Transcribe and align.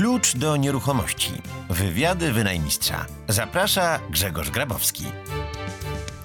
Klucz 0.00 0.36
do 0.36 0.56
nieruchomości. 0.56 1.30
Wywiady 1.70 2.32
wynajmistrza. 2.32 3.06
Zaprasza 3.28 3.98
Grzegorz 4.10 4.50
Grabowski. 4.50 5.04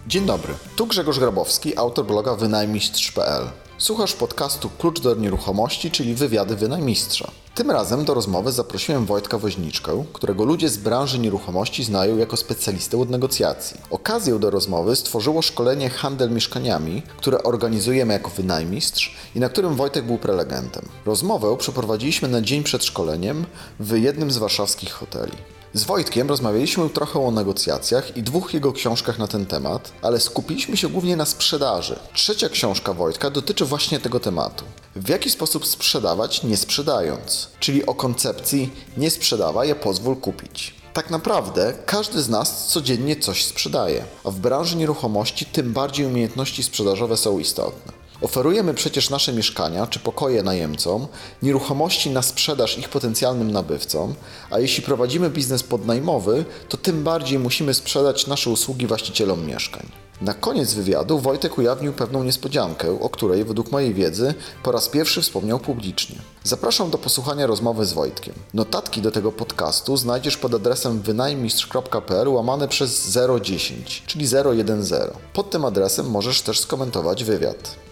Dzień 0.07 0.25
dobry, 0.25 0.53
tu 0.75 0.87
Grzegorz 0.87 1.19
Grabowski, 1.19 1.77
autor 1.77 2.05
bloga 2.05 2.35
wynajmistrz.pl. 2.35 3.47
Słuchasz 3.77 4.13
podcastu 4.13 4.69
Klucz 4.77 4.99
do 4.99 5.15
nieruchomości, 5.15 5.91
czyli 5.91 6.15
wywiady 6.15 6.55
wynajmistrza. 6.55 7.31
Tym 7.55 7.71
razem 7.71 8.05
do 8.05 8.13
rozmowy 8.13 8.51
zaprosiłem 8.51 9.05
Wojtka 9.05 9.37
Woźniczkę, 9.37 10.05
którego 10.13 10.45
ludzie 10.45 10.69
z 10.69 10.77
branży 10.77 11.19
nieruchomości 11.19 11.83
znają 11.83 12.17
jako 12.17 12.37
specjalistę 12.37 12.97
od 12.97 13.09
negocjacji. 13.09 13.77
Okazję 13.89 14.39
do 14.39 14.49
rozmowy 14.49 14.95
stworzyło 14.95 15.41
szkolenie 15.41 15.89
Handel 15.89 16.31
Mieszkaniami, 16.31 17.01
które 17.17 17.43
organizujemy 17.43 18.13
jako 18.13 18.29
wynajmistrz 18.29 19.15
i 19.35 19.39
na 19.39 19.49
którym 19.49 19.75
Wojtek 19.75 20.05
był 20.05 20.17
prelegentem. 20.17 20.85
Rozmowę 21.05 21.57
przeprowadziliśmy 21.57 22.27
na 22.27 22.41
dzień 22.41 22.63
przed 22.63 22.85
szkoleniem 22.85 23.45
w 23.79 23.97
jednym 23.97 24.31
z 24.31 24.37
warszawskich 24.37 24.91
hoteli. 24.91 25.54
Z 25.75 25.83
Wojtkiem 25.83 26.29
rozmawialiśmy 26.29 26.89
trochę 26.89 27.25
o 27.25 27.31
negocjacjach 27.31 28.17
i 28.17 28.23
dwóch 28.23 28.53
jego 28.53 28.73
książkach 28.73 29.19
na 29.19 29.27
ten 29.27 29.45
temat, 29.45 29.91
ale 30.01 30.19
skupiliśmy 30.19 30.77
się 30.77 30.89
głównie 30.89 31.15
na 31.15 31.25
sprzedaży. 31.25 31.99
Trzecia 32.13 32.49
książka 32.49 32.93
Wojtka 32.93 33.29
dotyczy 33.29 33.65
właśnie 33.65 33.99
tego 33.99 34.19
tematu. 34.19 34.65
W 34.95 35.09
jaki 35.09 35.29
sposób 35.29 35.65
sprzedawać 35.67 36.43
nie 36.43 36.57
sprzedając, 36.57 37.49
czyli 37.59 37.85
o 37.85 37.93
koncepcji 37.93 38.71
nie 38.97 39.11
sprzedawaj, 39.11 39.71
a 39.71 39.75
pozwól 39.75 40.15
kupić. 40.15 40.75
Tak 40.93 41.09
naprawdę 41.09 41.73
każdy 41.85 42.21
z 42.21 42.29
nas 42.29 42.67
codziennie 42.67 43.15
coś 43.15 43.45
sprzedaje, 43.45 44.03
a 44.23 44.31
w 44.31 44.39
branży 44.39 44.75
nieruchomości 44.75 45.45
tym 45.45 45.73
bardziej 45.73 46.05
umiejętności 46.05 46.63
sprzedażowe 46.63 47.17
są 47.17 47.39
istotne. 47.39 48.04
Oferujemy 48.21 48.73
przecież 48.73 49.09
nasze 49.09 49.33
mieszkania 49.33 49.87
czy 49.87 49.99
pokoje 49.99 50.43
najemcom, 50.43 51.07
nieruchomości 51.41 52.09
na 52.09 52.21
sprzedaż 52.21 52.77
ich 52.77 52.89
potencjalnym 52.89 53.51
nabywcom, 53.51 54.15
a 54.49 54.59
jeśli 54.59 54.83
prowadzimy 54.83 55.29
biznes 55.29 55.63
podnajmowy, 55.63 56.45
to 56.69 56.77
tym 56.77 57.03
bardziej 57.03 57.39
musimy 57.39 57.73
sprzedać 57.73 58.27
nasze 58.27 58.49
usługi 58.49 58.87
właścicielom 58.87 59.45
mieszkań. 59.45 59.91
Na 60.21 60.33
koniec 60.33 60.73
wywiadu 60.73 61.19
Wojtek 61.19 61.57
ujawnił 61.57 61.93
pewną 61.93 62.23
niespodziankę, 62.23 63.01
o 63.01 63.09
której 63.09 63.43
według 63.43 63.71
mojej 63.71 63.93
wiedzy 63.93 64.33
po 64.63 64.71
raz 64.71 64.89
pierwszy 64.89 65.21
wspomniał 65.21 65.59
publicznie. 65.59 66.15
Zapraszam 66.43 66.89
do 66.89 66.97
posłuchania 66.97 67.47
rozmowy 67.47 67.85
z 67.85 67.93
Wojtkiem. 67.93 68.33
Notatki 68.53 69.01
do 69.01 69.11
tego 69.11 69.31
podcastu 69.31 69.97
znajdziesz 69.97 70.37
pod 70.37 70.53
adresem 70.53 71.01
wynajmistrz.pl 71.01 72.27
łamane 72.27 72.67
przez 72.67 73.17
010, 73.41 74.03
czyli 74.07 74.27
010. 74.27 74.89
Pod 75.33 75.49
tym 75.49 75.65
adresem 75.65 76.09
możesz 76.09 76.41
też 76.41 76.59
skomentować 76.59 77.23
wywiad. 77.23 77.84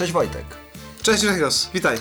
Cześć 0.00 0.12
Wojtek. 0.12 0.44
Cześć 1.02 1.22
Grzegorz, 1.22 1.68
witaj. 1.74 1.98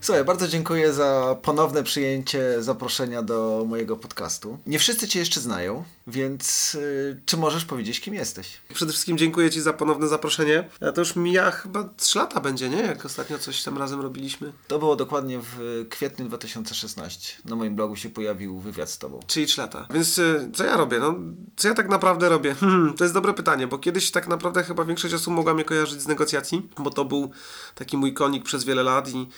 Słuchaj, 0.00 0.24
bardzo 0.24 0.48
dziękuję 0.48 0.92
za 0.92 1.36
ponowne 1.42 1.82
przyjęcie 1.82 2.62
zaproszenia 2.62 3.22
do 3.22 3.64
mojego 3.68 3.96
podcastu. 3.96 4.58
Nie 4.66 4.78
wszyscy 4.78 5.08
Cię 5.08 5.18
jeszcze 5.18 5.40
znają, 5.40 5.84
więc 6.10 6.74
yy, 6.74 7.20
czy 7.24 7.36
możesz 7.36 7.64
powiedzieć, 7.64 8.00
kim 8.00 8.14
jesteś? 8.14 8.60
Przede 8.74 8.92
wszystkim 8.92 9.18
dziękuję 9.18 9.50
Ci 9.50 9.60
za 9.60 9.72
ponowne 9.72 10.08
zaproszenie. 10.08 10.68
A 10.80 10.92
to 10.92 11.00
już 11.00 11.16
mija 11.16 11.50
chyba 11.50 11.88
3 11.96 12.18
lata 12.18 12.40
będzie, 12.40 12.68
nie? 12.68 12.82
Jak 12.82 13.06
ostatnio 13.06 13.38
coś 13.38 13.62
tam 13.62 13.78
razem 13.78 14.00
robiliśmy. 14.00 14.52
To 14.66 14.78
było 14.78 14.96
dokładnie 14.96 15.40
w 15.42 15.86
kwietniu 15.90 16.24
2016. 16.24 17.42
Na 17.44 17.56
moim 17.56 17.76
blogu 17.76 17.96
się 17.96 18.08
pojawił 18.08 18.58
wywiad 18.58 18.90
z 18.90 18.98
Tobą. 18.98 19.20
Czyli 19.26 19.46
3 19.46 19.60
lata. 19.60 19.86
Więc 19.94 20.16
yy, 20.16 20.50
co 20.54 20.64
ja 20.64 20.76
robię? 20.76 20.98
No, 20.98 21.14
co 21.56 21.68
ja 21.68 21.74
tak 21.74 21.88
naprawdę 21.88 22.28
robię? 22.28 22.54
Hmm, 22.60 22.94
to 22.94 23.04
jest 23.04 23.14
dobre 23.14 23.34
pytanie, 23.34 23.66
bo 23.66 23.78
kiedyś 23.78 24.10
tak 24.10 24.28
naprawdę 24.28 24.62
chyba 24.62 24.84
większość 24.84 25.14
osób 25.14 25.34
mogła 25.34 25.54
mnie 25.54 25.64
kojarzyć 25.64 26.02
z 26.02 26.08
negocjacji, 26.08 26.68
bo 26.78 26.90
to 26.90 27.04
był 27.04 27.30
taki 27.74 27.96
mój 27.96 28.14
konik 28.14 28.44
przez 28.44 28.64
wiele 28.64 28.82
lat 28.82 29.08
i 29.08 29.28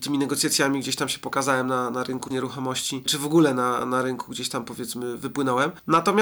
tymi 0.00 0.18
negocjacjami 0.18 0.80
gdzieś 0.80 0.96
tam 0.96 1.08
się 1.08 1.18
pokazałem 1.18 1.66
na, 1.66 1.90
na 1.90 2.04
rynku 2.04 2.32
nieruchomości, 2.32 3.02
czy 3.06 3.18
w 3.18 3.26
ogóle 3.26 3.54
na, 3.54 3.86
na 3.86 4.02
rynku 4.02 4.30
gdzieś 4.30 4.48
tam 4.48 4.64
powiedzmy 4.64 5.16
wypłynąłem. 5.16 5.70
Natomiast, 5.86 6.19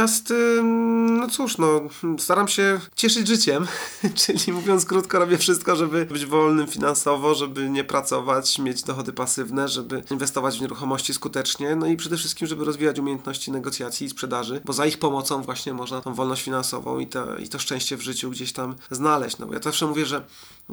no 1.19 1.29
cóż, 1.29 1.59
no 1.59 1.81
staram 2.19 2.49
się 2.49 2.81
cieszyć 2.97 3.29
życiem, 3.29 3.67
czyli 4.21 4.53
mówiąc 4.53 4.85
krótko, 4.85 5.19
robię 5.19 5.39
wszystko, 5.39 5.77
żeby 5.77 6.07
być 6.07 6.27
wolnym 6.27 6.67
finansowo, 6.67 7.35
żeby 7.35 7.71
nie 7.71 7.85
pracować, 7.85 8.59
mieć 8.59 8.83
dochody 8.83 9.13
pasywne, 9.13 9.69
żeby 9.69 10.03
inwestować 10.11 10.59
w 10.59 10.61
nieruchomości 10.61 11.15
skutecznie, 11.15 11.77
no 11.77 11.87
i 11.87 11.97
przede 11.97 12.17
wszystkim, 12.17 12.49
żeby 12.49 12.65
rozwijać 12.65 12.99
umiejętności 12.99 13.53
negocjacji 13.53 14.07
i 14.07 14.11
sprzedaży, 14.11 14.61
bo 14.65 14.73
za 14.73 14.87
ich 14.87 14.99
pomocą 14.99 15.43
właśnie 15.43 15.73
można 15.73 16.01
tą 16.01 16.15
wolność 16.15 16.43
finansową 16.43 16.99
i 16.99 17.07
to, 17.07 17.37
i 17.37 17.49
to 17.49 17.59
szczęście 17.59 17.97
w 17.97 18.03
życiu 18.03 18.31
gdzieś 18.31 18.53
tam 18.53 18.75
znaleźć. 18.91 19.39
No 19.39 19.47
bo 19.47 19.55
ja 19.55 19.61
zawsze 19.61 19.87
mówię, 19.87 20.07
że 20.07 20.25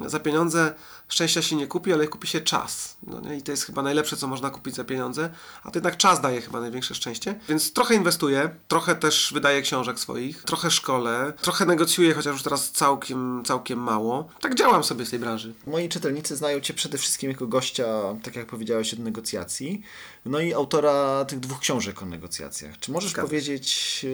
za 0.06 0.20
pieniądze 0.20 0.74
szczęścia 1.08 1.42
się 1.42 1.56
nie 1.56 1.66
kupi, 1.66 1.92
ale 1.92 2.08
kupi 2.08 2.28
się 2.28 2.40
czas. 2.40 2.96
No 3.06 3.20
nie? 3.20 3.36
I 3.36 3.42
to 3.42 3.50
jest 3.50 3.64
chyba 3.64 3.82
najlepsze, 3.82 4.16
co 4.16 4.26
można 4.26 4.50
kupić 4.50 4.74
za 4.74 4.84
pieniądze, 4.84 5.30
a 5.62 5.70
to 5.70 5.76
jednak 5.78 5.96
czas 5.96 6.20
daje 6.20 6.40
chyba 6.40 6.60
największe 6.60 6.94
szczęście. 6.94 7.40
Więc 7.48 7.72
trochę 7.72 7.94
inwestuję, 7.94 8.50
trochę 8.68 8.94
też 8.96 9.30
wydaję 9.34 9.62
książek 9.62 10.00
swoich, 10.00 10.42
trochę 10.42 10.70
szkole, 10.70 11.32
trochę 11.40 11.66
negocjuję, 11.66 12.14
chociaż 12.14 12.32
już 12.32 12.42
teraz 12.42 12.70
całkiem, 12.70 13.42
całkiem 13.44 13.78
mało. 13.78 14.28
Tak 14.40 14.54
działam 14.54 14.84
sobie 14.84 15.04
w 15.04 15.10
tej 15.10 15.18
branży. 15.18 15.54
Moi 15.66 15.88
czytelnicy 15.88 16.36
znają 16.36 16.60
Cię 16.60 16.74
przede 16.74 16.98
wszystkim 16.98 17.30
jako 17.30 17.46
gościa, 17.46 17.86
tak 18.22 18.36
jak 18.36 18.46
powiedziałeś, 18.46 18.94
od 18.94 19.00
negocjacji, 19.00 19.82
no 20.24 20.40
i 20.40 20.54
autora 20.54 21.24
tych 21.24 21.40
dwóch 21.40 21.60
książek 21.60 22.02
o 22.02 22.06
negocjacjach. 22.06 22.78
Czy 22.78 22.92
możesz 22.92 23.10
Zgadza. 23.10 23.28
powiedzieć 23.28 24.06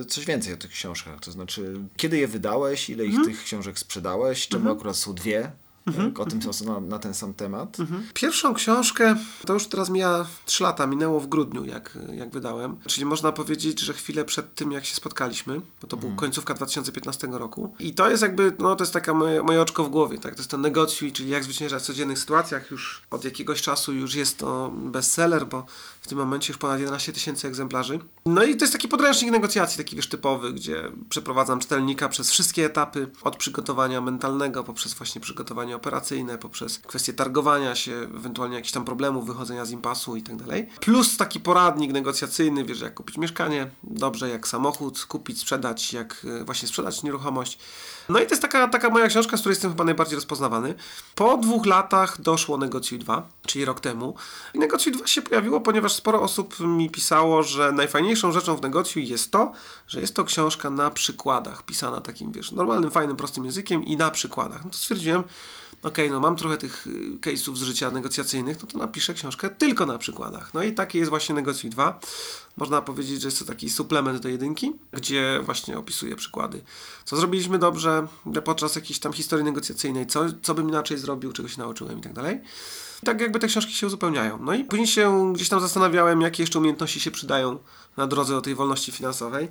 e, 0.00 0.04
coś 0.04 0.24
więcej 0.24 0.54
o 0.54 0.56
tych 0.56 0.70
książkach? 0.70 1.20
To 1.20 1.32
znaczy, 1.32 1.74
kiedy 1.96 2.18
je 2.18 2.28
wydałeś, 2.28 2.90
ile 2.90 3.04
ich 3.04 3.14
hmm. 3.14 3.30
tych 3.30 3.44
książek 3.44 3.78
sprzedałeś, 3.78 4.48
czemu 4.48 4.62
hmm. 4.62 4.78
akurat 4.78 4.96
są 4.96 5.14
dwie? 5.24 5.52
mhm. 5.86 6.12
o 6.18 6.26
tym 6.26 6.40
na, 6.66 6.80
na, 6.80 6.98
ten 6.98 7.14
sam 7.14 7.34
temat. 7.34 7.80
Mhm. 7.80 8.06
Pierwszą 8.14 8.54
książkę, 8.54 9.16
to 9.46 9.52
już 9.52 9.66
teraz 9.66 9.90
mija 9.90 10.26
3 10.46 10.62
lata, 10.62 10.86
minęło 10.86 11.20
w 11.20 11.26
grudniu, 11.26 11.64
jak, 11.64 11.98
jak 12.12 12.30
wydałem. 12.30 12.76
Czyli 12.86 13.06
można 13.06 13.32
powiedzieć, 13.32 13.80
że 13.80 13.92
chwilę 13.92 14.24
przed 14.24 14.54
tym, 14.54 14.72
jak 14.72 14.84
się 14.84 14.94
spotkaliśmy, 14.94 15.60
bo 15.82 15.88
to 15.88 15.96
mhm. 15.96 16.00
był 16.00 16.20
końcówka 16.20 16.54
2015 16.54 17.26
roku. 17.30 17.74
I 17.78 17.94
to 17.94 18.10
jest 18.10 18.22
jakby, 18.22 18.52
no 18.58 18.76
to 18.76 18.84
jest 18.84 18.92
taka 18.92 19.14
moje, 19.14 19.42
moje 19.42 19.62
oczko 19.62 19.84
w 19.84 19.88
głowie, 19.88 20.18
tak? 20.18 20.34
To 20.34 20.40
jest 20.40 20.50
ten 20.50 20.60
negocjuj, 20.60 21.12
czyli 21.12 21.30
jak 21.30 21.44
zwyciężać 21.44 21.82
w 21.82 21.86
codziennych 21.86 22.18
sytuacjach. 22.18 22.70
Już 22.70 23.02
od 23.10 23.24
jakiegoś 23.24 23.62
czasu 23.62 23.92
już 23.92 24.14
jest 24.14 24.38
to 24.38 24.72
bestseller, 24.74 25.46
bo 25.46 25.66
w 26.04 26.08
tym 26.08 26.18
momencie 26.18 26.52
już 26.52 26.58
ponad 26.58 26.80
11 26.80 27.12
tysięcy 27.12 27.48
egzemplarzy. 27.48 27.98
No 28.26 28.44
i 28.44 28.56
to 28.56 28.64
jest 28.64 28.72
taki 28.72 28.88
podręcznik 28.88 29.30
negocjacji, 29.30 29.78
taki 29.78 29.96
wiesz 29.96 30.08
typowy, 30.08 30.52
gdzie 30.52 30.82
przeprowadzam 31.08 31.60
czytelnika 31.60 32.08
przez 32.08 32.30
wszystkie 32.30 32.64
etapy, 32.64 33.10
od 33.22 33.36
przygotowania 33.36 34.00
mentalnego, 34.00 34.64
poprzez 34.64 34.94
właśnie 34.94 35.20
przygotowanie 35.20 35.76
operacyjne, 35.76 36.38
poprzez 36.38 36.78
kwestie 36.78 37.12
targowania 37.12 37.74
się, 37.74 37.92
ewentualnie 37.92 38.56
jakichś 38.56 38.72
tam 38.72 38.84
problemów, 38.84 39.26
wychodzenia 39.26 39.64
z 39.64 39.70
impasu 39.70 40.16
i 40.16 40.22
tak 40.22 40.36
dalej. 40.36 40.68
Plus 40.80 41.16
taki 41.16 41.40
poradnik 41.40 41.92
negocjacyjny, 41.92 42.64
wiesz, 42.64 42.80
jak 42.80 42.94
kupić 42.94 43.18
mieszkanie, 43.18 43.70
dobrze, 43.82 44.28
jak 44.28 44.48
samochód 44.48 45.04
kupić, 45.04 45.40
sprzedać, 45.40 45.92
jak 45.92 46.26
e, 46.40 46.44
właśnie 46.44 46.68
sprzedać 46.68 47.02
nieruchomość. 47.02 47.58
No 48.08 48.20
i 48.20 48.26
to 48.26 48.30
jest 48.30 48.42
taka, 48.42 48.68
taka 48.68 48.90
moja 48.90 49.08
książka, 49.08 49.36
z 49.36 49.40
której 49.40 49.54
jestem 49.54 49.70
chyba 49.70 49.84
najbardziej 49.84 50.14
rozpoznawany. 50.14 50.74
Po 51.14 51.36
dwóch 51.36 51.66
latach 51.66 52.20
doszło 52.20 52.58
Negocjuj 52.58 52.98
2, 52.98 53.28
czyli 53.46 53.64
rok 53.64 53.80
temu. 53.80 54.14
I 54.54 54.58
Negocjuj 54.58 54.92
2 54.92 55.06
się 55.06 55.22
pojawiło, 55.22 55.60
ponieważ 55.60 55.92
sporo 55.92 56.22
osób 56.22 56.60
mi 56.60 56.90
pisało, 56.90 57.42
że 57.42 57.72
najfajniejszą 57.72 58.32
rzeczą 58.32 58.56
w 58.56 58.62
Negocjuj 58.62 59.08
jest 59.08 59.30
to, 59.30 59.52
że 59.88 60.00
jest 60.00 60.14
to 60.14 60.24
książka 60.24 60.70
na 60.70 60.90
przykładach, 60.90 61.62
pisana 61.62 62.00
takim, 62.00 62.32
wiesz, 62.32 62.52
normalnym, 62.52 62.90
fajnym, 62.90 63.16
prostym 63.16 63.44
językiem 63.44 63.84
i 63.84 63.96
na 63.96 64.10
przykładach. 64.10 64.64
No 64.64 64.70
to 64.70 64.76
stwierdziłem, 64.76 65.24
okej, 65.84 66.06
okay, 66.06 66.10
no 66.10 66.20
mam 66.20 66.36
trochę 66.36 66.56
tych 66.56 66.86
y, 66.86 67.18
case'ów 67.20 67.56
z 67.56 67.62
życia 67.62 67.90
negocjacyjnych, 67.90 68.62
no 68.62 68.68
to 68.68 68.78
napiszę 68.78 69.14
książkę 69.14 69.50
tylko 69.50 69.86
na 69.86 69.98
przykładach. 69.98 70.54
No 70.54 70.62
i 70.62 70.72
taki 70.72 70.98
jest 70.98 71.10
właśnie 71.10 71.34
Negocjuj 71.34 71.70
2. 71.70 72.00
Można 72.56 72.82
powiedzieć, 72.82 73.20
że 73.20 73.28
jest 73.28 73.38
to 73.38 73.44
taki 73.44 73.70
suplement 73.70 74.22
do 74.22 74.28
jedynki, 74.28 74.72
gdzie 74.92 75.40
właśnie 75.42 75.78
opisuję 75.78 76.16
przykłady, 76.16 76.62
co 77.04 77.16
zrobiliśmy 77.16 77.58
dobrze 77.58 78.06
podczas 78.44 78.74
jakiejś 78.74 78.98
tam 78.98 79.12
historii 79.12 79.44
negocjacyjnej, 79.44 80.06
co, 80.06 80.24
co 80.42 80.54
bym 80.54 80.68
inaczej 80.68 80.98
zrobił, 80.98 81.32
czego 81.32 81.48
się 81.48 81.58
nauczyłem 81.58 81.98
i 81.98 82.02
tak 82.02 82.12
dalej. 82.12 82.40
Tak 83.04 83.20
jakby 83.20 83.38
te 83.38 83.46
książki 83.46 83.72
się 83.72 83.86
uzupełniają. 83.86 84.38
No 84.42 84.54
i 84.54 84.64
później 84.64 84.86
się 84.86 85.32
gdzieś 85.32 85.48
tam 85.48 85.60
zastanawiałem, 85.60 86.20
jakie 86.20 86.42
jeszcze 86.42 86.58
umiejętności 86.58 87.00
się 87.00 87.10
przydają 87.10 87.58
na 87.96 88.06
drodze 88.06 88.34
do 88.34 88.40
tej 88.40 88.54
wolności 88.54 88.92
finansowej. 88.92 89.48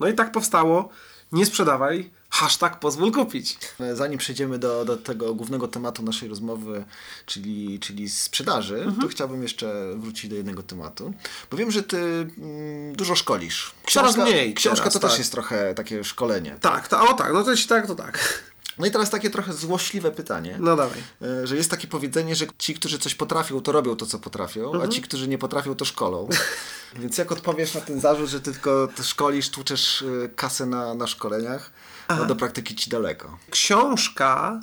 No 0.00 0.08
i 0.08 0.14
tak 0.14 0.32
powstało 0.32 0.88
nie 1.32 1.46
sprzedawaj, 1.46 2.10
hashtag 2.30 2.80
pozwól 2.80 3.12
kupić. 3.12 3.58
Zanim 3.94 4.18
przejdziemy 4.18 4.58
do, 4.58 4.84
do 4.84 4.96
tego 4.96 5.34
głównego 5.34 5.68
tematu 5.68 6.02
naszej 6.02 6.28
rozmowy, 6.28 6.84
czyli, 7.26 7.80
czyli 7.80 8.08
sprzedaży, 8.08 8.76
mhm. 8.76 8.96
to 8.96 9.08
chciałbym 9.08 9.42
jeszcze 9.42 9.94
wrócić 9.96 10.30
do 10.30 10.36
jednego 10.36 10.62
tematu. 10.62 11.14
Bo 11.50 11.56
wiem, 11.56 11.70
że 11.70 11.82
ty 11.82 11.96
mm, 11.98 12.96
dużo 12.96 13.16
szkolisz. 13.16 13.74
Książka, 13.84 14.12
coraz 14.12 14.28
mniej. 14.28 14.54
Książka 14.54 14.76
teraz, 14.76 14.94
to 14.94 15.00
tak. 15.00 15.10
też 15.10 15.18
jest 15.18 15.32
trochę 15.32 15.74
takie 15.74 16.04
szkolenie. 16.04 16.56
Tak, 16.60 16.88
to, 16.88 17.10
o 17.10 17.14
tak, 17.14 17.32
no 17.32 17.44
to 17.44 17.50
jeśli 17.50 17.68
tak, 17.68 17.86
to 17.86 17.94
tak. 17.94 18.42
No 18.78 18.86
i 18.86 18.90
teraz 18.90 19.10
takie 19.10 19.30
trochę 19.30 19.52
złośliwe 19.52 20.10
pytanie. 20.10 20.56
No 20.60 20.76
dawaj. 20.76 20.98
E, 21.22 21.46
że 21.46 21.56
jest 21.56 21.70
takie 21.70 21.88
powiedzenie, 21.88 22.36
że 22.36 22.46
ci, 22.58 22.74
którzy 22.74 22.98
coś 22.98 23.14
potrafią, 23.14 23.60
to 23.60 23.72
robią 23.72 23.96
to, 23.96 24.06
co 24.06 24.18
potrafią, 24.18 24.64
mhm. 24.64 24.84
a 24.84 24.88
ci, 24.88 25.02
którzy 25.02 25.28
nie 25.28 25.38
potrafią, 25.38 25.74
to 25.74 25.84
szkolą. 25.84 26.28
Więc 27.00 27.18
jak 27.18 27.32
odpowiesz 27.32 27.74
na 27.74 27.80
ten 27.80 28.00
zarzut, 28.00 28.28
że 28.28 28.40
ty 28.40 28.52
tylko 28.52 28.88
szkolisz, 29.02 29.50
tłuczesz 29.50 30.04
e, 30.24 30.28
kasę 30.28 30.66
na, 30.66 30.94
na 30.94 31.06
szkoleniach, 31.06 31.70
no 32.08 32.24
do 32.24 32.36
praktyki 32.36 32.74
ci 32.74 32.90
daleko. 32.90 33.38
Książka 33.50 34.60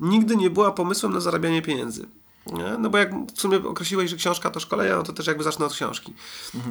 nigdy 0.00 0.36
nie 0.36 0.50
była 0.50 0.72
pomysłem 0.72 1.12
na 1.12 1.20
zarabianie 1.20 1.62
pieniędzy. 1.62 2.06
Nie? 2.52 2.76
No 2.78 2.90
bo 2.90 2.98
jak 2.98 3.10
w 3.34 3.40
sumie 3.40 3.56
określiłeś, 3.68 4.10
że 4.10 4.16
książka 4.16 4.50
to 4.50 4.60
szkolenia, 4.60 4.96
no 4.96 5.02
to 5.02 5.12
też 5.12 5.26
jakby 5.26 5.44
zacznę 5.44 5.66
od 5.66 5.72
książki. 5.72 6.14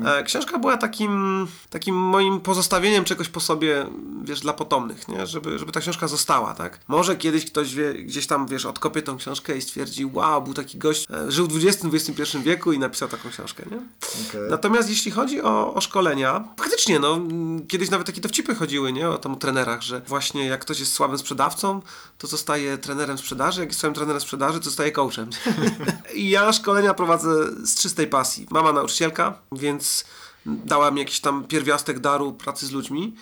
E, 0.06 0.24
książka 0.24 0.60
była 0.60 0.77
takim, 0.77 1.48
takim 1.69 1.95
moim 1.95 2.39
pozostawieniem 2.39 3.06
czegoś 3.06 3.30
po 3.30 3.39
sobie, 3.39 3.86
wiesz, 4.24 4.39
dla 4.39 4.54
potomnych, 4.54 5.07
nie? 5.07 5.27
Żeby, 5.27 5.60
żeby 5.60 5.72
ta 5.72 5.80
książka 5.80 6.07
została, 6.07 6.54
tak? 6.54 6.80
Może 6.88 7.16
kiedyś 7.16 7.45
ktoś 7.45 7.75
wie, 7.75 7.94
gdzieś 7.94 8.27
tam, 8.27 8.48
wiesz, 8.48 8.66
odkopie 8.66 9.01
tą 9.01 9.18
książkę 9.18 9.57
i 9.57 9.62
stwierdzi, 9.62 10.06
wow, 10.06 10.42
był 10.42 10.54
taki 10.54 10.77
gość, 10.77 11.07
e, 11.12 11.31
żył 11.31 11.48
w 11.48 11.66
XX-XXI 11.66 12.38
wieku 12.44 12.72
i 12.72 12.80
napisał 12.80 13.10
taką 13.10 13.30
książkę, 13.30 13.63
nie? 13.72 13.77
Okej. 13.77 14.50
Natomiast 14.50 14.89
jeśli 14.89 15.12
chodzi 15.12 15.42
o, 15.42 15.74
o 15.74 15.81
szkolenia, 15.81 16.44
faktycznie, 16.57 17.00
no, 17.00 17.19
kiedyś 17.68 17.89
nawet 17.89 18.07
takie 18.07 18.22
dowcipy 18.22 18.56
chodziły, 18.56 18.94
nie, 18.94 19.10
o 19.10 19.18
tam 19.18 19.33
o 19.33 19.36
trenerach, 19.36 19.81
że 19.81 20.01
właśnie 20.07 20.45
jak 20.45 20.62
ktoś 20.62 20.80
jest 20.80 20.94
słabym 20.94 21.18
sprzedawcą, 21.18 21.81
to 22.18 22.27
zostaje 22.27 22.77
trenerem 22.77 23.18
sprzedaży, 23.18 23.62
jak 23.62 23.69
jest 23.69 23.80
słabym 23.80 23.95
trenerem 23.95 24.22
sprzedaży, 24.22 24.60
to 24.60 24.66
zostaje 24.66 24.92
coachem. 24.92 25.30
ja 26.15 26.53
szkolenia 26.53 26.94
prowadzę 26.94 27.29
z 27.65 27.75
czystej 27.75 28.07
pasji. 28.07 28.47
Mama 28.50 28.73
nauczycielka, 28.73 29.39
więc 29.51 30.06
dała 30.45 30.91
mi 30.91 31.00
jakiś 31.00 31.19
tam 31.19 31.44
pierwiastek 31.44 32.00
daru 32.00 32.33
pracy 32.33 32.65
z 32.65 32.71
ludźmi. 32.71 33.15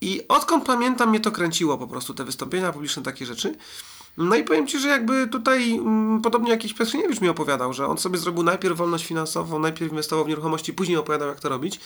I 0.00 0.20
odkąd 0.28 0.64
pamiętam, 0.64 1.10
mnie 1.10 1.20
to 1.20 1.30
kręciło 1.30 1.78
po 1.78 1.86
prostu, 1.86 2.14
te 2.14 2.24
wystąpienia 2.24 2.72
publiczne, 2.72 3.02
takie 3.02 3.26
rzeczy. 3.26 3.54
No 4.18 4.36
i 4.36 4.44
powiem 4.44 4.66
Ci, 4.66 4.78
że 4.78 4.88
jakby 4.88 5.28
tutaj 5.28 5.74
mm, 5.74 6.22
podobnie 6.22 6.50
jakiś 6.50 6.74
Piotriniewicz 6.74 7.20
mi 7.20 7.28
opowiadał, 7.28 7.72
że 7.72 7.86
on 7.86 7.98
sobie 7.98 8.18
zrobił 8.18 8.42
najpierw 8.42 8.76
wolność 8.76 9.06
finansową, 9.06 9.58
najpierw 9.58 9.90
inwestował 9.90 10.24
w 10.24 10.28
nieruchomości, 10.28 10.72
później 10.72 10.96
opowiadał 10.96 11.28
jak 11.28 11.40
to 11.40 11.48
robić. 11.48 11.80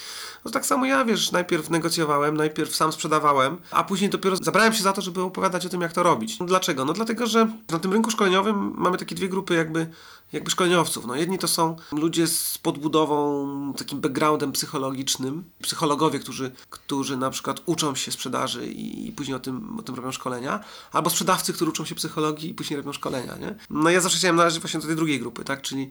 No 0.44 0.50
tak 0.50 0.66
samo 0.66 0.86
ja, 0.86 1.04
wiesz, 1.04 1.32
najpierw 1.32 1.70
negocjowałem, 1.70 2.36
najpierw 2.36 2.76
sam 2.76 2.92
sprzedawałem, 2.92 3.56
a 3.70 3.84
później 3.84 4.10
dopiero 4.10 4.36
zabrałem 4.36 4.72
się 4.72 4.82
za 4.82 4.92
to, 4.92 5.02
żeby 5.02 5.22
opowiadać 5.22 5.66
o 5.66 5.68
tym 5.68 5.80
jak 5.80 5.92
to 5.92 6.02
robić. 6.02 6.38
Dlaczego? 6.38 6.84
No 6.84 6.92
dlatego, 6.92 7.26
że 7.26 7.48
na 7.70 7.78
tym 7.78 7.92
rynku 7.92 8.10
szkoleniowym 8.10 8.72
mamy 8.76 8.98
takie 8.98 9.14
dwie 9.14 9.28
grupy 9.28 9.54
jakby, 9.54 9.86
jakby 10.32 10.50
szkoleniowców. 10.50 11.06
No 11.06 11.14
jedni 11.14 11.38
to 11.38 11.48
są 11.48 11.76
ludzie 11.92 12.26
z 12.26 12.58
podbudową, 12.58 13.72
takim 13.76 14.00
backgroundem 14.00 14.52
psychologicznym, 14.52 15.44
psychologowie, 15.62 16.18
którzy, 16.18 16.50
którzy 16.70 17.16
na 17.16 17.30
przykład 17.30 17.62
uczą 17.66 17.94
się 17.94 18.12
sprzedaży 18.12 18.66
i, 18.66 19.08
i 19.08 19.12
później 19.12 19.36
o 19.36 19.40
tym, 19.40 19.78
o 19.78 19.82
tym 19.82 19.94
robią 19.94 20.12
szkolenia, 20.12 20.64
albo 20.92 21.10
sprzedawcy, 21.10 21.52
którzy 21.52 21.70
uczą 21.70 21.84
się 21.84 21.94
psychologii 21.94 22.50
i 22.50 22.54
później 22.54 22.76
robią 22.76 22.92
szkolenia, 22.92 23.36
nie? 23.36 23.54
No 23.70 23.90
ja 23.90 24.00
zawsze 24.00 24.18
chciałem 24.18 24.36
należeć 24.36 24.60
właśnie 24.60 24.80
do 24.80 24.86
tej 24.86 24.96
drugiej 24.96 25.20
grupy, 25.20 25.44
tak? 25.44 25.62
Czyli 25.62 25.90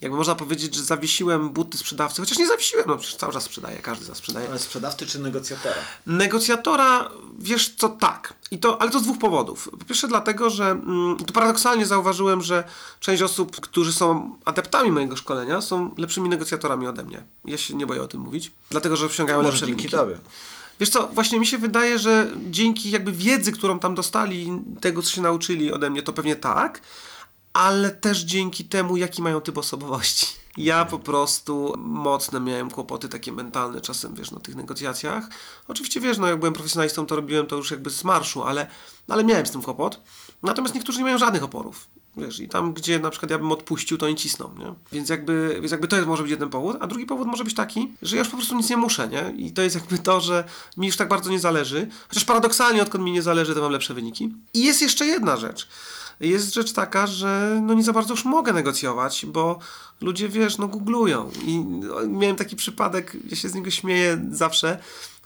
jakby 0.00 0.16
można 0.16 0.34
powiedzieć, 0.34 0.74
że 0.74 0.82
zawiesiłem 0.82 1.50
buty 1.50 1.78
sprzedawcy, 1.78 2.22
chociaż 2.22 2.38
nie 2.38 2.46
zawiesiłem, 2.46 2.84
no 2.88 2.96
przecież 2.96 3.16
cały 3.16 3.32
czas 3.32 3.44
sprzedaję, 3.44 3.78
każdy 3.78 4.04
z 4.04 4.08
nas 4.08 4.18
sprzedaje. 4.18 4.48
Ale 4.48 4.58
sprzedawcy 4.58 5.06
czy 5.06 5.18
negocjatora? 5.18 5.74
Negocjatora, 6.06 7.10
wiesz 7.38 7.74
co, 7.76 7.88
tak. 7.88 8.34
I 8.50 8.58
to, 8.58 8.82
ale 8.82 8.90
to 8.90 8.98
z 9.00 9.02
dwóch 9.02 9.18
powodów. 9.18 9.68
Po 9.78 9.84
pierwsze 9.84 10.08
dlatego, 10.08 10.50
że 10.50 10.70
mm, 10.70 11.16
tu 11.16 11.32
paradoksalnie 11.32 11.86
zauważyłem, 11.86 12.42
że 12.42 12.64
część 13.00 13.22
osób, 13.22 13.60
którzy 13.60 13.92
są 13.92 14.36
adeptami 14.44 14.90
mojego 14.90 15.16
szkolenia, 15.16 15.60
są 15.60 15.94
lepszymi 15.98 16.28
negocjatorami 16.28 16.86
ode 16.86 17.04
mnie. 17.04 17.22
Ja 17.44 17.58
się 17.58 17.74
nie 17.74 17.86
boję 17.86 18.02
o 18.02 18.08
tym 18.08 18.20
mówić. 18.20 18.52
Dlatego, 18.70 18.96
że 18.96 19.06
osiągają 19.06 19.42
lepsze 19.42 19.66
dzięki 19.66 19.82
wyniki. 19.82 19.96
tobie. 19.96 20.18
Wiesz 20.80 20.90
co, 20.90 21.08
właśnie 21.08 21.40
mi 21.40 21.46
się 21.46 21.58
wydaje, 21.58 21.98
że 21.98 22.30
dzięki 22.50 22.90
jakby 22.90 23.12
wiedzy, 23.12 23.52
którą 23.52 23.78
tam 23.78 23.94
dostali, 23.94 24.62
tego 24.80 25.02
co 25.02 25.10
się 25.10 25.22
nauczyli 25.22 25.72
ode 25.72 25.90
mnie, 25.90 26.02
to 26.02 26.12
pewnie 26.12 26.36
tak, 26.36 26.80
ale 27.58 27.90
też 27.90 28.18
dzięki 28.18 28.64
temu, 28.64 28.96
jaki 28.96 29.22
mają 29.22 29.40
typ 29.40 29.58
osobowości. 29.58 30.26
Ja 30.56 30.84
po 30.84 30.98
prostu 30.98 31.74
mocne 31.78 32.40
miałem 32.40 32.70
kłopoty 32.70 33.08
takie 33.08 33.32
mentalne 33.32 33.80
czasem, 33.80 34.14
wiesz, 34.14 34.30
na 34.30 34.40
tych 34.40 34.56
negocjacjach. 34.56 35.28
Oczywiście, 35.68 36.00
wiesz, 36.00 36.18
no 36.18 36.26
jak 36.26 36.38
byłem 36.38 36.52
profesjonalistą, 36.52 37.06
to 37.06 37.16
robiłem 37.16 37.46
to 37.46 37.56
już 37.56 37.70
jakby 37.70 37.90
z 37.90 38.04
marszu, 38.04 38.42
ale, 38.42 38.66
ale 39.08 39.24
miałem 39.24 39.46
z 39.46 39.50
tym 39.50 39.62
kłopot. 39.62 40.00
Natomiast 40.42 40.74
niektórzy 40.74 40.98
nie 40.98 41.04
mają 41.04 41.18
żadnych 41.18 41.42
oporów. 41.42 41.86
Wiesz, 42.16 42.40
i 42.40 42.48
tam, 42.48 42.72
gdzie 42.72 42.98
na 42.98 43.10
przykład 43.10 43.30
ja 43.30 43.38
bym 43.38 43.52
odpuścił, 43.52 43.98
to 43.98 44.06
oni 44.06 44.16
cisną, 44.16 44.50
nie? 44.58 44.74
Więc 44.92 45.08
jakby, 45.08 45.58
więc 45.60 45.72
jakby 45.72 45.88
to 45.88 45.96
jest, 45.96 46.08
może 46.08 46.22
być 46.22 46.30
jeden 46.30 46.50
powód, 46.50 46.76
a 46.80 46.86
drugi 46.86 47.06
powód 47.06 47.26
może 47.26 47.44
być 47.44 47.54
taki, 47.54 47.92
że 48.02 48.16
ja 48.16 48.20
już 48.20 48.28
po 48.28 48.36
prostu 48.36 48.56
nic 48.56 48.70
nie 48.70 48.76
muszę, 48.76 49.08
nie? 49.08 49.34
I 49.36 49.52
to 49.52 49.62
jest 49.62 49.74
jakby 49.74 49.98
to, 49.98 50.20
że 50.20 50.44
mi 50.76 50.86
już 50.86 50.96
tak 50.96 51.08
bardzo 51.08 51.30
nie 51.30 51.40
zależy. 51.40 51.88
Chociaż 52.08 52.24
paradoksalnie, 52.24 52.82
odkąd 52.82 53.04
mi 53.04 53.12
nie 53.12 53.22
zależy, 53.22 53.54
to 53.54 53.60
mam 53.60 53.72
lepsze 53.72 53.94
wyniki. 53.94 54.34
I 54.54 54.64
jest 54.64 54.82
jeszcze 54.82 55.06
jedna 55.06 55.36
rzecz. 55.36 55.68
Jest 56.20 56.54
rzecz 56.54 56.72
taka, 56.72 57.06
że 57.06 57.60
no 57.62 57.74
nie 57.74 57.82
za 57.82 57.92
bardzo 57.92 58.14
już 58.14 58.24
mogę 58.24 58.52
negocjować, 58.52 59.26
bo 59.26 59.58
ludzie, 60.00 60.28
wiesz, 60.28 60.58
no 60.58 60.68
googlują. 60.68 61.30
I 61.44 61.58
no, 61.58 62.06
miałem 62.06 62.36
taki 62.36 62.56
przypadek, 62.56 63.16
ja 63.30 63.36
się 63.36 63.48
z 63.48 63.54
niego 63.54 63.70
śmieję 63.70 64.24
zawsze, 64.30 64.78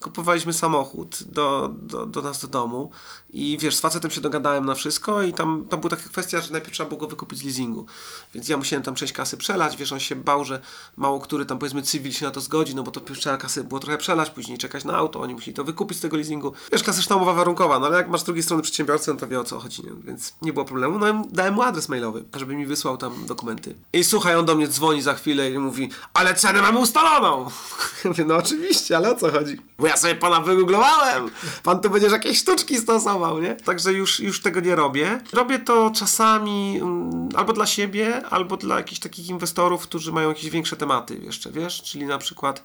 kupowaliśmy 0.03 0.53
samochód 0.53 1.23
do, 1.23 1.71
do, 1.83 2.07
do 2.07 2.23
nas 2.23 2.41
do 2.41 2.49
domu 2.49 2.91
i 3.33 3.59
wiesz, 3.61 3.77
z 3.77 3.81
facetem 3.81 4.11
się 4.11 4.21
dogadałem 4.21 4.67
na 4.67 4.75
wszystko 4.75 5.23
i 5.23 5.33
tam, 5.33 5.67
tam 5.71 5.81
była 5.81 5.91
taka 5.91 6.09
kwestia, 6.09 6.41
że 6.41 6.53
najpierw 6.53 6.73
trzeba 6.73 6.89
było 6.89 7.01
go 7.01 7.07
wykupić 7.07 7.39
z 7.39 7.43
leasingu. 7.43 7.87
Więc 8.35 8.49
ja 8.49 8.57
musiałem 8.57 8.83
tam 8.83 8.95
część 8.95 9.13
kasy 9.13 9.37
przelać, 9.37 9.77
wiesz, 9.77 9.93
on 9.93 10.01
się 10.01 10.17
bał, 10.17 10.45
że 10.45 10.61
mało 10.97 11.21
który 11.21 11.47
tam 11.47 11.59
powiedzmy 11.59 11.83
cywil 11.83 12.13
się 12.13 12.27
na 12.27 12.31
to 12.31 12.41
zgodzi, 12.41 12.75
no 12.75 12.83
bo 12.83 12.91
to 12.91 13.01
trzeba 13.01 13.37
kasy 13.37 13.65
było 13.65 13.81
trochę 13.81 13.99
przelać, 13.99 14.31
później 14.31 14.59
czekać 14.59 14.85
na 14.85 14.95
auto, 14.95 15.21
oni 15.21 15.35
musieli 15.35 15.55
to 15.55 15.65
wykupić 15.65 15.99
z 15.99 16.01
tego 16.01 16.17
leasingu. 16.17 16.53
Wiesz, 16.73 16.83
klasyczna 16.83 17.17
umowa 17.17 17.35
warunkowa, 17.35 17.79
no 17.79 17.87
ale 17.87 17.97
jak 17.97 18.09
masz 18.09 18.21
z 18.21 18.25
drugiej 18.25 18.43
strony 18.43 18.63
przedsiębiorcę, 18.63 19.13
no 19.13 19.21
to 19.21 19.29
wie 19.29 19.41
o 19.41 19.45
co 19.45 19.61
chodzi, 19.61 19.83
nie? 19.83 19.91
więc 20.05 20.35
nie 20.43 20.53
było 20.53 20.65
problemu. 20.65 20.99
No 20.99 21.25
dałem 21.31 21.55
mu 21.55 21.63
adres 21.63 21.89
mailowy, 21.89 22.25
żeby 22.35 22.55
mi 22.55 22.67
wysłał 22.67 22.97
tam 22.97 23.27
dokumenty. 23.27 23.75
I 23.93 24.05
słuchaj, 24.05 24.37
on 24.37 24.45
do 24.45 24.55
mnie 24.55 24.69
dzwoni 24.69 25.03
za 25.03 25.15
chwilę 25.15 25.51
i 25.51 25.59
mówi, 25.59 25.91
ale 26.15 26.35
cenę 26.35 26.63
mamy 26.63 26.79
ustaloną. 26.79 27.51
Mówię, 28.05 28.25
no 28.25 28.37
oczywiście, 28.37 28.97
ale 28.97 29.11
o 29.11 29.15
co 29.15 29.31
chodzi? 29.31 29.57
Bo 29.79 29.87
ja 29.93 29.97
sobie 29.97 30.15
pana 30.15 30.41
wygooglowałem. 30.41 31.31
Pan 31.63 31.81
tu 31.81 31.91
będziesz 31.91 32.13
jakieś 32.13 32.39
sztuczki 32.39 32.77
stosował, 32.77 33.41
nie? 33.41 33.55
Także 33.55 33.93
już, 33.93 34.21
już 34.21 34.43
tego 34.43 34.61
nie 34.61 34.77
robię. 34.77 35.21
Robię 35.33 35.59
to 35.59 35.91
czasami 35.95 36.79
mm, 36.83 37.29
albo 37.35 37.53
dla 37.53 37.67
siebie, 37.67 38.27
albo 38.31 38.57
dla 38.57 38.77
jakichś 38.77 39.01
takich 39.01 39.29
inwestorów, 39.29 39.83
którzy 39.83 40.13
mają 40.13 40.29
jakieś 40.29 40.51
większe 40.51 40.77
tematy 40.77 41.17
jeszcze, 41.17 41.51
wiesz? 41.51 41.83
Czyli 41.83 42.07
na 42.07 42.19
przykład 42.19 42.63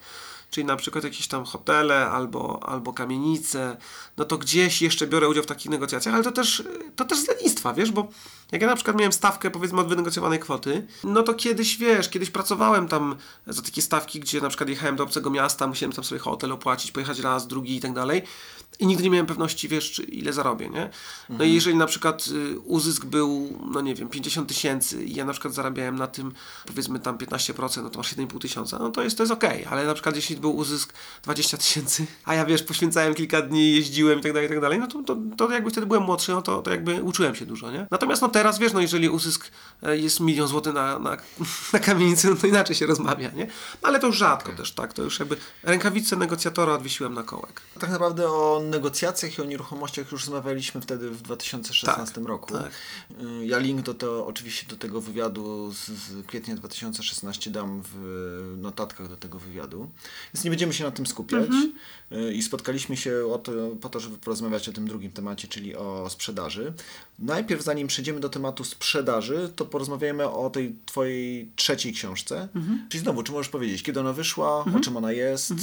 czyli 0.49 0.65
na 0.67 0.75
przykład 0.75 1.03
jakieś 1.03 1.27
tam 1.27 1.45
hotele 1.45 2.09
albo, 2.09 2.59
albo 2.69 2.93
kamienice, 2.93 3.77
no 4.17 4.25
to 4.25 4.37
gdzieś 4.37 4.81
jeszcze 4.81 5.07
biorę 5.07 5.29
udział 5.29 5.43
w 5.43 5.47
takich 5.47 5.71
negocjacjach, 5.71 6.15
ale 6.15 6.23
to 6.23 6.31
też, 6.31 6.63
to 6.95 7.05
też 7.05 7.19
z 7.19 7.27
lenistwa, 7.27 7.73
wiesz, 7.73 7.91
bo 7.91 8.07
jak 8.51 8.61
ja 8.61 8.67
na 8.67 8.75
przykład 8.75 8.97
miałem 8.97 9.11
stawkę 9.11 9.51
powiedzmy 9.51 9.81
od 9.81 9.87
wynegocjowanej 9.87 10.39
kwoty, 10.39 10.87
no 11.03 11.23
to 11.23 11.33
kiedyś, 11.33 11.77
wiesz, 11.77 12.09
kiedyś 12.09 12.29
pracowałem 12.29 12.87
tam 12.87 13.15
za 13.47 13.61
takie 13.61 13.81
stawki, 13.81 14.19
gdzie 14.19 14.41
na 14.41 14.49
przykład 14.49 14.69
jechałem 14.69 14.95
do 14.95 15.03
obcego 15.03 15.29
miasta, 15.29 15.67
musiałem 15.67 15.93
tam 15.93 16.03
sobie 16.03 16.19
hotel 16.19 16.51
opłacić, 16.51 16.91
pojechać 16.91 17.19
raz, 17.19 17.47
drugi 17.47 17.75
i 17.75 17.79
tak 17.79 17.93
dalej 17.93 18.21
i 18.79 18.87
nigdy 18.87 19.03
nie 19.03 19.09
miałem 19.09 19.25
pewności, 19.25 19.67
wiesz, 19.67 19.91
czy 19.91 20.03
ile 20.03 20.33
zarobię, 20.33 20.69
nie? 20.69 20.89
No 21.29 21.43
i 21.43 21.53
jeżeli 21.53 21.77
na 21.77 21.85
przykład 21.85 22.27
y, 22.27 22.59
uzysk 22.59 23.05
był, 23.05 23.59
no 23.71 23.81
nie 23.81 23.95
wiem, 23.95 24.09
50 24.09 24.47
tysięcy 24.47 25.05
i 25.05 25.15
ja 25.15 25.25
na 25.25 25.31
przykład 25.31 25.53
zarabiałem 25.53 25.95
na 25.95 26.07
tym, 26.07 26.31
powiedzmy 26.65 26.99
tam 26.99 27.17
15%, 27.17 27.83
no 27.83 27.89
to 27.89 27.97
masz 27.97 28.15
7,5 28.15 28.39
tysiąca, 28.39 28.79
no 28.79 28.89
to 28.89 29.03
jest, 29.03 29.17
to 29.17 29.23
jest 29.23 29.33
okej, 29.33 29.65
ale 29.65 29.85
na 29.85 29.93
przykład 29.93 30.15
jeśli 30.15 30.37
był 30.37 30.55
uzysk 30.55 30.93
20 31.23 31.57
tysięcy, 31.57 32.05
a 32.25 32.35
ja 32.35 32.45
wiesz, 32.45 32.63
poświęcałem 32.63 33.13
kilka 33.13 33.41
dni, 33.41 33.71
jeździłem 33.71 34.19
i 34.19 34.21
tak 34.21 34.33
dalej, 34.33 34.47
i 34.47 34.49
tak 34.49 34.61
dalej, 34.61 34.79
no 34.79 34.87
to, 34.87 35.03
to, 35.03 35.17
to 35.37 35.51
jakby 35.51 35.71
wtedy 35.71 35.87
byłem 35.87 36.03
młodszy, 36.03 36.31
no 36.31 36.41
to, 36.41 36.61
to 36.61 36.71
jakby 36.71 37.03
uczyłem 37.03 37.35
się 37.35 37.45
dużo, 37.45 37.71
nie? 37.71 37.87
Natomiast 37.91 38.21
no 38.21 38.29
teraz, 38.29 38.59
wiesz, 38.59 38.73
no 38.73 38.79
jeżeli 38.79 39.09
uzysk 39.09 39.51
e, 39.83 39.97
jest 39.97 40.19
milion 40.19 40.47
złotych 40.47 40.73
na, 40.73 40.99
na, 40.99 41.17
na 41.73 41.79
kamienicy, 41.79 42.29
no 42.29 42.35
to 42.35 42.47
inaczej 42.47 42.75
się 42.75 42.85
rozmawia, 42.85 43.31
nie? 43.31 43.47
No 43.81 43.89
ale 43.89 43.99
to 43.99 44.07
już 44.07 44.17
rzadko 44.17 44.51
też, 44.51 44.71
tak? 44.71 44.93
To 44.93 45.03
już 45.03 45.19
jakby 45.19 45.37
rękawice 45.63 46.15
negocjatora 46.15 46.73
odwiesiłem 46.73 47.13
na 47.13 47.23
kołek. 47.23 47.61
Tak 47.79 47.89
naprawdę 47.89 48.31
o 48.31 48.66
negocjacjach 48.69 49.37
i 49.37 49.41
o 49.41 49.45
nieruchomościach 49.45 50.11
już 50.11 50.21
rozmawialiśmy 50.25 50.81
wtedy 50.81 51.09
w 51.09 51.21
2016 51.21 52.15
Tak, 52.15 52.23
roku. 52.25 52.53
tak. 52.53 52.71
Y, 53.41 53.45
Ja 53.45 53.57
link 53.57 53.81
do 53.81 53.93
to, 53.93 54.27
oczywiście 54.27 54.65
do 54.67 54.75
tego 54.77 55.01
wywiadu 55.01 55.73
z, 55.73 55.85
z 55.87 56.25
kwietnia 56.27 56.55
2016 56.55 57.51
dam 57.51 57.81
w 57.93 58.53
notatkach 58.57 59.09
do 59.09 59.17
tego 59.17 59.39
wywiadu. 59.39 59.89
Więc 60.33 60.43
nie 60.43 60.49
będziemy 60.49 60.73
się 60.73 60.83
na 60.83 60.91
tym 60.91 61.05
skupiać. 61.05 61.45
Mhm. 61.49 61.71
Y, 62.11 62.33
I 62.33 62.41
spotkaliśmy 62.43 62.97
się 62.97 63.25
o 63.33 63.37
to, 63.37 63.51
po 63.81 63.89
to, 63.89 63.99
żeby 63.99 64.17
porozmawiać 64.17 64.69
o 64.69 64.73
tym 64.73 64.87
drugim 64.87 65.11
temacie, 65.11 65.47
czyli 65.47 65.75
o 65.75 66.09
sprzedaży. 66.09 66.73
Najpierw, 67.19 67.63
zanim 67.63 67.87
przejdziemy 67.87 68.19
do 68.19 68.29
tematu 68.29 68.63
sprzedaży, 68.63 69.51
to 69.55 69.65
porozmawiamy 69.65 70.29
o 70.29 70.49
tej 70.49 70.75
twojej 70.85 71.51
trzeciej 71.55 71.93
książce. 71.93 72.47
Mhm. 72.55 72.85
Czyli 72.89 73.03
znowu, 73.03 73.23
czy 73.23 73.31
możesz 73.31 73.49
powiedzieć, 73.49 73.83
kiedy 73.83 73.99
ona 73.99 74.13
wyszła, 74.13 74.65
o 74.75 74.79
czym 74.83 74.97
ona 74.97 75.11
jest? 75.11 75.53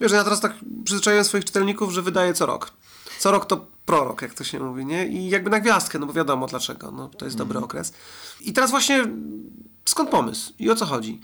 Wiesz, 0.00 0.12
ja 0.12 0.24
teraz 0.24 0.40
tak 0.40 0.54
przyzwyczaiłem 0.84 1.24
swoich 1.24 1.44
czytelników, 1.44 1.92
że 1.92 2.02
wydaję 2.02 2.34
co 2.34 2.45
rok. 2.46 2.72
Co 3.18 3.30
rok 3.30 3.46
to 3.46 3.66
prorok, 3.86 4.22
jak 4.22 4.34
to 4.34 4.44
się 4.44 4.60
mówi, 4.60 4.86
nie? 4.86 5.06
I 5.06 5.28
jakby 5.28 5.50
na 5.50 5.60
gwiazdkę, 5.60 5.98
no 5.98 6.06
bo 6.06 6.12
wiadomo 6.12 6.46
dlaczego, 6.46 6.90
no 6.90 7.08
to 7.08 7.24
jest 7.24 7.36
dobry 7.36 7.58
okres. 7.58 7.92
I 8.40 8.52
teraz 8.52 8.70
właśnie 8.70 9.06
skąd 9.84 10.10
pomysł 10.10 10.52
i 10.58 10.70
o 10.70 10.76
co 10.76 10.86
chodzi? 10.86 11.20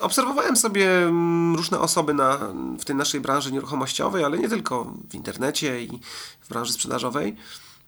Obserwowałem 0.00 0.56
sobie 0.56 1.02
mm, 1.02 1.56
różne 1.56 1.80
osoby 1.80 2.14
na, 2.14 2.38
w 2.78 2.84
tej 2.84 2.96
naszej 2.96 3.20
branży 3.20 3.52
nieruchomościowej, 3.52 4.24
ale 4.24 4.38
nie 4.38 4.48
tylko 4.48 4.94
w 5.10 5.14
internecie 5.14 5.82
i 5.82 6.00
w 6.40 6.48
branży 6.48 6.72
sprzedażowej. 6.72 7.36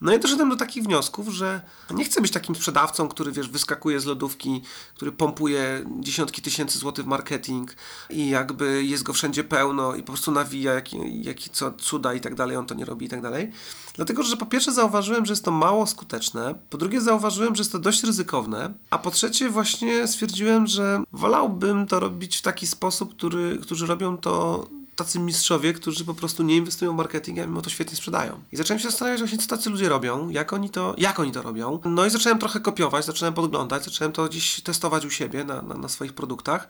No 0.01 0.15
i 0.15 0.19
doszedłem 0.19 0.49
do 0.49 0.55
takich 0.55 0.83
wniosków, 0.83 1.29
że 1.29 1.61
nie 1.91 2.05
chcę 2.05 2.21
być 2.21 2.31
takim 2.31 2.55
sprzedawcą, 2.55 3.07
który 3.07 3.31
wiesz, 3.31 3.49
wyskakuje 3.49 3.99
z 3.99 4.05
lodówki, 4.05 4.61
który 4.95 5.11
pompuje 5.11 5.85
dziesiątki 5.99 6.41
tysięcy 6.41 6.79
złotych 6.79 7.05
w 7.05 7.07
marketing 7.07 7.75
i 8.09 8.29
jakby 8.29 8.83
jest 8.83 9.03
go 9.03 9.13
wszędzie 9.13 9.43
pełno 9.43 9.95
i 9.95 9.99
po 9.99 10.07
prostu 10.07 10.31
nawija 10.31 10.73
jaki, 10.73 11.23
jaki 11.23 11.49
co 11.49 11.71
cuda 11.71 12.13
i 12.13 12.21
tak 12.21 12.35
dalej, 12.35 12.57
on 12.57 12.65
to 12.65 12.75
nie 12.75 12.85
robi 12.85 13.05
i 13.05 13.09
tak 13.09 13.21
dalej. 13.21 13.51
Dlatego, 13.93 14.23
że 14.23 14.37
po 14.37 14.45
pierwsze 14.45 14.71
zauważyłem, 14.71 15.25
że 15.25 15.31
jest 15.31 15.45
to 15.45 15.51
mało 15.51 15.87
skuteczne, 15.87 16.55
po 16.69 16.77
drugie 16.77 17.01
zauważyłem, 17.01 17.55
że 17.55 17.61
jest 17.61 17.71
to 17.71 17.79
dość 17.79 18.03
ryzykowne, 18.03 18.73
a 18.89 18.97
po 18.97 19.11
trzecie 19.11 19.49
właśnie 19.49 20.07
stwierdziłem, 20.07 20.67
że 20.67 21.03
wolałbym 21.13 21.87
to 21.87 21.99
robić 21.99 22.37
w 22.37 22.41
taki 22.41 22.67
sposób, 22.67 23.15
który, 23.15 23.59
którzy 23.61 23.85
robią 23.85 24.17
to 24.17 24.67
tacy 24.97 25.19
mistrzowie, 25.19 25.73
którzy 25.73 26.05
po 26.05 26.13
prostu 26.13 26.43
nie 26.43 26.55
inwestują 26.55 26.93
w 26.93 26.95
marketing, 26.95 27.39
a 27.39 27.41
mimo 27.41 27.61
to 27.61 27.69
świetnie 27.69 27.97
sprzedają. 27.97 28.39
I 28.51 28.57
zacząłem 28.57 28.79
się 28.79 28.89
zastanawiać 28.89 29.19
właśnie, 29.19 29.37
co 29.37 29.47
tacy 29.47 29.69
ludzie 29.69 29.89
robią, 29.89 30.29
jak 30.29 30.53
oni 30.53 30.69
to, 30.69 30.95
jak 30.97 31.19
oni 31.19 31.31
to 31.31 31.41
robią. 31.41 31.79
No 31.85 32.05
i 32.05 32.09
zacząłem 32.09 32.39
trochę 32.39 32.59
kopiować, 32.59 33.05
zacząłem 33.05 33.33
podglądać, 33.33 33.85
zacząłem 33.85 34.13
to 34.13 34.25
gdzieś 34.25 34.61
testować 34.61 35.05
u 35.05 35.09
siebie 35.09 35.43
na, 35.43 35.61
na, 35.61 35.75
na 35.75 35.87
swoich 35.87 36.13
produktach. 36.13 36.67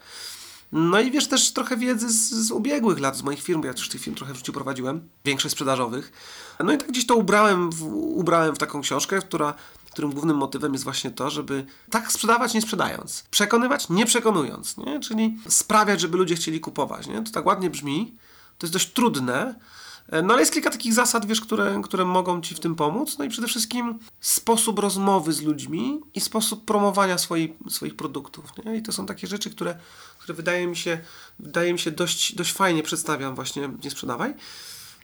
No 0.72 1.00
i 1.00 1.10
wiesz, 1.10 1.28
też 1.28 1.52
trochę 1.52 1.76
wiedzy 1.76 2.08
z, 2.08 2.30
z 2.30 2.50
ubiegłych 2.50 2.98
lat, 2.98 3.16
z 3.16 3.22
moich 3.22 3.42
firm, 3.42 3.62
ja 3.64 3.74
też 3.74 3.88
tych 3.88 4.00
firm 4.00 4.16
trochę 4.16 4.32
w 4.32 4.36
życiu 4.36 4.52
prowadziłem, 4.52 5.08
większość 5.24 5.52
sprzedażowych. 5.52 6.12
No 6.64 6.72
i 6.72 6.78
tak 6.78 6.88
gdzieś 6.88 7.06
to 7.06 7.16
ubrałem 7.16 7.70
w, 7.70 7.82
ubrałem 7.92 8.54
w 8.54 8.58
taką 8.58 8.80
książkę, 8.80 9.20
która, 9.20 9.54
którym 9.98 10.12
głównym 10.12 10.36
motywem 10.36 10.72
jest 10.72 10.84
właśnie 10.84 11.10
to, 11.10 11.30
żeby 11.30 11.66
tak 11.90 12.12
sprzedawać 12.12 12.54
nie 12.54 12.62
sprzedając, 12.62 13.24
przekonywać 13.30 13.88
nie 13.88 14.06
przekonując, 14.06 14.76
nie? 14.76 15.00
czyli 15.00 15.36
sprawiać, 15.48 16.00
żeby 16.00 16.16
ludzie 16.16 16.34
chcieli 16.34 16.60
kupować. 16.60 17.06
Nie? 17.06 17.22
To 17.22 17.32
tak 17.32 17.46
ładnie 17.46 17.70
brzmi, 17.70 18.16
to 18.58 18.66
jest 18.66 18.72
dość 18.72 18.92
trudne, 18.92 19.54
no 20.22 20.34
ale 20.34 20.42
jest 20.42 20.52
kilka 20.52 20.70
takich 20.70 20.94
zasad, 20.94 21.26
wiesz, 21.26 21.40
które, 21.40 21.80
które 21.84 22.04
mogą 22.04 22.40
ci 22.40 22.54
w 22.54 22.60
tym 22.60 22.74
pomóc. 22.74 23.18
No 23.18 23.24
i 23.24 23.28
przede 23.28 23.48
wszystkim 23.48 23.98
sposób 24.20 24.78
rozmowy 24.78 25.32
z 25.32 25.42
ludźmi 25.42 26.00
i 26.14 26.20
sposób 26.20 26.64
promowania 26.64 27.18
swoich, 27.18 27.50
swoich 27.68 27.96
produktów. 27.96 28.44
Nie? 28.64 28.76
I 28.76 28.82
to 28.82 28.92
są 28.92 29.06
takie 29.06 29.26
rzeczy, 29.26 29.50
które, 29.50 29.78
które 30.18 30.34
wydaje 30.34 30.66
mi 30.66 30.76
się, 30.76 30.98
wydaje 31.38 31.72
mi 31.72 31.78
się 31.78 31.90
dość, 31.90 32.34
dość 32.34 32.52
fajnie 32.52 32.82
przedstawiam 32.82 33.34
właśnie 33.34 33.70
Nie 33.84 33.90
Sprzedawaj. 33.90 34.34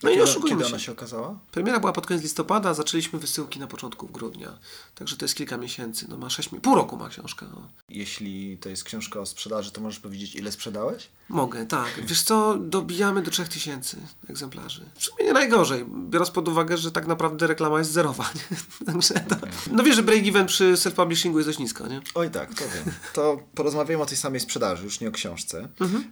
No 0.05 0.11
i 0.11 0.21
oszukujmy 0.21 0.57
kiedy 0.57 0.65
się. 0.69 0.75
ona 0.75 0.79
się 0.79 0.93
okazała? 0.93 1.39
Premiera 1.53 1.81
była 1.81 1.93
pod 1.93 2.07
koniec 2.07 2.23
listopada, 2.23 2.75
zaczęliśmy 2.75 3.19
wysyłki 3.19 3.61
na 3.61 3.67
początku 3.67 4.07
grudnia. 4.09 4.59
Także 4.95 5.17
to 5.17 5.25
jest 5.25 5.35
kilka 5.35 5.57
miesięcy. 5.57 6.07
No 6.09 6.17
ma 6.17 6.31
sześć 6.31 6.53
mi- 6.53 6.61
pół 6.61 6.75
roku 6.75 6.97
ma 6.97 7.09
książka. 7.09 7.47
No. 7.55 7.69
Jeśli 7.89 8.59
to 8.59 8.69
jest 8.69 8.85
książka 8.85 9.21
o 9.21 9.27
sprzedaży, 9.27 9.71
to 9.71 9.81
możesz 9.81 10.01
powiedzieć, 10.01 10.35
ile 10.35 10.53
sprzedałeś? 10.53 11.09
Mogę, 11.29 11.67
tak. 11.67 12.01
Wiesz 12.07 12.23
co, 12.23 12.59
dobijamy 12.59 13.23
do 13.23 13.31
3000 13.31 13.97
egzemplarzy. 14.31 14.85
W 14.95 15.05
sumie 15.05 15.25
nie 15.25 15.33
najgorzej, 15.33 15.85
biorąc 16.11 16.31
pod 16.31 16.49
uwagę, 16.49 16.77
że 16.77 16.93
tak 16.93 17.07
naprawdę 17.07 17.47
reklama 17.47 17.79
jest 17.79 17.91
zerowa. 17.91 18.31
Także 18.87 19.15
to... 19.15 19.37
No 19.73 19.83
wiesz, 19.83 19.97
że 19.97 20.03
break-even 20.03 20.45
przy 20.47 20.73
self-publishingu 20.75 21.37
jest 21.37 21.49
dość 21.49 21.59
nisko, 21.59 21.87
nie? 21.87 22.01
Oj 22.15 22.31
tak, 22.31 22.55
to 22.55 22.65
wiem. 22.65 22.95
To 23.13 23.41
porozmawiamy 23.55 24.03
o 24.03 24.07
tej 24.07 24.17
samej 24.17 24.41
sprzedaży, 24.41 24.85
już 24.85 25.01
nie 25.01 25.09
o 25.09 25.13
książce. 25.13 25.69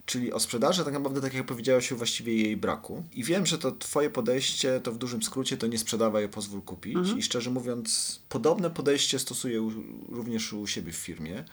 Czyli 0.07 0.33
o 0.33 0.41
sprzedaży, 0.41 0.85
tak 0.85 0.95
naprawdę, 0.95 1.21
tak 1.21 1.35
jak 1.35 1.47
powiedziałeś, 1.47 1.93
o 1.93 1.97
właściwie 1.97 2.37
jej 2.37 2.57
braku. 2.57 3.05
I 3.13 3.25
wiem, 3.25 3.47
że 3.47 3.59
to 3.59 3.73
twoje 3.83 4.11
podejście, 4.11 4.81
to 4.81 4.93
w 4.93 4.99
dużym 4.99 5.23
skrócie, 5.23 5.57
to 5.57 5.67
nie 5.67 5.79
sprzedawaj, 5.79 6.25
a 6.25 6.29
pozwól 6.29 6.63
kupić. 6.63 6.97
I 7.17 7.23
szczerze 7.23 7.51
mówiąc, 7.51 8.21
podobne 8.29 8.71
podejście 8.71 9.19
stosuję 9.19 9.63
u, 9.63 9.73
również 10.09 10.53
u 10.53 10.67
siebie 10.67 10.93
w 10.93 10.97
firmie. 10.97 11.45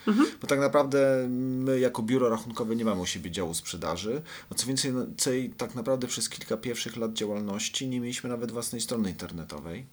Bo 0.41 0.47
tak 0.47 0.59
naprawdę 0.59 1.27
my 1.29 1.79
jako 1.79 2.03
biuro 2.03 2.29
rachunkowe 2.29 2.75
nie 2.75 2.85
mamy 2.85 3.01
u 3.01 3.05
siebie 3.05 3.31
działu 3.31 3.53
sprzedaży. 3.53 4.21
No 4.51 4.57
co 4.57 4.67
więcej, 4.67 4.93
no, 4.93 5.05
tak 5.57 5.75
naprawdę 5.75 6.07
przez 6.07 6.29
kilka 6.29 6.57
pierwszych 6.57 6.97
lat 6.97 7.13
działalności 7.13 7.87
nie 7.87 7.99
mieliśmy 7.99 8.29
nawet 8.29 8.51
własnej 8.51 8.81
strony 8.81 9.09
internetowej. 9.09 9.85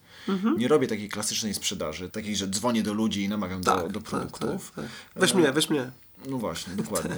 Nie 0.59 0.69
robię 0.69 0.87
takiej 0.87 1.09
klasycznej 1.09 1.55
sprzedaży, 1.55 2.11
takiej, 2.11 2.37
że 2.37 2.49
dzwonię 2.49 2.83
do 2.83 2.95
ludzi 2.95 3.23
i 3.23 3.28
namawiam 3.28 3.61
do, 3.61 3.88
do 3.88 4.00
produktów. 4.00 4.73
tak, 4.76 4.85
tak. 4.85 4.93
Weź 5.16 5.35
mnie, 5.35 5.52
weź 5.52 5.71
mnie. 5.71 5.90
No 6.26 6.38
właśnie, 6.38 6.75
dokładnie. 6.75 7.16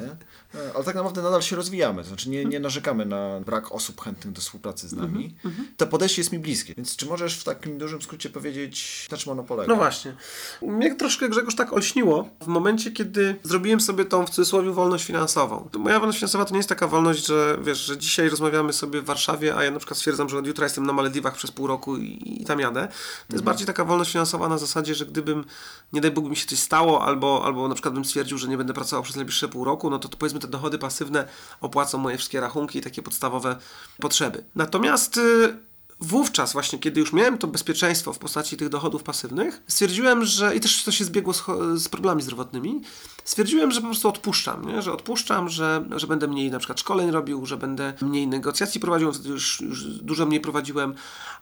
E, 0.54 0.72
Ale 0.74 0.84
tak 0.84 0.94
naprawdę 0.94 1.22
nadal 1.22 1.42
się 1.42 1.56
rozwijamy, 1.56 2.02
to 2.02 2.08
znaczy 2.08 2.30
nie, 2.30 2.44
nie 2.44 2.60
narzekamy 2.60 3.06
na 3.06 3.40
brak 3.40 3.72
osób 3.72 4.00
chętnych 4.00 4.34
do 4.34 4.40
współpracy 4.40 4.88
z 4.88 4.92
nami. 4.92 5.34
To 5.76 5.86
podejście 5.86 6.20
jest 6.20 6.32
mi 6.32 6.38
bliskie, 6.38 6.74
więc 6.74 6.96
czy 6.96 7.06
możesz 7.06 7.38
w 7.40 7.44
takim 7.44 7.78
dużym 7.78 8.02
skrócie 8.02 8.30
powiedzieć, 8.30 9.08
na 9.10 9.16
czym 9.16 9.32
ono 9.32 9.42
polega? 9.42 9.68
No 9.68 9.76
właśnie. 9.76 10.14
Mnie 10.62 10.94
troszkę 10.94 11.28
Grzegorz 11.28 11.54
tak 11.54 11.72
olśniło 11.72 12.28
w 12.42 12.46
momencie, 12.46 12.92
kiedy 12.92 13.36
zrobiłem 13.42 13.80
sobie 13.80 14.04
tą 14.04 14.26
w 14.26 14.30
cudzysłowie 14.30 14.70
wolność 14.70 15.04
finansową. 15.04 15.68
To 15.72 15.78
Moja 15.78 15.98
wolność 15.98 16.18
finansowa 16.18 16.44
to 16.44 16.52
nie 16.52 16.58
jest 16.58 16.68
taka 16.68 16.86
wolność, 16.88 17.26
że 17.26 17.58
wiesz, 17.62 17.78
że 17.78 17.98
dzisiaj 17.98 18.28
rozmawiamy 18.28 18.72
sobie 18.72 19.00
w 19.00 19.04
Warszawie, 19.04 19.56
a 19.56 19.64
ja 19.64 19.70
na 19.70 19.78
przykład 19.78 19.98
stwierdzam, 19.98 20.28
że 20.28 20.38
od 20.38 20.46
jutra 20.46 20.64
jestem 20.64 20.86
na 20.86 20.92
Malediwach 20.92 21.34
przez 21.34 21.50
pół 21.50 21.66
roku 21.66 21.96
i, 21.96 22.38
i 22.42 22.44
tam 22.44 22.60
jadę. 22.60 22.88
To 23.28 23.34
jest 23.34 23.44
bardziej 23.44 23.66
taka 23.66 23.84
wolność 23.84 24.12
finansowa 24.12 24.48
na 24.48 24.58
zasadzie, 24.58 24.94
że 24.94 25.06
gdybym, 25.06 25.44
nie 25.92 26.00
daj 26.00 26.10
Bóg, 26.10 26.28
mi 26.28 26.36
się 26.36 26.46
coś 26.46 26.58
stało, 26.58 27.04
albo, 27.04 27.42
albo 27.44 27.68
na 27.68 27.74
przykład 27.74 27.94
bym 27.94 28.04
stwierdził, 28.04 28.38
że 28.38 28.48
nie 28.48 28.56
będę 28.58 28.74
pracował 28.74 28.97
przez 29.02 29.16
najbliższe 29.16 29.48
pół 29.48 29.64
roku, 29.64 29.90
no 29.90 29.98
to, 29.98 30.08
to 30.08 30.16
powiedzmy 30.16 30.40
te 30.40 30.48
dochody 30.48 30.78
pasywne 30.78 31.28
opłacą 31.60 31.98
moje 31.98 32.16
wszystkie 32.16 32.40
rachunki 32.40 32.78
i 32.78 32.82
takie 32.82 33.02
podstawowe 33.02 33.56
potrzeby. 34.00 34.44
Natomiast 34.54 35.16
y, 35.16 35.56
wówczas 36.00 36.52
właśnie, 36.52 36.78
kiedy 36.78 37.00
już 37.00 37.12
miałem 37.12 37.38
to 37.38 37.46
bezpieczeństwo 37.46 38.12
w 38.12 38.18
postaci 38.18 38.56
tych 38.56 38.68
dochodów 38.68 39.02
pasywnych, 39.02 39.62
stwierdziłem, 39.66 40.24
że 40.24 40.56
i 40.56 40.60
też 40.60 40.84
to 40.84 40.92
się 40.92 41.04
zbiegło 41.04 41.34
z, 41.34 41.44
z 41.74 41.88
problemami 41.88 42.22
zdrowotnymi, 42.22 42.80
stwierdziłem, 43.24 43.70
że 43.70 43.80
po 43.80 43.86
prostu 43.86 44.08
odpuszczam, 44.08 44.66
nie? 44.66 44.82
że 44.82 44.92
odpuszczam, 44.92 45.48
że, 45.48 45.84
że 45.96 46.06
będę 46.06 46.28
mniej 46.28 46.50
na 46.50 46.58
przykład 46.58 46.80
szkoleń 46.80 47.10
robił, 47.10 47.46
że 47.46 47.56
będę 47.56 47.92
mniej 48.02 48.26
negocjacji 48.26 48.80
prowadził, 48.80 49.12
wtedy 49.12 49.28
już, 49.28 49.60
już 49.60 49.84
dużo 49.84 50.26
mniej 50.26 50.40
prowadziłem, 50.40 50.94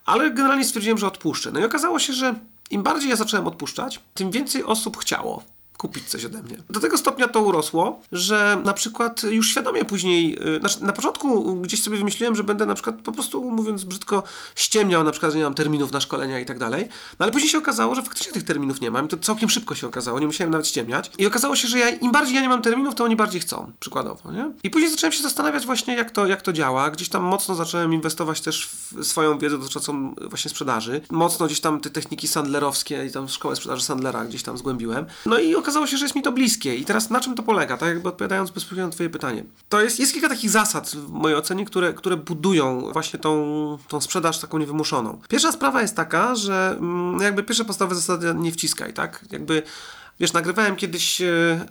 ale 0.05 0.31
generalnie 0.31 0.65
stwierdziłem, 0.65 0.99
że 0.99 1.07
odpuszczę. 1.07 1.53
No 1.53 1.61
i 1.61 1.65
okazało 1.65 1.99
się, 1.99 2.13
że 2.13 2.35
im 2.71 2.83
bardziej 2.83 3.11
ja 3.11 3.17
zacząłem 3.17 3.47
odpuszczać, 3.47 4.01
tym 4.15 4.31
więcej 4.31 4.65
osób 4.65 4.97
chciało 4.97 5.56
kupić 5.77 6.05
coś 6.05 6.25
ode 6.25 6.43
mnie. 6.43 6.57
Do 6.71 6.81
tego 6.81 6.99
stopnia 6.99 7.29
to 7.29 7.43
urosło, 7.43 8.01
że 8.13 8.61
na 8.65 8.73
przykład 8.73 9.23
już 9.23 9.49
świadomie 9.49 9.85
później, 9.85 10.31
yy, 10.31 10.59
znaczy 10.61 10.85
na 10.85 10.93
początku 10.93 11.57
gdzieś 11.57 11.83
sobie 11.83 11.99
wymyśliłem, 11.99 12.37
że 12.37 12.45
będę 12.45 12.67
na 12.67 12.75
przykład 12.75 12.97
po 12.97 13.13
prostu, 13.13 13.51
mówiąc 13.51 13.85
brzydko, 13.85 14.23
ściemniał 14.55 15.05
na 15.05 15.11
przykład, 15.11 15.33
że 15.33 15.39
nie 15.39 15.45
mam 15.45 15.55
terminów 15.55 15.93
na 15.93 16.01
szkolenia 16.01 16.41
i 16.41 16.45
tak 16.45 16.59
dalej. 16.59 16.89
No 17.19 17.25
ale 17.25 17.33
później 17.33 17.51
się 17.51 17.59
okazało, 17.59 17.95
że 17.95 18.03
faktycznie 18.03 18.33
tych 18.33 18.45
terminów 18.45 18.81
nie 18.81 18.91
mam 18.91 19.07
i 19.07 19.09
to 19.09 19.17
całkiem 19.17 19.51
szybko 19.51 19.75
się 19.75 19.87
okazało, 19.87 20.21
nie 20.21 20.27
musiałem 20.27 20.51
nawet 20.51 20.67
ściemniać. 20.67 21.11
I 21.19 21.27
okazało 21.27 21.57
się, 21.57 21.69
że 21.69 21.79
ja, 21.79 21.89
im 21.89 22.13
bardziej 22.13 22.35
ja 22.35 22.41
nie 22.41 22.49
mam 22.49 22.63
terminów, 22.63 22.95
to 22.95 23.05
oni 23.05 23.17
bardziej 23.17 23.41
chcą, 23.41 23.73
przykładowo, 23.81 24.33
nie? 24.33 24.51
I 24.63 24.71
później 24.71 24.91
zacząłem 24.91 25.13
się 25.13 25.23
zastanawiać 25.23 25.67
właśnie, 25.67 25.97
jak 25.97 26.11
to, 26.11 26.27
jak 26.27 26.43
to 26.43 26.53
działa. 26.53 26.91
Gdzieś 26.91 27.09
tam 27.09 27.23
mocno 27.23 27.55
zacząłem 27.55 27.95
inwestować 27.95 28.41
też 28.41 28.69
w 28.69 29.05
swoją 29.05 29.39
wiedzę 29.39 29.59
dotyczącą 29.59 30.15
właśnie 30.21 30.51
sprzedaży. 30.51 31.01
Mocno 31.11 31.47
gdzieś 31.47 31.61
tam 31.61 31.81
te 31.81 31.91
techniki 31.91 32.29
sandlerowskie 32.29 33.07
i 33.07 33.11
tam 33.11 33.29
szkołę 33.29 33.57
sprzedaży 33.57 33.85
Sandlera 33.85 34.25
gdzieś 34.25 34.43
tam 34.43 34.59
zgłębiłem. 34.59 35.07
No 35.27 35.39
i 35.39 35.55
okazało 35.67 35.87
się, 35.87 35.97
że 35.97 36.05
jest 36.05 36.15
mi 36.15 36.23
to 36.23 36.33
bliskie. 36.33 36.77
I 36.77 36.85
teraz 36.85 37.11
na 37.11 37.21
czym 37.21 37.35
to 37.35 37.43
polega? 37.43 37.77
Tak 37.77 37.89
jakby 37.89 38.09
odpowiadając 38.09 38.51
bezpośrednio 38.51 38.87
na 38.87 38.93
twoje 38.93 39.11
pytanie. 39.11 39.45
To 39.69 39.81
jest, 39.81 40.01
jest 40.01 40.13
kilka 40.13 40.29
takich 40.29 40.51
zasad 40.51 40.91
w 40.91 41.11
mojej 41.11 41.39
ocenie, 41.39 41.65
które, 41.65 41.95
które 41.95 42.17
budują 42.17 42.93
właśnie 42.93 43.19
tą, 43.19 43.79
tą 43.89 44.01
sprzedaż 44.01 44.39
taką 44.39 44.59
niewymuszoną. 44.59 45.21
Pierwsza 45.29 45.53
sprawa 45.53 45.83
jest 45.83 45.97
taka, 45.97 46.35
że 46.35 46.77
mm, 46.79 47.21
jakby 47.21 47.43
pierwsze 47.43 47.65
podstawowe 47.65 47.95
zasady 47.95 48.35
nie 48.35 48.53
wciskaj, 48.53 48.93
tak? 48.93 49.25
Jakby 49.31 49.63
Wiesz, 50.21 50.33
nagrywałem 50.33 50.77
kiedyś 50.77 51.21
e, 51.21 51.27
e, 51.29 51.67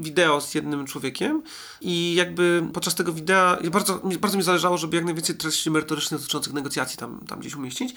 wideo 0.00 0.40
z 0.40 0.54
jednym 0.54 0.86
człowiekiem 0.86 1.42
i 1.80 2.14
jakby 2.14 2.62
podczas 2.72 2.94
tego 2.94 3.12
wideo 3.12 3.56
bardzo, 3.72 4.00
mi- 4.04 4.18
bardzo 4.18 4.36
mi 4.36 4.42
zależało, 4.42 4.78
żeby 4.78 4.96
jak 4.96 5.04
najwięcej 5.04 5.36
treści 5.36 5.70
merytorycznych 5.70 6.20
dotyczących 6.20 6.52
negocjacji 6.52 6.98
tam, 6.98 7.20
tam 7.28 7.40
gdzieś 7.40 7.54
umieścić. 7.54 7.94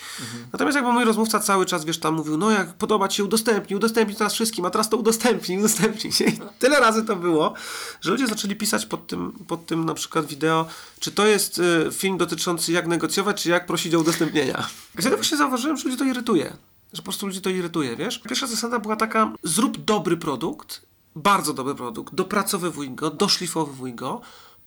Natomiast 0.53 0.75
jakby 0.75 0.91
mój 0.91 1.05
rozmówca 1.05 1.39
cały 1.39 1.65
czas, 1.65 1.85
wiesz, 1.85 1.97
tam 1.97 2.13
mówił, 2.15 2.37
no 2.37 2.51
jak 2.51 2.73
podoba 2.73 3.07
ci 3.07 3.17
się, 3.17 3.23
udostępnij, 3.23 3.77
udostępnij 3.77 4.17
teraz 4.17 4.33
wszystkim, 4.33 4.65
a 4.65 4.69
teraz 4.69 4.89
to 4.89 4.97
udostępnij, 4.97 5.57
udostępnij. 5.59 6.13
I 6.27 6.39
tyle 6.59 6.79
razy 6.79 7.03
to 7.05 7.15
było, 7.15 7.53
że 8.01 8.11
ludzie 8.11 8.27
zaczęli 8.27 8.55
pisać 8.55 8.85
pod 8.85 9.07
tym, 9.07 9.31
pod 9.47 9.65
tym 9.65 9.85
na 9.85 9.93
przykład 9.93 10.25
wideo, 10.25 10.65
czy 10.99 11.11
to 11.11 11.25
jest 11.25 11.59
e, 11.87 11.91
film 11.91 12.17
dotyczący 12.17 12.71
jak 12.71 12.87
negocjować, 12.87 13.43
czy 13.43 13.49
jak 13.49 13.65
prosić 13.65 13.95
o 13.95 13.99
udostępnienia. 13.99 14.67
Wtedy 14.99 15.15
właśnie 15.15 15.37
zauważyłem, 15.37 15.77
że 15.77 15.83
ludzi 15.83 15.97
to 15.97 16.03
irytuje 16.05 16.53
że 16.95 17.01
po 17.01 17.03
prostu 17.03 17.27
ludzi 17.27 17.41
to 17.41 17.49
irytuje, 17.49 17.95
wiesz? 17.95 18.19
Pierwsza 18.19 18.47
zasada 18.47 18.79
była 18.79 18.95
taka, 18.95 19.33
zrób 19.43 19.85
dobry 19.85 20.17
produkt, 20.17 20.85
bardzo 21.15 21.53
dobry 21.53 21.75
produkt, 21.75 22.15
dopracowywuj 22.15 22.91
go, 22.91 23.11
doszlifowywuj 23.11 23.93
go, 23.93 24.21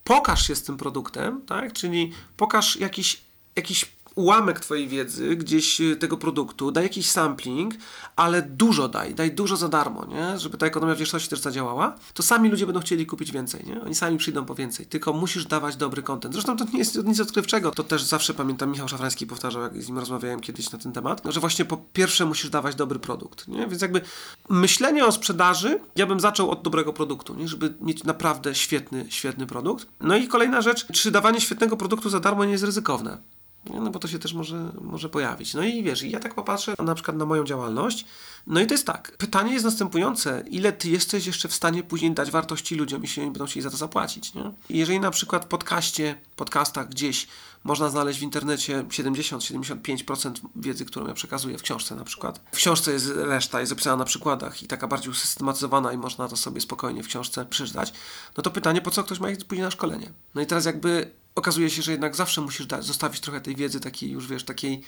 pokaż 0.05 0.47
się 0.47 0.57
z 0.57 0.63
tym 0.63 0.77
produktem, 0.77 1.43
tak? 1.43 1.73
Czyli 1.73 2.13
pokaż 2.37 2.77
jakiś, 2.77 3.21
jakiś 3.57 3.85
ułamek 4.19 4.61
twojej 4.61 4.89
wiedzy 4.89 5.37
gdzieś 5.37 5.81
y, 5.81 5.97
tego 5.97 6.17
produktu, 6.17 6.71
daj 6.71 6.85
jakiś 6.85 7.11
sampling, 7.11 7.75
ale 8.17 8.43
dużo 8.43 8.89
daj, 8.89 9.15
daj 9.15 9.33
dużo 9.33 9.57
za 9.57 9.69
darmo, 9.69 10.05
nie? 10.05 10.39
Żeby 10.39 10.59
ta 10.59 10.67
ekonomia 10.67 10.95
wdzięczności 10.95 11.31
też 11.31 11.41
zadziałała, 11.41 11.97
to 12.15 12.23
sami 12.23 12.51
ludzie 12.51 12.67
będą 12.67 12.81
chcieli 12.81 13.07
kupić 13.07 13.33
więcej, 13.33 13.65
nie? 13.67 13.83
Oni 13.83 13.95
sami 13.95 14.19
przyjdą 14.19 14.45
po 14.45 14.55
więcej, 14.55 14.87
tylko 14.87 15.13
musisz 15.13 15.47
dawać 15.47 15.77
dobry 15.77 16.03
content. 16.03 16.35
Zresztą 16.35 16.57
to 16.57 16.65
nie 16.73 16.79
jest 16.79 17.05
nic 17.05 17.21
odkrywczego, 17.21 17.71
to 17.71 17.85
też 17.85 18.03
zawsze 18.03 18.35
pamiętam 18.35 18.71
Michał 18.71 18.89
Szafrański 18.89 19.27
powtarzał, 19.27 19.63
jak 19.63 19.83
z 19.83 19.89
nim 19.89 19.99
rozmawiałem 19.99 20.41
kiedyś 20.41 20.73
na 20.73 20.79
ten 20.79 20.93
temat, 20.93 21.23
że 21.25 21.41
właśnie 21.41 21.65
po 21.65 21.77
pierwsze 21.93 22.27
musisz 22.27 22.51
dawać 22.51 22.75
dobry 22.75 22.99
produkt, 22.99 23.49
nie? 23.49 23.67
Więc 23.67 23.83
jakby 23.83 24.01
myślenie 24.49 25.07
o 25.07 25.13
sprzedaży, 25.13 25.81
ja 25.97 26.07
bym 26.07 26.21
zaczął 26.21 26.51
od 26.51 26.63
dobrego 26.63 26.93
produktu, 26.93 27.35
nie? 27.35 27.49
Żeby 27.49 27.75
mieć 27.81 28.05
naprawdę 28.05 28.55
świetny, 28.55 29.07
świetny 29.09 29.47
produkt. 29.47 29.87
No 30.01 30.17
i 30.17 30.29
kolejna 30.29 30.63
rzecz, 30.63 30.87
czy 30.93 31.11
dawanie 31.11 31.41
świetnego 31.41 31.77
produktu 31.77 32.11
za 32.11 32.21
darmo 32.21 32.45
nie 32.45 32.53
jest 32.53 32.65
ryzykowne? 32.65 33.38
No 33.75 33.91
bo 33.91 33.99
to 33.99 34.09
się 34.09 34.19
też 34.19 34.35
może, 34.35 34.73
może 34.81 35.09
pojawić. 35.09 35.55
No 35.55 35.63
i 35.63 35.83
wiesz, 35.83 36.03
ja 36.03 36.21
tak 36.21 36.35
popatrzę 36.35 36.75
na 36.85 36.95
przykład 36.95 37.17
na 37.17 37.27
moją 37.27 37.45
działalność, 37.45 38.05
no 38.47 38.61
i 38.61 38.67
to 38.67 38.75
jest 38.75 38.87
tak. 38.87 39.17
Pytanie 39.17 39.53
jest 39.53 39.65
następujące. 39.65 40.45
Ile 40.51 40.73
ty 40.73 40.91
jesteś 40.91 41.27
jeszcze 41.27 41.49
w 41.49 41.55
stanie 41.55 41.83
później 41.83 42.11
dać 42.11 42.31
wartości 42.31 42.75
ludziom 42.75 43.05
i 43.05 43.09
się 43.09 43.23
będą 43.23 43.47
chcieli 43.47 43.63
za 43.63 43.71
to 43.71 43.77
zapłacić, 43.77 44.35
nie? 44.35 44.53
Jeżeli 44.71 45.01
na 45.01 45.11
przykład 45.11 45.45
podcaście, 45.45 46.15
podcastach 46.37 46.89
gdzieś 46.89 47.27
można 47.65 47.91
znaleźć 47.91 48.21
w 48.21 48.23
internecie 48.23 48.83
70-75% 48.83 50.33
wiedzy, 50.57 50.85
którą 50.85 51.07
ja 51.07 51.15
przekazuję 51.15 51.59
w 51.59 51.63
książce 51.63 51.95
na 51.95 52.05
przykład. 52.05 52.41
W 52.53 52.57
książce 52.57 52.93
jest 52.93 53.13
reszta, 53.17 53.61
jest 53.61 53.73
opisana 53.73 53.97
na 53.97 54.05
przykładach 54.05 54.63
i 54.63 54.67
taka 54.67 54.89
bardziej 54.89 55.11
usystematyzowana 55.11 55.93
i 55.93 55.97
można 55.97 56.29
to 56.29 56.37
sobie 56.37 56.61
spokojnie 56.61 57.03
w 57.03 57.07
książce 57.07 57.47
przeczytać. 57.47 57.93
No 58.37 58.43
to 58.43 58.51
pytanie, 58.51 58.81
po 58.81 58.91
co 58.91 59.05
ktoś 59.05 59.21
ma 59.21 59.31
iść 59.31 59.45
później 59.45 59.65
na 59.65 59.71
szkolenie? 59.71 60.13
No 60.35 60.41
i 60.41 60.47
teraz 60.47 60.65
jakby 60.65 61.11
okazuje 61.35 61.71
się, 61.71 61.83
że 61.83 61.93
jednak 61.93 62.17
zawsze 62.17 62.41
musisz 62.41 62.67
zostawić 62.81 63.21
trochę 63.21 63.41
tej 63.41 63.57
wiedzy 63.57 63.81
takiej 63.81 64.11
już, 64.11 64.27
wiesz, 64.27 64.45
takiej 64.45 64.83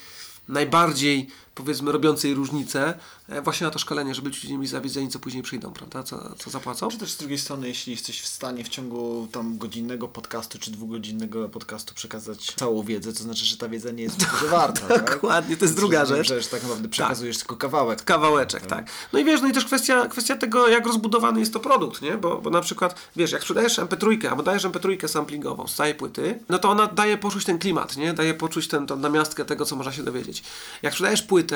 najbardziej, 0.48 1.28
powiedzmy, 1.60 1.92
robiącej 1.92 2.34
różnicę 2.34 2.94
e, 3.28 3.42
właśnie 3.42 3.64
na 3.64 3.70
to 3.70 3.78
szkolenie, 3.78 4.14
żeby 4.14 4.30
ci 4.30 4.42
ludzie 4.42 4.54
mieli 4.58 4.68
zawiedzeni, 4.68 5.08
co 5.08 5.18
później 5.18 5.42
przyjdą, 5.42 5.72
prawda, 5.72 6.02
co, 6.02 6.34
co 6.38 6.50
zapłacą. 6.50 6.88
Czy 6.88 6.98
też 6.98 7.12
z 7.12 7.16
drugiej 7.16 7.38
strony, 7.38 7.68
jeśli 7.68 7.92
jesteś 7.92 8.20
w 8.20 8.26
stanie 8.26 8.64
w 8.64 8.68
ciągu 8.68 9.28
tam 9.32 9.58
godzinnego 9.58 10.08
podcastu 10.08 10.58
czy 10.58 10.70
dwugodzinnego 10.70 11.48
podcastu 11.48 11.94
przekazać 11.94 12.54
całą 12.56 12.82
wiedzę, 12.82 13.12
to 13.12 13.22
znaczy, 13.22 13.44
że 13.44 13.56
ta 13.56 13.68
wiedza 13.68 13.90
nie 13.90 14.02
jest 14.02 14.16
dużo 14.16 14.46
warta. 14.56 14.86
tak? 14.86 15.10
Dokładnie, 15.14 15.56
to 15.56 15.64
jest 15.64 15.76
druga 15.76 16.04
rzecz. 16.04 16.28
Że 16.28 16.42
tak 16.42 16.62
naprawdę 16.62 16.88
przekazujesz 16.88 17.38
tylko 17.38 17.56
kawałek. 17.56 18.04
Kawałeczek, 18.04 18.66
tak. 18.66 18.90
No 19.12 19.18
i 19.18 19.24
wiesz, 19.24 19.42
no 19.42 19.48
i 19.48 19.52
też 19.52 19.64
kwestia, 19.64 20.08
kwestia 20.08 20.36
tego, 20.36 20.68
jak 20.68 20.86
rozbudowany 20.86 21.40
jest 21.40 21.52
to 21.52 21.60
produkt, 21.60 22.02
nie? 22.02 22.18
Bo, 22.18 22.38
bo 22.38 22.50
na 22.50 22.60
przykład, 22.60 22.94
wiesz, 23.16 23.32
jak 23.32 23.42
sprzedajesz 23.42 23.78
MP3 23.78 24.26
albo 24.26 24.42
dajesz 24.42 24.64
MP3 24.64 25.08
samplingową 25.08 25.66
z 25.66 25.74
całej 25.74 25.94
płyty, 25.94 26.38
no 26.48 26.58
to 26.58 26.70
ona 26.70 26.86
daje 26.86 27.18
poczuć 27.18 27.44
ten 27.44 27.58
klimat, 27.58 27.96
nie? 27.96 28.12
Daje 28.12 28.34
poczuć 28.34 28.68
ten, 28.68 28.86
tą 28.86 28.96
namiastkę 28.96 29.44
tego, 29.44 29.64
co 29.64 29.76
można 29.76 29.92
się 29.92 30.02
dowiedzieć. 30.02 30.42
Jak 30.82 30.92
sprzedajesz 30.92 31.22
płytę, 31.22 31.49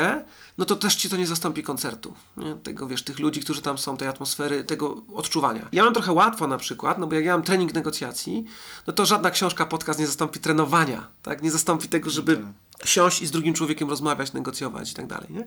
no 0.58 0.64
to 0.64 0.76
też 0.76 0.96
ci 0.96 1.10
to 1.10 1.16
nie 1.16 1.26
zastąpi 1.26 1.62
koncertu, 1.62 2.14
nie? 2.36 2.54
Tego, 2.54 2.86
wiesz, 2.86 3.02
tych 3.02 3.18
ludzi, 3.18 3.40
którzy 3.40 3.62
tam 3.62 3.78
są, 3.78 3.96
tej 3.96 4.08
atmosfery, 4.08 4.64
tego 4.64 5.02
odczuwania. 5.14 5.68
Ja 5.72 5.84
mam 5.84 5.94
trochę 5.94 6.12
łatwo 6.12 6.46
na 6.46 6.58
przykład, 6.58 6.98
no 6.98 7.06
bo 7.06 7.14
jak 7.14 7.24
ja 7.24 7.32
mam 7.32 7.42
trening 7.42 7.74
negocjacji, 7.74 8.44
no 8.86 8.92
to 8.92 9.06
żadna 9.06 9.30
książka, 9.30 9.66
podcast 9.66 9.98
nie 10.00 10.06
zastąpi 10.06 10.40
trenowania, 10.40 11.06
tak? 11.22 11.42
Nie 11.42 11.50
zastąpi 11.50 11.88
tego, 11.88 12.10
żeby 12.10 12.44
siąść 12.84 13.22
i 13.22 13.26
z 13.26 13.30
drugim 13.30 13.54
człowiekiem 13.54 13.90
rozmawiać, 13.90 14.32
negocjować 14.32 14.92
i 14.92 14.94
tak 14.94 15.06
dalej, 15.06 15.26
nie? 15.30 15.46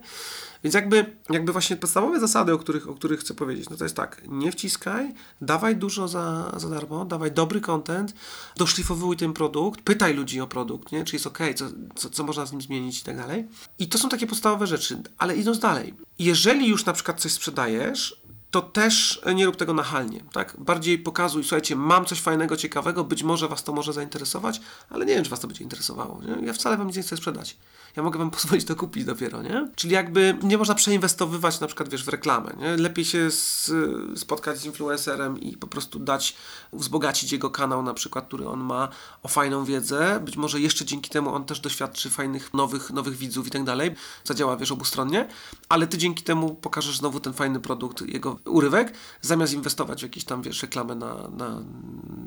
Więc 0.63 0.75
jakby, 0.75 1.15
jakby 1.29 1.51
właśnie 1.51 1.75
podstawowe 1.75 2.19
zasady, 2.19 2.53
o 2.53 2.57
których, 2.57 2.89
o 2.89 2.93
których 2.93 3.19
chcę 3.19 3.33
powiedzieć, 3.33 3.69
no 3.69 3.77
to 3.77 3.83
jest 3.85 3.95
tak, 3.95 4.21
nie 4.27 4.51
wciskaj, 4.51 5.13
dawaj 5.41 5.75
dużo 5.75 6.07
za, 6.07 6.53
za 6.57 6.69
darmo, 6.69 7.05
dawaj 7.05 7.31
dobry 7.31 7.61
content, 7.61 8.13
doszlifowuj 8.55 9.17
ten 9.17 9.33
produkt, 9.33 9.81
pytaj 9.81 10.13
ludzi 10.13 10.41
o 10.41 10.47
produkt, 10.47 10.91
nie? 10.91 11.03
Czy 11.03 11.15
jest 11.15 11.27
ok, 11.27 11.39
co, 11.55 11.65
co, 11.95 12.09
co 12.09 12.23
można 12.23 12.45
z 12.45 12.51
nim 12.51 12.61
zmienić 12.61 13.01
i 13.01 13.03
tak 13.03 13.17
dalej. 13.17 13.47
I 13.79 13.87
to 13.87 13.97
są 13.97 14.09
takie 14.09 14.27
podstawowe 14.27 14.67
rzeczy, 14.67 15.01
ale 15.17 15.35
idąc 15.35 15.59
dalej, 15.59 15.93
jeżeli 16.19 16.67
już 16.67 16.85
na 16.85 16.93
przykład 16.93 17.19
coś 17.19 17.31
sprzedajesz, 17.31 18.21
to 18.51 18.61
też 18.61 19.21
nie 19.35 19.45
rób 19.45 19.55
tego 19.55 19.73
nachalnie, 19.73 20.23
tak? 20.33 20.55
Bardziej 20.59 20.99
pokazuj, 20.99 21.43
słuchajcie, 21.43 21.75
mam 21.75 22.05
coś 22.05 22.21
fajnego, 22.21 22.57
ciekawego, 22.57 23.03
być 23.03 23.23
może 23.23 23.47
was 23.47 23.63
to 23.63 23.73
może 23.73 23.93
zainteresować, 23.93 24.61
ale 24.89 25.05
nie 25.05 25.15
wiem, 25.15 25.23
czy 25.23 25.29
was 25.29 25.39
to 25.39 25.47
będzie 25.47 25.63
interesowało, 25.63 26.21
nie? 26.23 26.47
Ja 26.47 26.53
wcale 26.53 26.77
wam 26.77 26.87
nic 26.87 26.95
nie 26.95 27.03
chcę 27.03 27.17
sprzedać. 27.17 27.57
Ja 27.97 28.03
mogę 28.03 28.19
wam 28.19 28.31
pozwolić 28.37 28.65
to 28.65 28.75
kupić 28.75 29.05
dopiero, 29.05 29.41
nie? 29.41 29.67
Czyli 29.75 29.93
jakby 29.93 30.37
nie 30.43 30.57
można 30.57 30.75
przeinwestowywać 30.75 31.59
na 31.59 31.67
przykład, 31.67 31.89
wiesz, 31.89 32.03
w 32.03 32.07
reklamę, 32.07 32.53
nie? 32.59 32.77
Lepiej 32.77 33.05
się 33.05 33.31
z, 33.31 33.71
spotkać 34.19 34.59
z 34.59 34.65
influencerem 34.65 35.39
i 35.39 35.57
po 35.57 35.67
prostu 35.67 35.99
dać, 35.99 36.35
wzbogacić 36.73 37.31
jego 37.31 37.49
kanał 37.49 37.83
na 37.83 37.93
przykład, 37.93 38.27
który 38.27 38.47
on 38.47 38.59
ma 38.59 38.89
o 39.23 39.27
fajną 39.27 39.65
wiedzę. 39.65 40.19
Być 40.25 40.37
może 40.37 40.59
jeszcze 40.59 40.85
dzięki 40.85 41.09
temu 41.09 41.33
on 41.33 41.45
też 41.45 41.59
doświadczy 41.59 42.09
fajnych, 42.09 42.53
nowych, 42.53 42.91
nowych 42.91 43.17
widzów 43.17 43.47
i 43.47 43.49
tak 43.49 43.63
dalej. 43.63 43.95
Zadziała, 44.23 44.57
wiesz, 44.57 44.71
obustronnie, 44.71 45.27
ale 45.69 45.87
ty 45.87 45.97
dzięki 45.97 46.23
temu 46.23 46.55
pokażesz 46.55 46.97
znowu 46.97 47.19
ten 47.19 47.33
fajny 47.33 47.59
produkt, 47.59 48.01
jego 48.01 48.39
urywek, 48.45 48.93
zamiast 49.21 49.53
inwestować 49.53 49.99
w 49.99 50.03
jakieś 50.03 50.23
tam, 50.23 50.41
wiesz, 50.41 50.61
reklamę 50.61 50.95
na, 50.95 51.15
na, 51.27 51.63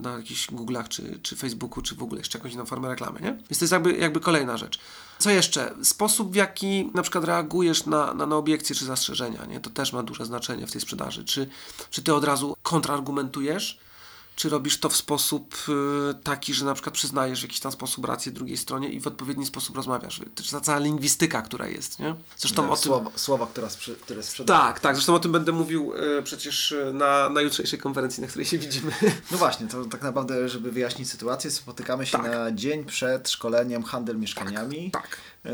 na 0.03 0.17
jakichś 0.17 0.51
Google'ach, 0.51 0.89
czy, 0.89 1.19
czy 1.23 1.37
Facebooku, 1.37 1.83
czy 1.83 1.95
w 1.95 2.03
ogóle 2.03 2.21
jeszcze 2.21 2.39
jakąś 2.39 2.53
inną 2.53 2.67
formę 2.67 2.89
reklamy, 2.89 3.21
nie? 3.21 3.33
Więc 3.33 3.59
to 3.59 3.65
jest 3.65 3.73
jakby, 3.73 3.97
jakby 3.97 4.21
kolejna 4.21 4.57
rzecz. 4.57 4.81
Co 5.21 5.31
jeszcze? 5.31 5.75
Sposób, 5.83 6.33
w 6.33 6.35
jaki 6.35 6.91
na 6.95 7.03
przykład 7.03 7.25
reagujesz 7.25 7.87
na, 7.87 8.15
na, 8.15 8.27
na 8.27 8.37
obiekcje 8.37 8.77
czy 8.77 8.85
zastrzeżenia, 8.85 9.45
nie? 9.45 9.61
To 9.61 9.71
też 9.71 9.93
ma 9.93 10.03
duże 10.03 10.25
znaczenie 10.25 10.67
w 10.67 10.73
tej 10.73 10.81
sprzedaży. 10.81 11.25
Czy, 11.25 11.49
czy 11.91 12.03
ty 12.03 12.15
od 12.15 12.25
razu 12.25 12.57
kontrargumentujesz? 12.63 13.79
Czy 14.41 14.49
robisz 14.49 14.79
to 14.79 14.89
w 14.89 14.97
sposób 14.97 15.55
y, 16.11 16.15
taki, 16.15 16.55
że 16.55 16.65
na 16.65 16.75
przykład 16.75 16.95
przyznajesz 16.95 17.41
w 17.41 17.43
jakiś 17.43 17.61
tam 17.61 17.73
sposób 17.73 18.05
rację 18.05 18.33
drugiej 18.33 18.57
stronie 18.57 18.89
i 18.89 19.01
w 19.01 19.07
odpowiedni 19.07 19.47
sposób 19.47 19.77
rozmawiasz? 19.77 20.19
To 20.19 20.43
jest 20.43 20.51
ta 20.51 20.61
cała 20.61 20.79
lingwistyka, 20.79 21.43
która 21.43 21.69
jest, 21.69 21.99
nie? 21.99 22.15
Zresztą 22.37 22.71
o 22.71 22.77
tym... 22.77 22.85
Słowa, 22.85 23.11
słowa 23.17 23.47
która 23.47 23.71
sprzy, 23.71 23.97
które 23.97 24.23
sprzedaje. 24.23 24.61
Tak, 24.61 24.81
tak. 24.81 24.95
Zresztą 24.95 25.15
o 25.15 25.19
tym 25.19 25.33
będę 25.33 25.53
mówił 25.53 25.93
y, 26.19 26.23
przecież 26.23 26.73
y, 26.73 26.93
na, 26.95 27.29
na 27.29 27.41
jutrzejszej 27.41 27.79
konferencji, 27.79 28.21
na 28.21 28.27
której 28.27 28.47
się 28.47 28.59
widzimy. 28.59 28.93
No 29.31 29.39
właśnie, 29.39 29.67
to 29.67 29.85
tak 29.85 30.03
naprawdę, 30.03 30.49
żeby 30.49 30.73
wyjaśnić 30.73 31.11
sytuację, 31.11 31.51
spotykamy 31.51 32.07
się 32.07 32.19
Tak. 32.19 32.33
na 32.33 32.53
dzień 32.53 32.85
przed 32.85 33.31
szkoleniem 33.31 33.83
Handel 33.83 34.19
Mieszkaniami, 34.19 34.91
tak. 34.91 35.17
e, 35.45 35.51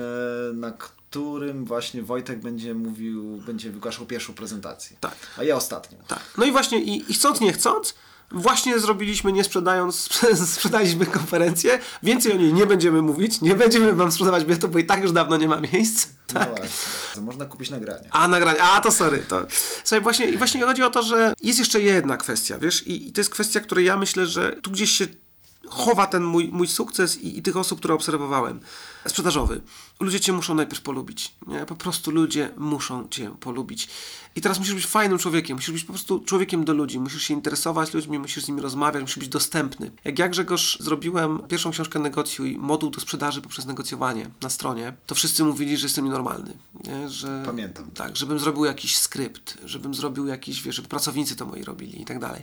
na 0.53 0.71
którym 0.71 1.65
właśnie 1.65 2.03
Wojtek 2.03 2.41
będzie 2.41 2.75
mówił, 2.75 3.37
będzie 3.47 3.71
wygłaszał 3.71 4.07
pierwszą 4.07 4.35
prezentację. 4.35 4.97
Tak. 5.01 5.17
A 5.39 5.43
ja 5.43 5.57
ostatnią. 5.57 5.99
Tak. 6.09 6.21
No 6.39 6.45
i 6.45 6.53
właśnie, 6.53 6.81
i, 6.81 7.11
i 7.11 7.15
chcąc, 7.15 7.41
nie 7.41 7.53
chcąc, 7.53 7.95
właśnie 8.31 8.79
zrobiliśmy, 8.79 9.33
nie 9.33 9.45
sprzedając, 9.45 10.09
sprzedaliśmy 10.55 11.07
konferencję. 11.07 11.79
Więcej 12.03 12.33
o 12.33 12.37
niej 12.37 12.53
nie 12.53 12.67
będziemy 12.67 13.03
mówić, 13.03 13.41
nie 13.41 13.55
będziemy 13.55 13.93
wam 13.93 14.13
sprzedawać 14.13 14.45
bilietu, 14.45 14.69
bo 14.69 14.79
i 14.79 14.85
tak 14.85 15.03
już 15.03 15.13
dawno 15.13 15.37
nie 15.37 15.49
ma 15.49 15.61
miejsc. 15.61 16.09
Tak. 16.27 16.49
No 16.49 16.57
właśnie. 16.57 17.23
Można 17.23 17.45
kupić 17.45 17.71
nagranie. 17.71 18.09
A 18.11 18.29
nagranie, 18.29 18.63
a 18.63 18.81
to 18.81 18.93
sorry. 18.93 19.19
To. 19.19 19.47
Słuchaj, 19.85 20.01
właśnie, 20.01 20.27
i 20.27 20.37
właśnie 20.37 20.63
chodzi 20.63 20.83
o 20.83 20.91
to, 20.91 21.03
że 21.03 21.35
jest 21.43 21.59
jeszcze 21.59 21.81
jedna 21.81 22.17
kwestia, 22.17 22.59
wiesz, 22.59 22.87
i, 22.87 23.09
i 23.09 23.13
to 23.13 23.21
jest 23.21 23.31
kwestia, 23.31 23.61
której 23.61 23.85
ja 23.85 23.97
myślę, 23.97 24.27
że 24.27 24.53
tu 24.63 24.71
gdzieś 24.71 24.91
się 24.91 25.07
chowa 25.69 26.07
ten 26.07 26.25
mój, 26.25 26.49
mój 26.53 26.69
sukces 26.69 27.19
i, 27.19 27.39
i 27.39 27.43
tych 27.43 27.57
osób, 27.57 27.79
które 27.79 27.95
obserwowałem. 27.95 28.61
Sprzedażowy. 29.07 29.61
Ludzie 30.01 30.21
cię 30.21 30.33
muszą 30.33 30.55
najpierw 30.55 30.81
polubić. 30.81 31.35
Nie? 31.47 31.67
Po 31.67 31.75
prostu 31.75 32.11
ludzie 32.11 32.51
muszą 32.57 33.09
cię 33.09 33.31
polubić. 33.41 33.89
I 34.37 34.41
teraz 34.41 34.59
musisz 34.59 34.75
być 34.75 34.87
fajnym 34.87 35.19
człowiekiem. 35.19 35.57
Musisz 35.57 35.73
być 35.73 35.85
po 35.85 35.93
prostu 35.93 36.21
człowiekiem 36.21 36.65
do 36.65 36.73
ludzi. 36.73 37.01
Musisz 37.01 37.23
się 37.23 37.35
interesować 37.35 37.95
ludźmi, 37.95 38.19
musisz 38.19 38.45
z 38.45 38.49
nimi 38.49 38.61
rozmawiać, 38.61 39.03
musisz 39.03 39.19
być 39.19 39.29
dostępny. 39.29 39.91
Jak 40.05 40.19
ja, 40.19 40.29
Grzegorz, 40.29 40.79
zrobiłem 40.81 41.39
pierwszą 41.49 41.71
książkę 41.71 41.99
Negocjuj, 41.99 42.57
moduł 42.59 42.91
do 42.91 43.01
sprzedaży 43.01 43.43
poprzez 43.43 43.67
negocjowanie 43.67 44.31
na 44.43 44.51
stronie, 44.51 44.93
to 45.07 45.15
wszyscy 45.15 45.45
mówili, 45.45 45.77
że 45.77 45.87
jestem 45.87 46.05
nienormalny. 46.05 46.57
Nie? 46.85 47.09
Że, 47.09 47.43
Pamiętam. 47.47 47.91
Tak, 47.91 48.17
żebym 48.17 48.39
zrobił 48.39 48.65
jakiś 48.65 48.99
skrypt, 48.99 49.59
żebym 49.65 49.95
zrobił 49.95 50.27
jakiś, 50.27 50.63
wiesz, 50.63 50.77
żeby 50.77 50.89
pracownicy 50.89 51.37
to 51.37 51.47
moi 51.47 51.65
robili 51.65 52.03
i 52.03 52.05
tak 52.05 52.19
dalej. 52.19 52.43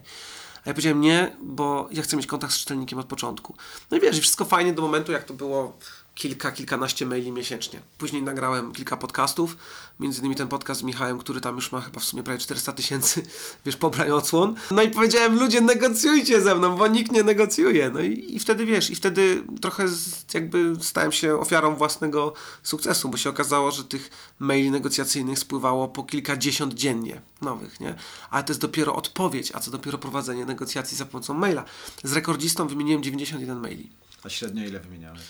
A 0.65 0.69
ja 0.69 0.73
powiedziałem 0.73 1.01
nie, 1.01 1.35
bo 1.41 1.87
ja 1.91 2.01
chcę 2.01 2.17
mieć 2.17 2.27
kontakt 2.27 2.53
z 2.53 2.57
czytelnikiem 2.57 2.99
od 2.99 3.05
początku. 3.05 3.55
No 3.91 3.97
i 3.97 3.99
wiesz, 3.99 4.17
i 4.17 4.21
wszystko 4.21 4.45
fajnie 4.45 4.73
do 4.73 4.81
momentu, 4.81 5.11
jak 5.11 5.23
to 5.23 5.33
było 5.33 5.77
kilka, 6.15 6.51
kilkanaście 6.51 7.05
maili 7.05 7.31
miesięcznie. 7.31 7.81
Później 7.97 8.23
nagrałem 8.23 8.71
kilka 8.71 8.97
podcastów, 8.97 9.57
między 9.99 10.19
innymi 10.19 10.35
ten 10.35 10.47
podcast 10.47 10.79
z 10.81 10.83
Michałem, 10.83 11.19
który 11.19 11.41
tam 11.41 11.55
już 11.55 11.71
ma 11.71 11.81
chyba 11.81 11.99
w 11.99 12.03
sumie 12.03 12.23
prawie 12.23 12.39
400 12.39 12.73
tysięcy, 12.73 13.25
wiesz, 13.65 13.77
pobrań 13.77 14.11
odsłon. 14.11 14.55
No 14.71 14.81
i 14.81 14.89
powiedziałem, 14.89 15.39
ludzie, 15.39 15.61
negocjujcie 15.61 16.41
ze 16.41 16.55
mną, 16.55 16.77
bo 16.77 16.87
nikt 16.87 17.11
nie 17.11 17.23
negocjuje. 17.23 17.89
No 17.89 17.99
i, 17.99 18.35
i 18.35 18.39
wtedy, 18.39 18.65
wiesz, 18.65 18.89
i 18.89 18.95
wtedy 18.95 19.43
trochę 19.61 19.87
z, 19.87 20.25
jakby 20.33 20.73
stałem 20.81 21.11
się 21.11 21.39
ofiarą 21.39 21.75
własnego 21.75 22.33
sukcesu, 22.63 23.09
bo 23.09 23.17
się 23.17 23.29
okazało, 23.29 23.71
że 23.71 23.83
tych 23.83 24.09
maili 24.39 24.71
negocjacyjnych 24.71 25.39
spływało 25.39 25.87
po 25.87 26.03
kilkadziesiąt 26.03 26.73
dziennie 26.73 27.21
nowych, 27.41 27.79
nie? 27.79 27.95
Ale 28.29 28.43
to 28.43 28.51
jest 28.51 28.61
dopiero 28.61 28.95
odpowiedź, 28.95 29.51
a 29.55 29.59
co 29.59 29.71
dopiero 29.71 29.97
prowadzenie 29.97 30.45
negocjacji 30.45 30.97
za 30.97 31.05
pomocą 31.05 31.33
maila. 31.33 31.65
Z 32.03 32.13
rekordzistą 32.13 32.67
wymieniłem 32.67 33.03
91 33.03 33.59
maili. 33.59 33.89
A 34.23 34.29
średnio 34.29 34.65
ile 34.65 34.79
wymieniałeś? 34.79 35.21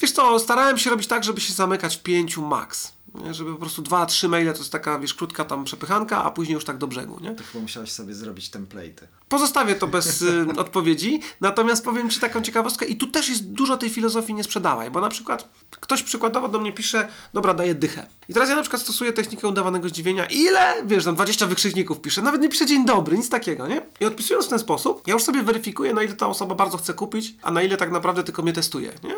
Wiesz 0.00 0.12
co, 0.12 0.38
starałem 0.38 0.78
się 0.78 0.90
robić 0.90 1.06
tak, 1.06 1.24
żeby 1.24 1.40
się 1.40 1.52
zamykać 1.52 1.96
w 1.96 2.02
pięciu 2.02 2.42
max. 2.42 2.92
Nie? 3.14 3.34
Żeby 3.34 3.52
po 3.52 3.60
prostu 3.60 3.82
dwa, 3.82 4.06
trzy 4.06 4.28
maile 4.28 4.52
to 4.52 4.58
jest 4.58 4.72
taka, 4.72 4.98
wiesz, 4.98 5.14
krótka 5.14 5.44
tam 5.44 5.64
przepychanka, 5.64 6.24
a 6.24 6.30
później 6.30 6.54
już 6.54 6.64
tak 6.64 6.78
do 6.78 6.86
brzegu, 6.86 7.20
nie? 7.20 7.34
To 7.34 7.44
chyba 7.44 7.62
musiałeś 7.62 7.92
sobie 7.92 8.14
zrobić 8.14 8.50
template'y. 8.50 9.06
Pozostawię 9.28 9.74
to 9.74 9.86
bez 9.86 10.22
y, 10.22 10.46
odpowiedzi, 10.56 11.20
natomiast 11.40 11.84
powiem 11.84 12.10
Ci 12.10 12.20
taką 12.20 12.42
ciekawostkę 12.42 12.86
i 12.86 12.96
tu 12.96 13.06
też 13.06 13.28
jest 13.28 13.52
dużo 13.52 13.76
tej 13.76 13.90
filozofii 13.90 14.34
nie 14.34 14.44
sprzedawaj, 14.44 14.90
bo 14.90 15.00
na 15.00 15.08
przykład 15.08 15.48
ktoś 15.70 16.02
przykładowo 16.02 16.48
do 16.48 16.60
mnie 16.60 16.72
pisze, 16.72 17.08
dobra, 17.34 17.54
daję 17.54 17.74
dychę. 17.74 18.06
I 18.28 18.34
teraz 18.34 18.48
ja 18.48 18.56
na 18.56 18.62
przykład 18.62 18.82
stosuję 18.82 19.12
technikę 19.12 19.48
udawanego 19.48 19.88
zdziwienia. 19.88 20.26
Ile? 20.26 20.74
Wiesz, 20.86 21.04
tam 21.04 21.14
20 21.14 21.46
wykrzykników 21.46 22.00
pisze, 22.00 22.22
nawet 22.22 22.40
nie 22.40 22.48
pisze 22.48 22.66
dzień 22.66 22.84
dobry, 22.84 23.16
nic 23.16 23.28
takiego, 23.28 23.68
nie? 23.68 23.82
I 24.00 24.04
odpisując 24.04 24.46
w 24.46 24.48
ten 24.48 24.58
sposób, 24.58 25.02
ja 25.06 25.14
już 25.14 25.22
sobie 25.22 25.42
weryfikuję, 25.42 25.94
na 25.94 26.02
ile 26.02 26.12
ta 26.12 26.26
osoba 26.26 26.54
bardzo 26.54 26.78
chce 26.78 26.94
kupić, 26.94 27.34
a 27.42 27.50
na 27.50 27.62
ile 27.62 27.76
tak 27.76 27.90
naprawdę 27.90 28.24
tylko 28.24 28.42
mnie 28.42 28.52
testuje, 28.52 28.92
nie? 29.04 29.14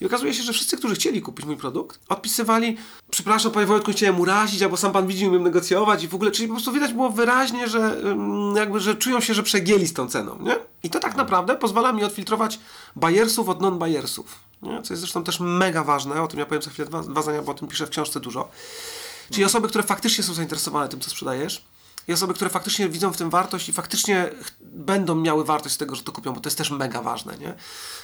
I 0.00 0.06
okazuje 0.06 0.34
się, 0.34 0.42
że 0.42 0.52
wszyscy, 0.52 0.76
którzy 0.76 0.94
chcieli 0.94 1.22
kupić 1.22 1.46
mój 1.46 1.56
produkt, 1.56 2.00
odpisywali, 2.08 2.76
przepraszam, 3.10 3.52
panie 3.52 3.66
Wojtku, 3.66 3.92
chciałem 3.92 4.20
urazić, 4.20 4.62
albo 4.62 4.76
sam 4.76 4.92
pan 4.92 5.06
widzi, 5.06 5.28
umiem 5.28 5.42
negocjować 5.42 6.04
i 6.04 6.08
w 6.08 6.14
ogóle, 6.14 6.30
czyli 6.30 6.48
po 6.48 6.54
prostu 6.54 6.72
widać 6.72 6.92
było 6.92 7.10
wyraźnie, 7.10 7.68
że 7.68 7.96
jakby, 8.56 8.80
że 8.80 8.94
czują 8.94 9.20
się, 9.20 9.34
że 9.34 9.42
przegięli 9.42 9.86
z 9.86 9.92
tą 9.92 10.08
ceną, 10.08 10.38
nie? 10.40 10.56
I 10.82 10.90
to 10.90 11.00
tak 11.00 11.16
naprawdę 11.16 11.56
pozwala 11.56 11.92
mi 11.92 12.04
odfiltrować 12.04 12.58
bajersów 12.96 13.48
od 13.48 13.60
non-bajersów. 13.60 14.43
Co 14.64 14.92
jest 14.94 15.00
zresztą 15.00 15.24
też 15.24 15.40
mega 15.40 15.84
ważne, 15.84 16.22
o 16.22 16.28
tym 16.28 16.38
ja 16.38 16.46
powiem 16.46 16.62
za 16.62 16.70
chwilę 16.70 16.88
dwa, 16.88 17.02
dwa 17.02 17.22
zdania, 17.22 17.42
bo 17.42 17.52
o 17.52 17.54
tym 17.54 17.68
piszę 17.68 17.86
w 17.86 17.90
książce 17.90 18.20
dużo. 18.20 18.48
Czyli 19.30 19.44
osoby, 19.44 19.68
które 19.68 19.84
faktycznie 19.84 20.24
są 20.24 20.34
zainteresowane 20.34 20.88
tym, 20.88 21.00
co 21.00 21.10
sprzedajesz, 21.10 21.64
i 22.08 22.12
osoby, 22.12 22.34
które 22.34 22.50
faktycznie 22.50 22.88
widzą 22.88 23.12
w 23.12 23.16
tym 23.16 23.30
wartość 23.30 23.68
i 23.68 23.72
faktycznie 23.72 24.30
będą 24.60 25.14
miały 25.14 25.44
wartość 25.44 25.74
z 25.74 25.78
tego, 25.78 25.94
że 25.94 26.02
to 26.02 26.12
kupią, 26.12 26.32
bo 26.32 26.40
to 26.40 26.46
jest 26.46 26.58
też 26.58 26.70
mega 26.70 27.02
ważne, 27.02 27.38
nie? 27.38 27.54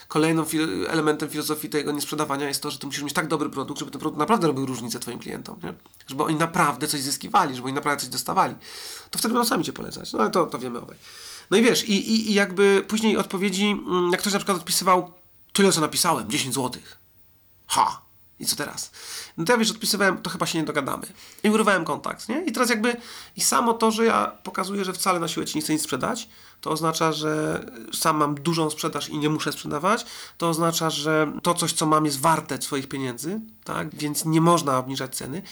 Kolejnym 0.08 0.44
fil- 0.44 0.86
elementem 0.88 1.28
filozofii 1.28 1.68
tego 1.68 1.92
niesprzedawania 1.92 2.48
jest 2.48 2.62
to, 2.62 2.70
że 2.70 2.78
ty 2.78 2.86
musisz 2.86 3.02
mieć 3.02 3.12
tak 3.12 3.28
dobry 3.28 3.50
produkt, 3.50 3.78
żeby 3.78 3.90
ten 3.90 4.00
produkt 4.00 4.18
naprawdę 4.18 4.46
robił 4.46 4.66
różnicę 4.66 5.00
twoim 5.00 5.18
klientom, 5.18 5.56
nie? 5.62 5.74
Żeby 6.06 6.24
oni 6.24 6.36
naprawdę 6.36 6.86
coś 6.88 7.00
zyskiwali, 7.00 7.54
żeby 7.54 7.66
oni 7.66 7.74
naprawdę 7.74 8.00
coś 8.00 8.10
dostawali. 8.10 8.54
To 9.10 9.18
wtedy 9.18 9.34
będą 9.34 9.48
sami 9.48 9.64
cię 9.64 9.72
polecać. 9.72 10.12
No 10.12 10.18
ale 10.18 10.30
to, 10.30 10.46
to 10.46 10.58
wiemy 10.58 10.78
obaj. 10.78 10.96
No 11.50 11.56
i 11.56 11.62
wiesz, 11.62 11.88
i, 11.88 11.92
i, 11.92 12.30
i 12.30 12.34
jakby 12.34 12.84
później 12.88 13.16
odpowiedzi, 13.16 13.66
mm, 13.66 14.10
jak 14.12 14.20
ktoś 14.20 14.32
na 14.32 14.38
przykład 14.38 14.58
odpisywał 14.58 15.12
tyle, 15.52 15.72
co 15.72 15.80
napisałem, 15.80 16.30
10 16.30 16.54
złotych. 16.54 16.98
Ha! 17.66 18.00
I 18.40 18.46
co 18.46 18.56
teraz? 18.56 18.90
No 19.36 19.44
to 19.44 19.52
ja 19.52 19.58
wiesz, 19.58 19.70
odpisywałem, 19.70 20.18
to 20.18 20.30
chyba 20.30 20.46
się 20.46 20.58
nie 20.58 20.64
dogadamy. 20.64 21.06
I 21.42 21.50
urywałem 21.50 21.84
kontakt, 21.84 22.28
nie? 22.28 22.44
I 22.44 22.52
teraz 22.52 22.70
jakby, 22.70 22.96
i 23.36 23.40
samo 23.40 23.74
to, 23.74 23.90
że 23.90 24.04
ja 24.04 24.32
pokazuję, 24.42 24.84
że 24.84 24.92
wcale 24.92 25.20
na 25.20 25.28
siłę 25.28 25.46
ci 25.46 25.58
nie 25.58 25.62
chcę 25.62 25.72
nic 25.72 25.82
sprzedać, 25.82 26.28
to 26.60 26.70
oznacza, 26.70 27.12
że 27.12 27.64
sam 27.92 28.16
mam 28.16 28.34
dużą 28.34 28.70
sprzedaż 28.70 29.08
i 29.08 29.18
nie 29.18 29.28
muszę 29.28 29.52
sprzedawać, 29.52 30.06
to 30.38 30.48
oznacza, 30.48 30.90
że 30.90 31.32
to 31.42 31.54
coś, 31.54 31.72
co 31.72 31.86
mam 31.86 32.04
jest 32.04 32.20
warte 32.20 32.62
swoich 32.62 32.88
pieniędzy, 32.88 33.40
tak? 33.64 33.94
Więc 33.94 34.24
nie 34.24 34.40
można 34.40 34.78
obniżać 34.78 35.16
ceny. 35.16 35.42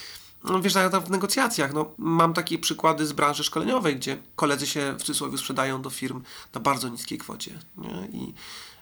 No 0.44 0.61
wiesz, 0.61 0.74
nawet 0.74 1.04
w 1.04 1.11
negocjacjach, 1.11 1.74
no, 1.74 1.90
mam 1.98 2.34
takie 2.34 2.58
przykłady 2.58 3.06
z 3.06 3.12
branży 3.12 3.44
szkoleniowej, 3.44 3.96
gdzie 3.96 4.18
koledzy 4.37 4.66
się 4.66 4.94
w 4.98 5.02
cudzysłowie 5.02 5.38
sprzedają 5.38 5.82
do 5.82 5.90
firm 5.90 6.22
na 6.54 6.61
bardzo 6.61 6.88
niskiej 6.88 7.18
kwocie, 7.18 7.58
nie? 7.76 8.08
I 8.12 8.34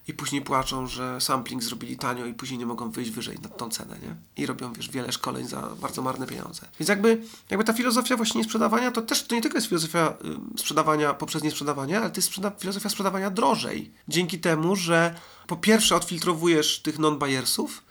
i 0.09 0.15
później 0.15 0.43
płaczą, 0.43 0.87
że 0.87 1.21
sampling 1.21 1.63
zrobili 1.63 1.97
tanio 1.97 2.27
i 2.27 2.35
później 2.35 2.59
nie 2.59 2.67
mogą 2.67 2.91
wyjść 2.91 3.11
wyżej 3.11 3.39
na 3.43 3.49
tą 3.49 3.71
cenę, 3.71 3.99
nie? 4.03 4.17
I 4.43 4.47
robią, 4.47 4.73
wiesz, 4.73 4.91
wiele 4.91 5.13
szkoleń 5.13 5.49
za 5.49 5.63
bardzo 5.63 6.03
marne 6.03 6.27
pieniądze. 6.27 6.69
Więc 6.81 6.89
jakby, 6.89 7.23
jakby 7.51 7.65
ta 7.65 7.73
filozofia 7.73 8.17
właśnie 8.17 8.45
sprzedawania, 8.45 8.91
to 8.91 9.03
też 9.03 9.23
to 9.23 9.35
nie 9.35 9.43
tylko 9.43 9.57
jest 9.57 9.67
filozofia 9.67 10.15
y, 10.57 10.59
sprzedawania 10.59 11.15
poprzez 11.15 11.43
niesprzedawanie, 11.43 11.99
ale 11.99 12.11
to 12.11 12.17
jest 12.17 12.29
sprzeda- 12.33 12.53
filozofia 12.59 12.89
sprzedawania 12.89 13.31
drożej. 13.31 13.93
Dzięki 14.09 14.39
temu, 14.39 14.77
że 14.77 15.15
po 15.47 15.57
pierwsze 15.57 15.97
odfiltrowujesz 15.97 16.83
tych 16.83 16.99
non-buyersów, 16.99 17.83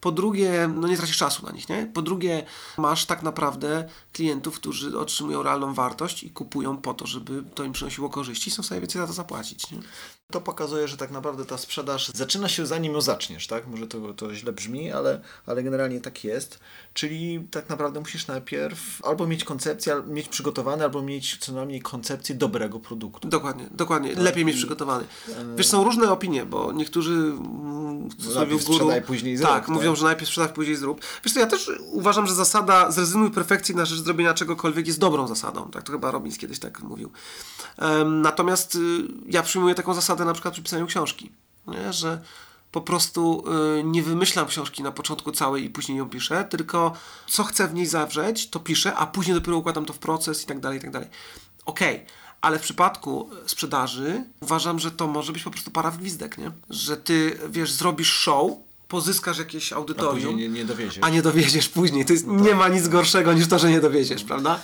po 0.00 0.12
drugie, 0.12 0.70
no 0.74 0.88
nie 0.88 0.96
tracisz 0.96 1.16
czasu 1.16 1.46
na 1.46 1.52
nich, 1.52 1.68
nie? 1.68 1.90
Po 1.94 2.02
drugie, 2.02 2.46
masz 2.78 3.04
tak 3.04 3.22
naprawdę 3.22 3.88
klientów, 4.12 4.54
którzy 4.54 4.98
otrzymują 4.98 5.42
realną 5.42 5.74
wartość 5.74 6.24
i 6.24 6.30
kupują 6.30 6.76
po 6.76 6.94
to, 6.94 7.06
żeby 7.06 7.42
to 7.54 7.64
im 7.64 7.72
przynosiło 7.72 8.10
korzyści 8.10 8.50
są 8.50 8.62
w 8.62 8.66
stanie 8.66 8.80
więcej 8.80 9.00
za 9.00 9.06
to 9.06 9.12
zapłacić, 9.12 9.70
nie? 9.70 9.78
To 10.32 10.40
pokazuje, 10.40 10.88
że 10.88 10.96
tak 10.96 11.10
naprawdę 11.10 11.44
ta 11.44 11.58
sprzedaż 11.58 12.08
zaczyna 12.14 12.48
się 12.48 12.66
zanim 12.66 12.92
ją 12.92 13.00
zaczniesz, 13.00 13.46
tak? 13.46 13.66
Może 13.66 13.86
to, 13.86 14.14
to 14.14 14.34
źle 14.34 14.52
brzmi, 14.52 14.92
ale, 14.92 15.20
ale 15.46 15.62
generalnie 15.62 16.00
tak 16.00 16.24
jest. 16.24 16.58
Czyli 16.94 17.46
tak 17.50 17.68
naprawdę 17.68 18.00
musisz 18.00 18.26
najpierw 18.26 19.04
albo 19.04 19.26
mieć 19.26 19.44
koncepcję, 19.44 19.92
al- 19.92 20.06
mieć 20.08 20.28
przygotowane, 20.28 20.84
albo 20.84 21.02
mieć 21.02 21.36
co 21.40 21.52
najmniej 21.52 21.80
koncepcję 21.82 22.34
dobrego 22.34 22.80
produktu. 22.80 23.28
Dokładnie, 23.28 23.66
dokładnie. 23.70 24.14
Lepiej 24.14 24.44
mieć 24.44 24.56
przygotowany. 24.56 25.04
Wiesz, 25.56 25.66
są 25.68 25.84
różne 25.84 26.10
opinie, 26.10 26.46
bo 26.46 26.72
niektórzy 26.72 27.12
mm, 27.12 28.08
najpierw 28.34 28.64
guru, 28.64 28.78
sprzedaj, 28.78 29.02
później 29.02 29.36
zrób, 29.36 29.48
Tak, 29.50 29.66
tak? 29.66 29.68
mówią, 29.74 29.96
że 29.96 30.04
najpierw 30.04 30.28
sprzedaj, 30.28 30.52
później 30.52 30.76
zrób. 30.76 31.00
Wiesz 31.24 31.34
co, 31.34 31.40
ja 31.40 31.46
też 31.46 31.70
uważam, 31.92 32.26
że 32.26 32.34
zasada 32.34 32.90
zrezygnuj 32.90 33.30
perfekcji 33.30 33.76
na 33.76 33.84
rzecz 33.84 33.98
zrobienia 34.00 34.34
czegokolwiek 34.34 34.86
jest 34.86 34.98
dobrą 34.98 35.26
zasadą. 35.28 35.70
Tak, 35.70 35.82
to 35.82 35.92
chyba 35.92 36.10
Robbins 36.10 36.38
kiedyś 36.38 36.58
tak 36.58 36.80
mówił. 36.82 37.10
Em, 37.78 38.22
natomiast 38.22 38.74
y, 38.74 38.78
ja 39.26 39.42
przyjmuję 39.42 39.74
taką 39.74 39.94
zasadę 39.94 40.15
na 40.24 40.32
przykład 40.32 40.54
przy 40.54 40.62
pisaniu 40.62 40.86
książki, 40.86 41.30
nie? 41.66 41.92
że 41.92 42.20
po 42.72 42.80
prostu 42.80 43.44
y, 43.78 43.84
nie 43.84 44.02
wymyślam 44.02 44.46
książki 44.46 44.82
na 44.82 44.92
początku 44.92 45.32
całej 45.32 45.64
i 45.64 45.70
później 45.70 45.98
ją 45.98 46.08
piszę, 46.08 46.44
tylko 46.50 46.92
co 47.28 47.44
chcę 47.44 47.68
w 47.68 47.74
niej 47.74 47.86
zawrzeć, 47.86 48.50
to 48.50 48.60
piszę, 48.60 48.94
a 48.94 49.06
później 49.06 49.34
dopiero 49.34 49.56
układam 49.56 49.84
to 49.84 49.92
w 49.92 49.98
proces 49.98 50.42
i 50.42 50.46
tak 50.46 50.60
dalej, 50.60 50.78
i 50.78 50.80
tak 50.80 50.90
dalej. 50.90 51.08
Okej, 51.66 52.06
ale 52.40 52.58
w 52.58 52.62
przypadku 52.62 53.30
sprzedaży 53.46 54.24
uważam, 54.40 54.78
że 54.78 54.90
to 54.90 55.06
może 55.06 55.32
być 55.32 55.42
po 55.42 55.50
prostu 55.50 55.70
para 55.70 55.90
w 55.90 55.98
gwizdek, 55.98 56.38
nie? 56.38 56.50
Że 56.70 56.96
ty, 56.96 57.38
wiesz, 57.48 57.72
zrobisz 57.72 58.12
show, 58.12 58.50
pozyskasz 58.88 59.38
jakieś 59.38 59.72
A 59.72 59.76
audytorium, 59.76 60.14
później 60.14 60.34
nie, 60.36 60.48
nie 60.48 60.64
dowieziesz. 60.64 60.98
a 61.00 61.08
nie 61.08 61.22
dowieziesz 61.22 61.68
później. 61.68 62.04
To 62.06 62.12
jest, 62.12 62.26
nie 62.26 62.54
ma 62.54 62.68
nic 62.68 62.88
gorszego 62.88 63.32
niż 63.32 63.48
to, 63.48 63.58
że 63.58 63.70
nie 63.70 63.80
dowieziesz, 63.80 64.24
prawda? 64.24 64.60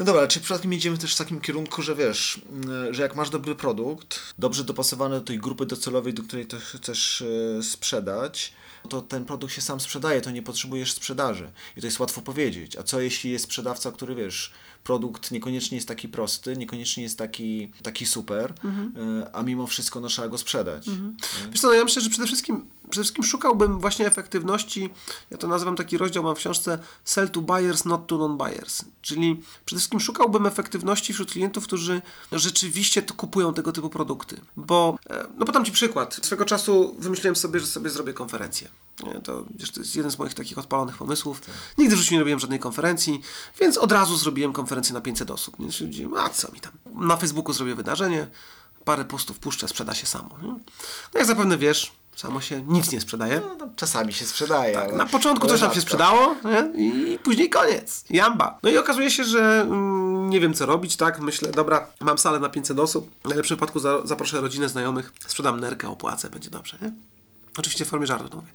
No 0.00 0.06
dobra, 0.06 0.26
czy 0.26 0.40
przypadkiem 0.40 0.72
idziemy 0.72 0.98
też 0.98 1.14
w 1.14 1.18
takim 1.18 1.40
kierunku, 1.40 1.82
że 1.82 1.94
wiesz, 1.94 2.40
mm, 2.52 2.94
że 2.94 3.02
jak 3.02 3.16
masz 3.16 3.30
dobry 3.30 3.54
produkt, 3.54 4.20
dobrze 4.38 4.64
dopasowany 4.64 5.14
do 5.14 5.20
tej 5.20 5.38
grupy 5.38 5.66
docelowej, 5.66 6.14
do 6.14 6.22
której 6.22 6.46
to 6.46 6.56
chcesz 6.60 7.22
e, 7.58 7.62
sprzedać, 7.62 8.52
to 8.88 9.02
ten 9.02 9.24
produkt 9.24 9.52
się 9.52 9.60
sam 9.60 9.80
sprzedaje, 9.80 10.20
to 10.20 10.30
nie 10.30 10.42
potrzebujesz 10.42 10.92
sprzedaży. 10.92 11.52
I 11.76 11.80
to 11.80 11.86
jest 11.86 12.00
łatwo 12.00 12.22
powiedzieć. 12.22 12.76
A 12.76 12.82
co 12.82 13.00
jeśli 13.00 13.30
jest 13.30 13.44
sprzedawca, 13.44 13.92
który 13.92 14.14
wiesz, 14.14 14.52
produkt 14.84 15.30
niekoniecznie 15.30 15.76
jest 15.76 15.88
taki 15.88 16.08
prosty, 16.08 16.56
niekoniecznie 16.56 17.02
jest 17.02 17.18
taki, 17.18 17.72
taki 17.82 18.06
super, 18.06 18.54
e, 19.24 19.34
a 19.34 19.42
mimo 19.42 19.66
wszystko 19.66 20.00
no, 20.00 20.08
trzeba 20.08 20.28
go 20.28 20.38
sprzedać. 20.38 20.86
Wiesz 21.50 21.60
co, 21.60 21.68
no 21.68 21.74
ja 21.74 21.84
myślę, 21.84 22.02
że 22.02 22.10
przede 22.10 22.26
wszystkim, 22.26 22.66
przede 22.90 23.04
wszystkim 23.04 23.24
szukałbym 23.24 23.78
właśnie 23.78 24.06
efektywności, 24.06 24.90
ja 25.30 25.38
to 25.38 25.48
nazywam 25.48 25.76
taki 25.76 25.98
rozdział, 25.98 26.22
mam 26.22 26.34
w 26.34 26.38
książce 26.38 26.78
Sell 27.04 27.30
to 27.30 27.40
buyers, 27.40 27.84
not 27.84 28.06
to 28.06 28.16
non-buyers. 28.18 28.84
Czyli 29.02 29.42
przede 29.64 29.78
wszystkim 29.78 30.00
szukałbym 30.00 30.46
efektywności 30.46 31.12
wśród 31.12 31.32
klientów, 31.32 31.64
którzy 31.64 32.02
rzeczywiście 32.32 33.02
to 33.02 33.14
kupują 33.14 33.54
tego 33.54 33.72
typu 33.72 33.90
produkty. 33.90 34.40
Bo, 34.56 34.98
e, 35.10 35.26
no 35.38 35.46
podam 35.46 35.64
Ci 35.64 35.72
przykład. 35.72 36.20
Swego 36.22 36.44
czasu 36.44 36.96
wymyśliłem 36.98 37.36
sobie, 37.36 37.60
że 37.60 37.66
sobie 37.66 37.90
zrobię 37.90 38.12
konferencję. 38.12 38.68
To, 39.24 39.44
wiesz, 39.54 39.70
to 39.70 39.80
jest 39.80 39.96
jeden 39.96 40.10
z 40.12 40.18
moich 40.18 40.34
takich 40.34 40.58
odpalonych 40.58 40.96
pomysłów. 40.96 41.40
Nigdy 41.78 41.96
w 41.96 41.98
życiu 41.98 42.14
nie 42.14 42.18
robiłem 42.20 42.40
żadnej 42.40 42.58
konferencji, 42.58 43.20
więc 43.60 43.78
od 43.78 43.92
razu 43.92 44.16
zrobiłem 44.16 44.52
konferencję 44.52 44.94
na 44.94 45.00
500 45.00 45.30
osób. 45.30 45.58
Nie? 45.58 45.70
Czyli, 45.72 46.08
a 46.18 46.28
co 46.28 46.52
mi 46.52 46.60
tam. 46.60 46.72
Na 46.94 47.16
Facebooku 47.16 47.52
zrobię 47.52 47.74
wydarzenie, 47.74 48.26
parę 48.84 49.04
postów 49.04 49.38
puszczę, 49.38 49.68
sprzeda 49.68 49.94
się 49.94 50.06
samo. 50.06 50.30
Nie? 50.42 50.48
No 50.48 50.58
jak 51.14 51.26
zapewne 51.26 51.58
wiesz, 51.58 51.92
samo 52.16 52.40
się 52.40 52.62
nic 52.62 52.92
nie 52.92 53.00
sprzedaje. 53.00 53.40
No, 53.40 53.56
no, 53.66 53.68
czasami 53.76 54.12
się 54.12 54.24
sprzedaje. 54.26 54.78
ale, 54.78 54.88
Tak, 54.88 54.96
Na 54.96 55.06
początku 55.06 55.46
ale 55.46 55.52
coś 55.52 55.60
tam 55.60 55.70
się 55.70 55.74
rzadko. 55.80 55.86
sprzedało 55.88 56.34
nie? 56.44 56.84
i 56.86 57.18
później 57.18 57.50
koniec. 57.50 58.04
Jamba. 58.10 58.58
No 58.62 58.70
i 58.70 58.78
okazuje 58.78 59.10
się, 59.10 59.24
że 59.24 59.60
mm, 59.60 60.30
nie 60.30 60.40
wiem 60.40 60.54
co 60.54 60.66
robić, 60.66 60.96
tak? 60.96 61.20
Myślę, 61.20 61.50
dobra, 61.50 61.86
mam 62.00 62.18
salę 62.18 62.40
na 62.40 62.48
500 62.48 62.78
osób. 62.78 63.10
W 63.24 63.28
najlepszym 63.28 63.56
wypadku 63.56 63.80
za, 63.80 64.06
zaproszę 64.06 64.40
rodzinę, 64.40 64.68
znajomych, 64.68 65.12
sprzedam 65.26 65.60
nerkę, 65.60 65.88
opłacę, 65.88 66.30
będzie 66.30 66.50
dobrze, 66.50 66.76
nie? 66.82 66.92
Oczywiście 67.58 67.84
w 67.84 67.88
formie 67.88 68.06
żartu 68.06 68.28
to 68.28 68.36
mówię. 68.36 68.48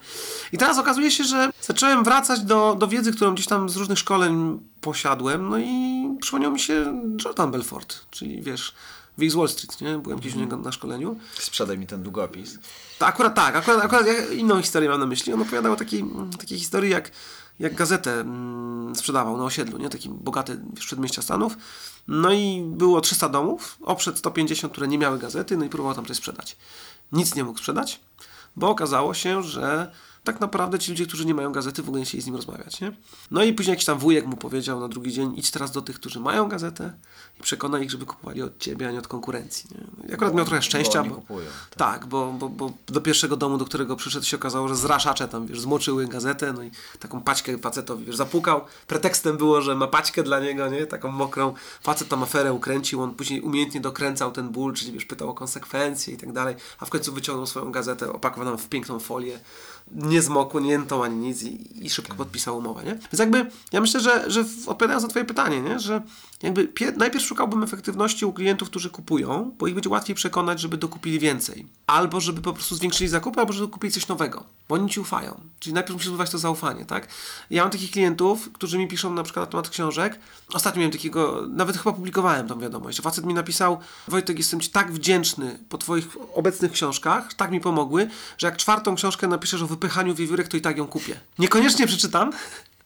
I 0.52 0.58
teraz 0.58 0.78
okazuje 0.78 1.12
się, 1.12 1.24
że 1.24 1.52
zacząłem 1.62 2.04
wracać 2.04 2.42
do, 2.42 2.76
do 2.80 2.88
wiedzy, 2.88 3.12
którą 3.12 3.34
gdzieś 3.34 3.48
tam 3.48 3.70
z 3.70 3.76
różnych 3.76 4.00
szkoleń 4.00 4.60
posiadłem, 4.82 5.50
no 5.50 5.58
i 5.58 6.06
przypomniał 6.22 6.52
mi 6.52 6.60
się 6.60 7.02
Jordan 7.26 7.52
Belfort, 7.52 8.06
czyli 8.12 8.42
wiesz, 8.42 8.76
Wiz 9.18 9.36
Wall 9.36 9.50
Street, 9.50 9.82
nie? 9.82 9.98
Byłem 9.98 10.20
gdzieś 10.20 10.36
u 10.36 10.40
niego 10.40 10.58
na 10.58 10.72
szkoleniu. 10.72 11.20
Sprzedaj 11.34 11.78
mi 11.78 11.88
ten 11.88 12.04
długopis. 12.04 12.60
To 13.00 13.06
akurat 13.06 13.36
tak, 13.36 13.56
akurat, 13.56 13.86
akurat 13.86 14.08
ja 14.08 14.34
inną 14.34 14.62
historię 14.62 14.90
mam 14.90 15.00
na 15.00 15.06
myśli. 15.06 15.34
On 15.34 15.42
opowiadał 15.42 15.74
o 15.74 15.76
takiej, 15.76 16.06
takiej 16.40 16.60
historii, 16.60 16.92
jak, 16.92 17.12
jak 17.60 17.76
gazetę 17.76 18.20
mm, 18.20 18.96
sprzedawał 18.96 19.38
na 19.38 19.44
osiedlu, 19.44 19.78
nie? 19.78 19.90
Taki 19.90 20.10
bogaty 20.10 20.60
wiesz, 20.74 20.86
przedmieścia 20.86 21.22
Stanów. 21.22 21.58
No 22.08 22.34
i 22.34 22.64
było 22.68 23.02
300 23.02 23.30
domów, 23.30 23.78
oprzed 23.82 24.18
150, 24.18 24.74
które 24.74 24.88
nie 24.88 24.98
miały 24.98 25.20
gazety, 25.20 25.58
no 25.58 25.66
i 25.66 25.70
próbował 25.70 25.96
tam 25.96 26.06
coś 26.06 26.18
sprzedać. 26.18 26.58
Nic 27.12 27.36
nie 27.36 27.44
mógł 27.44 27.60
sprzedać, 27.60 28.00
bo 28.56 28.70
okazało 28.70 29.14
się, 29.14 29.44
że 29.44 29.92
tak 30.26 30.42
naprawdę 30.42 30.80
ci 30.80 30.92
ludzie, 30.92 31.06
którzy 31.06 31.26
nie 31.26 31.34
mają 31.34 31.52
gazety, 31.52 31.84
w 31.84 31.88
ogóle 31.88 32.00
nie 32.00 32.06
chcieli 32.06 32.24
z 32.24 32.26
nim 32.26 32.36
rozmawiać, 32.36 32.82
nie? 32.82 32.92
No 33.32 33.44
i 33.44 33.54
później 33.54 33.72
jakiś 33.72 33.86
tam 33.86 34.00
wujek 34.00 34.26
mu 34.26 34.38
powiedział 34.38 34.80
na 34.80 34.88
drugi 34.88 35.14
dzień, 35.14 35.34
idź 35.38 35.52
teraz 35.52 35.72
do 35.72 35.82
tych, 35.82 35.96
którzy 35.96 36.20
mają 36.20 36.48
gazetę 36.48 36.94
i 37.40 37.44
przekonaj 37.44 37.84
ich, 37.84 37.92
żeby 37.92 38.06
kupowali 38.06 38.42
od 38.42 38.58
ciebie, 38.58 38.88
a 38.88 38.92
nie 38.92 39.00
od 39.00 39.08
konkurencji, 39.08 39.70
nie? 39.72 39.88
No 39.98 40.10
I 40.10 40.14
akurat 40.14 40.34
miał 40.34 40.46
trochę 40.46 40.62
szczęścia, 40.62 41.04
bo, 41.04 41.16
kupują, 41.16 41.48
tak, 41.78 42.06
bo, 42.06 42.34
bo, 42.34 42.50
bo 42.50 42.72
do 42.88 43.02
pierwszego 43.02 43.38
domu, 43.38 43.58
do 43.58 43.66
którego 43.66 43.96
przyszedł 43.96 44.26
się 44.26 44.38
okazało, 44.38 44.68
że 44.68 44.76
zraszacze 44.76 45.28
tam, 45.28 45.48
wiesz, 45.48 45.60
zmoczyły 45.62 46.08
gazetę, 46.08 46.54
no 46.54 46.64
i 46.64 46.72
taką 47.00 47.22
paćkę 47.22 47.58
facetowi, 47.58 48.06
wiesz, 48.06 48.16
zapukał. 48.16 48.62
Pretekstem 48.88 49.38
było, 49.38 49.62
że 49.62 49.76
ma 49.76 49.88
paćkę 49.88 50.24
dla 50.24 50.40
niego, 50.40 50.70
nie? 50.70 50.88
Taką 50.88 51.12
mokrą. 51.12 51.54
Facet 51.82 52.08
tam 52.08 52.24
aferę 52.24 52.54
ukręcił, 52.54 53.02
on 53.02 53.16
później 53.16 53.42
umiejętnie 53.42 53.82
dokręcał 53.82 54.32
ten 54.32 54.50
ból, 54.50 54.74
czyli 54.74 54.92
wiesz, 54.92 55.06
pytał 55.06 55.30
o 55.30 55.34
konsekwencje 55.34 56.14
i 56.14 56.18
tak 56.18 56.32
dalej, 56.32 56.56
a 56.80 56.86
w 56.86 56.90
końcu 56.90 57.14
wyciągnął 57.14 57.48
swoją 57.48 57.72
gazetę 57.72 58.14
opakowaną 58.14 58.58
w 58.58 58.70
piękną 58.70 59.00
folię, 59.00 59.40
nie 59.92 60.22
zmokniętą 60.22 61.04
ani 61.04 61.16
nic 61.16 61.44
i, 61.44 61.86
i 61.86 61.90
szybko 61.90 62.16
podpisał 62.16 62.58
umowę, 62.58 62.84
nie? 62.84 62.92
Więc 62.92 63.20
jakby, 63.20 63.52
ja 63.72 63.82
myślę, 63.82 64.00
że, 64.00 64.32
że 64.32 64.46
odpowiadając 64.68 65.04
na 65.04 65.10
twoje 65.10 65.26
pytanie, 65.26 65.62
nie? 65.62 65.80
Że 65.80 66.02
jakby 66.44 66.68
pie- 66.68 66.98
najpierw 66.98 67.26
szukałbym 67.26 67.64
efektywności 67.64 68.26
u 68.26 68.34
klientów, 68.34 68.70
którzy 68.70 68.90
kupują, 68.90 69.52
bo 69.58 69.68
ich 69.68 69.74
będzie 69.74 69.90
łatwiej 69.90 70.16
przekonać, 70.16 70.60
żeby 70.60 70.78
dokupili 70.78 71.20
więcej. 71.20 71.68
Albo 71.88 72.20
żeby 72.20 72.42
po 72.42 72.54
prostu 72.54 72.76
zwiększyli 72.76 73.10
zakupy, 73.10 73.40
albo 73.40 73.54
żeby 73.54 73.68
kupili 73.68 73.94
coś 73.94 74.08
nowego, 74.08 74.44
bo 74.70 74.76
oni 74.76 74.90
ci 74.90 75.00
ufają. 75.00 75.42
Czyli 75.60 75.74
najpierw 75.74 75.94
musisz 75.94 76.08
zbudować 76.08 76.30
to 76.30 76.38
zaufanie, 76.38 76.86
tak? 76.86 77.08
Ja 77.50 77.62
mam 77.64 77.72
takich 77.72 77.92
klientów, 77.92 78.52
którzy 78.54 78.78
mi 78.78 78.88
piszą 78.88 79.14
na 79.14 79.24
przykład 79.24 79.46
na 79.46 79.52
temat 79.52 79.70
książek. 79.70 80.20
Ostatnio 80.54 80.80
miałem 80.80 80.92
takiego, 80.92 81.44
nawet 81.50 81.78
chyba 81.78 81.94
publikowałem 81.94 82.48
tą 82.48 82.60
wiadomość, 82.60 82.98
że 82.98 83.04
facet 83.04 83.26
mi 83.26 83.34
napisał, 83.34 83.80
Wojtek, 84.08 84.38
jestem 84.38 84.60
ci 84.60 84.70
tak 84.70 84.92
wdzięczny 84.92 85.60
po 85.70 85.78
twoich 85.78 86.08
obecnych 86.34 86.72
książkach, 86.72 87.34
tak 87.34 87.52
mi 87.52 87.60
pomogły, 87.60 88.10
że 88.38 88.48
jak 88.48 88.58
czwartą 88.58 88.96
książkę 88.96 89.28
napiszesz 89.28 89.62
o 89.62 89.68
wypychaniu 89.76 90.16
wiewiórek, 90.16 90.48
to 90.48 90.58
i 90.58 90.62
tak 90.62 90.78
ją 90.78 90.88
kupię. 90.88 91.20
Niekoniecznie 91.40 91.88
przeczytam, 91.88 92.32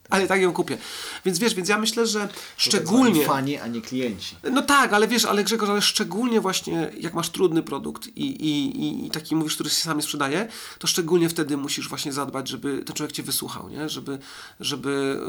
ale 0.09 0.27
tak 0.27 0.41
ją 0.41 0.53
kupię. 0.53 0.77
Więc 1.25 1.39
wiesz, 1.39 1.55
więc 1.55 1.69
ja 1.69 1.77
myślę, 1.77 2.07
że 2.07 2.29
szczególnie... 2.57 3.25
Fani, 3.25 3.57
a 3.57 3.67
nie 3.67 3.81
klienci. 3.81 4.35
No 4.51 4.61
tak, 4.61 4.93
ale 4.93 5.07
wiesz, 5.07 5.25
ale 5.25 5.43
Grzegorz, 5.43 5.69
ale 5.69 5.81
szczególnie 5.81 6.41
właśnie 6.41 6.91
jak 6.99 7.13
masz 7.13 7.29
trudny 7.29 7.63
produkt 7.63 8.07
i, 8.07 8.25
i, 8.25 9.05
i, 9.05 9.09
taki 9.09 9.35
mówisz, 9.35 9.55
który 9.55 9.69
się 9.69 9.75
sami 9.75 10.01
sprzedaje, 10.01 10.47
to 10.79 10.87
szczególnie 10.87 11.29
wtedy 11.29 11.57
musisz 11.57 11.89
właśnie 11.89 12.13
zadbać, 12.13 12.47
żeby 12.47 12.83
ten 12.85 12.95
człowiek 12.95 13.11
cię 13.11 13.23
wysłuchał, 13.23 13.69
nie? 13.69 13.89
Żeby, 13.89 14.19
żeby, 14.59 15.19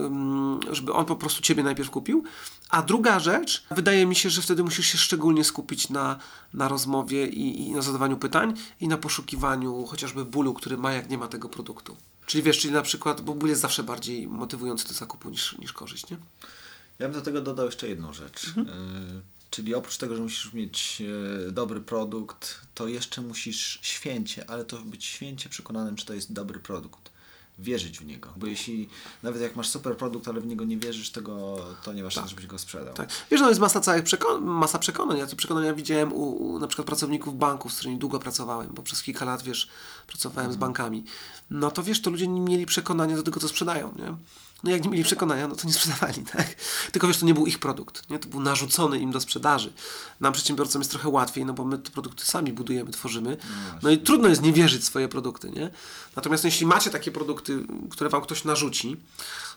żeby 0.70 0.92
on 0.92 1.04
po 1.04 1.16
prostu 1.16 1.42
ciebie 1.42 1.62
najpierw 1.62 1.90
kupił. 1.90 2.24
A 2.68 2.82
druga 2.82 3.18
rzecz, 3.18 3.64
wydaje 3.70 4.06
mi 4.06 4.14
się, 4.14 4.30
że 4.30 4.42
wtedy 4.42 4.64
musisz 4.64 4.86
się 4.86 4.98
szczególnie 4.98 5.44
skupić 5.44 5.88
na, 5.88 6.18
na 6.54 6.68
rozmowie 6.68 7.26
i, 7.26 7.68
i 7.68 7.72
na 7.72 7.82
zadawaniu 7.82 8.16
pytań 8.16 8.54
i 8.80 8.88
na 8.88 8.96
poszukiwaniu 8.96 9.86
chociażby 9.86 10.24
bólu, 10.24 10.54
który 10.54 10.76
ma, 10.76 10.92
jak 10.92 11.10
nie 11.10 11.18
ma 11.18 11.28
tego 11.28 11.48
produktu. 11.48 11.96
Czyli 12.30 12.42
wiesz, 12.42 12.58
czyli 12.58 12.74
na 12.74 12.82
przykład, 12.82 13.20
bo 13.20 13.34
ból 13.34 13.48
jest 13.48 13.60
zawsze 13.60 13.82
bardziej 13.82 14.28
motywujący 14.28 14.88
do 14.88 14.94
zakupu 14.94 15.30
niż, 15.30 15.58
niż 15.58 15.72
korzyść, 15.72 16.10
nie? 16.10 16.16
Ja 16.98 17.08
bym 17.08 17.12
do 17.12 17.22
tego 17.22 17.40
dodał 17.40 17.66
jeszcze 17.66 17.88
jedną 17.88 18.12
rzecz. 18.12 18.48
Mhm. 18.56 18.68
Y, 18.68 19.20
czyli 19.50 19.74
oprócz 19.74 19.96
tego, 19.96 20.16
że 20.16 20.22
musisz 20.22 20.52
mieć 20.52 21.02
y, 21.48 21.52
dobry 21.52 21.80
produkt, 21.80 22.60
to 22.74 22.88
jeszcze 22.88 23.22
musisz 23.22 23.78
święcie, 23.82 24.50
ale 24.50 24.64
to 24.64 24.78
być 24.78 25.04
święcie 25.04 25.48
przekonanym, 25.48 25.96
czy 25.96 26.06
to 26.06 26.14
jest 26.14 26.32
dobry 26.32 26.60
produkt. 26.60 27.10
Wierzyć 27.60 27.98
w 27.98 28.06
niego. 28.06 28.28
Bo 28.36 28.46
jeśli 28.46 28.88
nawet 29.22 29.42
jak 29.42 29.56
masz 29.56 29.68
super 29.68 29.96
produkt, 29.96 30.28
ale 30.28 30.40
w 30.40 30.46
niego 30.46 30.64
nie 30.64 30.76
wierzysz, 30.76 31.10
tego, 31.10 31.56
to 31.82 31.92
nie 31.92 32.02
masz 32.02 32.14
szans, 32.14 32.30
żebyś 32.30 32.46
go 32.46 32.58
sprzedał. 32.58 32.94
Tak. 32.94 33.08
Wiesz, 33.30 33.40
no 33.40 33.48
jest 33.48 33.60
masa 33.60 33.80
całych 33.80 34.04
przekon- 34.04 34.40
masa 34.42 34.78
przekonań. 34.78 35.18
Ja 35.18 35.26
te 35.26 35.36
przekonania 35.36 35.74
widziałem 35.74 36.12
u, 36.12 36.22
u 36.52 36.58
na 36.58 36.66
przykład 36.66 36.86
pracowników 36.86 37.38
banków, 37.38 37.72
z 37.72 37.76
którymi 37.76 37.98
długo 37.98 38.18
pracowałem, 38.18 38.70
bo 38.74 38.82
przez 38.82 39.02
kilka 39.02 39.24
lat, 39.24 39.42
wiesz, 39.42 39.68
pracowałem 40.06 40.52
z 40.52 40.56
bankami. 40.56 41.04
No 41.50 41.70
to 41.70 41.82
wiesz, 41.82 42.02
to 42.02 42.10
ludzie 42.10 42.28
nie 42.28 42.40
mieli 42.40 42.66
przekonania 42.66 43.16
do 43.16 43.22
tego, 43.22 43.40
co 43.40 43.48
sprzedają, 43.48 43.94
nie? 43.98 44.16
No 44.64 44.70
jak 44.70 44.84
nie 44.84 44.90
mieli 44.90 45.04
przekonania, 45.04 45.48
no 45.48 45.56
to 45.56 45.66
nie 45.66 45.72
sprzedawali, 45.72 46.24
tak? 46.24 46.54
Tylko 46.92 47.06
wiesz, 47.06 47.18
to 47.18 47.26
nie 47.26 47.34
był 47.34 47.46
ich 47.46 47.58
produkt, 47.58 48.10
nie? 48.10 48.18
To 48.18 48.28
był 48.28 48.40
narzucony 48.40 48.98
im 48.98 49.10
do 49.10 49.20
sprzedaży. 49.20 49.72
Nam 50.20 50.32
przedsiębiorcom 50.32 50.80
jest 50.80 50.90
trochę 50.90 51.08
łatwiej, 51.08 51.44
no 51.44 51.52
bo 51.52 51.64
my 51.64 51.78
te 51.78 51.90
produkty 51.90 52.24
sami 52.24 52.52
budujemy, 52.52 52.90
tworzymy. 52.90 53.36
No 53.82 53.90
i 53.90 53.98
trudno 53.98 54.28
jest 54.28 54.42
nie 54.42 54.52
wierzyć 54.52 54.82
w 54.82 54.84
swoje 54.84 55.08
produkty, 55.08 55.50
nie? 55.50 55.70
Natomiast 56.16 56.44
no, 56.44 56.48
jeśli 56.48 56.66
macie 56.66 56.90
takie 56.90 57.10
produkty, 57.10 57.66
które 57.90 58.10
wam 58.10 58.22
ktoś 58.22 58.44
narzuci, 58.44 58.96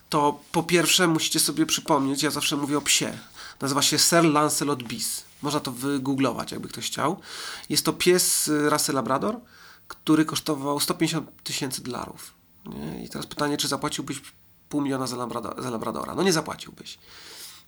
to 0.10 0.40
po 0.52 0.64
pierwsze 0.64 1.08
musicie 1.08 1.40
sobie 1.40 1.66
przypomnieć, 1.66 2.24
ja 2.24 2.32
zawsze 2.32 2.58
mówię 2.58 2.78
o 2.78 2.82
psie. 2.82 3.18
Nazywa 3.62 3.82
się 3.82 3.98
Sir 3.98 4.26
Lancelot 4.26 4.84
Bis. 4.84 5.24
Można 5.42 5.60
to 5.60 5.72
wygooglować, 5.72 6.52
jakby 6.52 6.68
ktoś 6.68 6.86
chciał. 6.86 7.20
Jest 7.70 7.86
to 7.86 7.94
pies 7.94 8.48
y, 8.48 8.70
rasy 8.70 8.94
Labrador, 8.94 9.40
który 9.88 10.26
kosztował 10.26 10.80
150 10.80 11.44
tysięcy 11.44 11.84
dolarów. 11.84 12.34
I 13.06 13.10
teraz 13.10 13.26
pytanie, 13.26 13.58
czy 13.58 13.68
zapłaciłbyś 13.68 14.22
pół 14.74 14.82
miliona 14.82 15.08
za, 15.08 15.28
za 15.58 15.70
Labradora? 15.70 16.16
No 16.16 16.24
nie 16.24 16.34
zapłaciłbyś. 16.34 16.98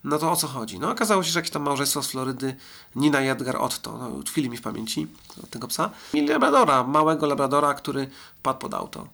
No 0.03 0.17
to 0.19 0.31
o 0.31 0.35
co 0.35 0.47
chodzi? 0.47 0.79
No 0.79 0.91
okazało 0.91 1.23
się, 1.23 1.31
że 1.31 1.39
jakieś 1.39 1.51
tam 1.51 1.61
małżeństwo 1.61 2.03
z 2.03 2.07
Florydy, 2.07 2.55
Nina 2.95 3.21
i 3.21 3.27
Edgar 3.27 3.57
Otto, 3.57 3.97
no 3.97 4.09
utkwili 4.09 4.49
mi 4.49 4.57
w 4.57 4.61
pamięci 4.61 5.07
tego 5.49 5.67
psa, 5.67 5.89
mieli 6.13 6.27
Labradora, 6.27 6.83
małego 6.83 7.25
Labradora, 7.27 7.73
który 7.73 8.09
wpadł 8.35 8.59
pod 8.59 8.73
auto. 8.73 9.07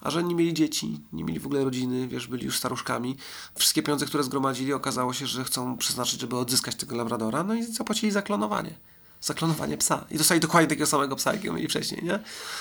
A 0.00 0.10
że 0.10 0.22
nie 0.22 0.34
mieli 0.34 0.54
dzieci, 0.54 1.00
nie 1.12 1.24
mieli 1.24 1.40
w 1.40 1.46
ogóle 1.46 1.64
rodziny, 1.64 2.08
wiesz, 2.08 2.26
byli 2.26 2.44
już 2.44 2.58
staruszkami. 2.58 3.16
Wszystkie 3.54 3.82
pieniądze, 3.82 4.06
które 4.06 4.24
zgromadzili, 4.24 4.72
okazało 4.72 5.12
się, 5.12 5.26
że 5.26 5.44
chcą 5.44 5.76
przeznaczyć, 5.76 6.20
żeby 6.20 6.36
odzyskać 6.36 6.74
tego 6.74 6.96
Labradora, 6.96 7.44
no 7.44 7.54
i 7.54 7.62
zapłacili 7.62 8.12
za 8.12 8.22
klonowanie. 8.22 8.74
Za 9.20 9.34
klonowanie 9.34 9.76
psa. 9.76 10.04
I 10.10 10.18
dostali 10.18 10.40
dokładnie 10.40 10.68
takiego 10.68 10.86
samego 10.86 11.16
psa, 11.16 11.32
jakiego 11.32 11.54
mieli 11.54 11.68
wcześniej, 11.68 12.04
nie? 12.04 12.18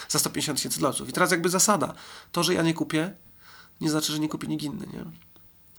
Za 0.10 0.20
150 0.20 0.58
tysięcy 0.58 0.80
dolców. 0.80 1.10
I 1.10 1.14
teraz 1.14 1.32
jakby 1.32 1.50
zasada. 1.50 1.94
To, 2.32 2.44
że 2.44 2.54
ja 2.54 2.62
nie 2.62 2.74
kupię, 2.74 3.16
nie 3.82 3.90
znaczy, 3.90 4.12
że 4.14 4.20
nie 4.20 4.30
kupi 4.30 4.48
nikt 4.48 4.64
inny, 4.64 4.88
nie? 4.94 5.04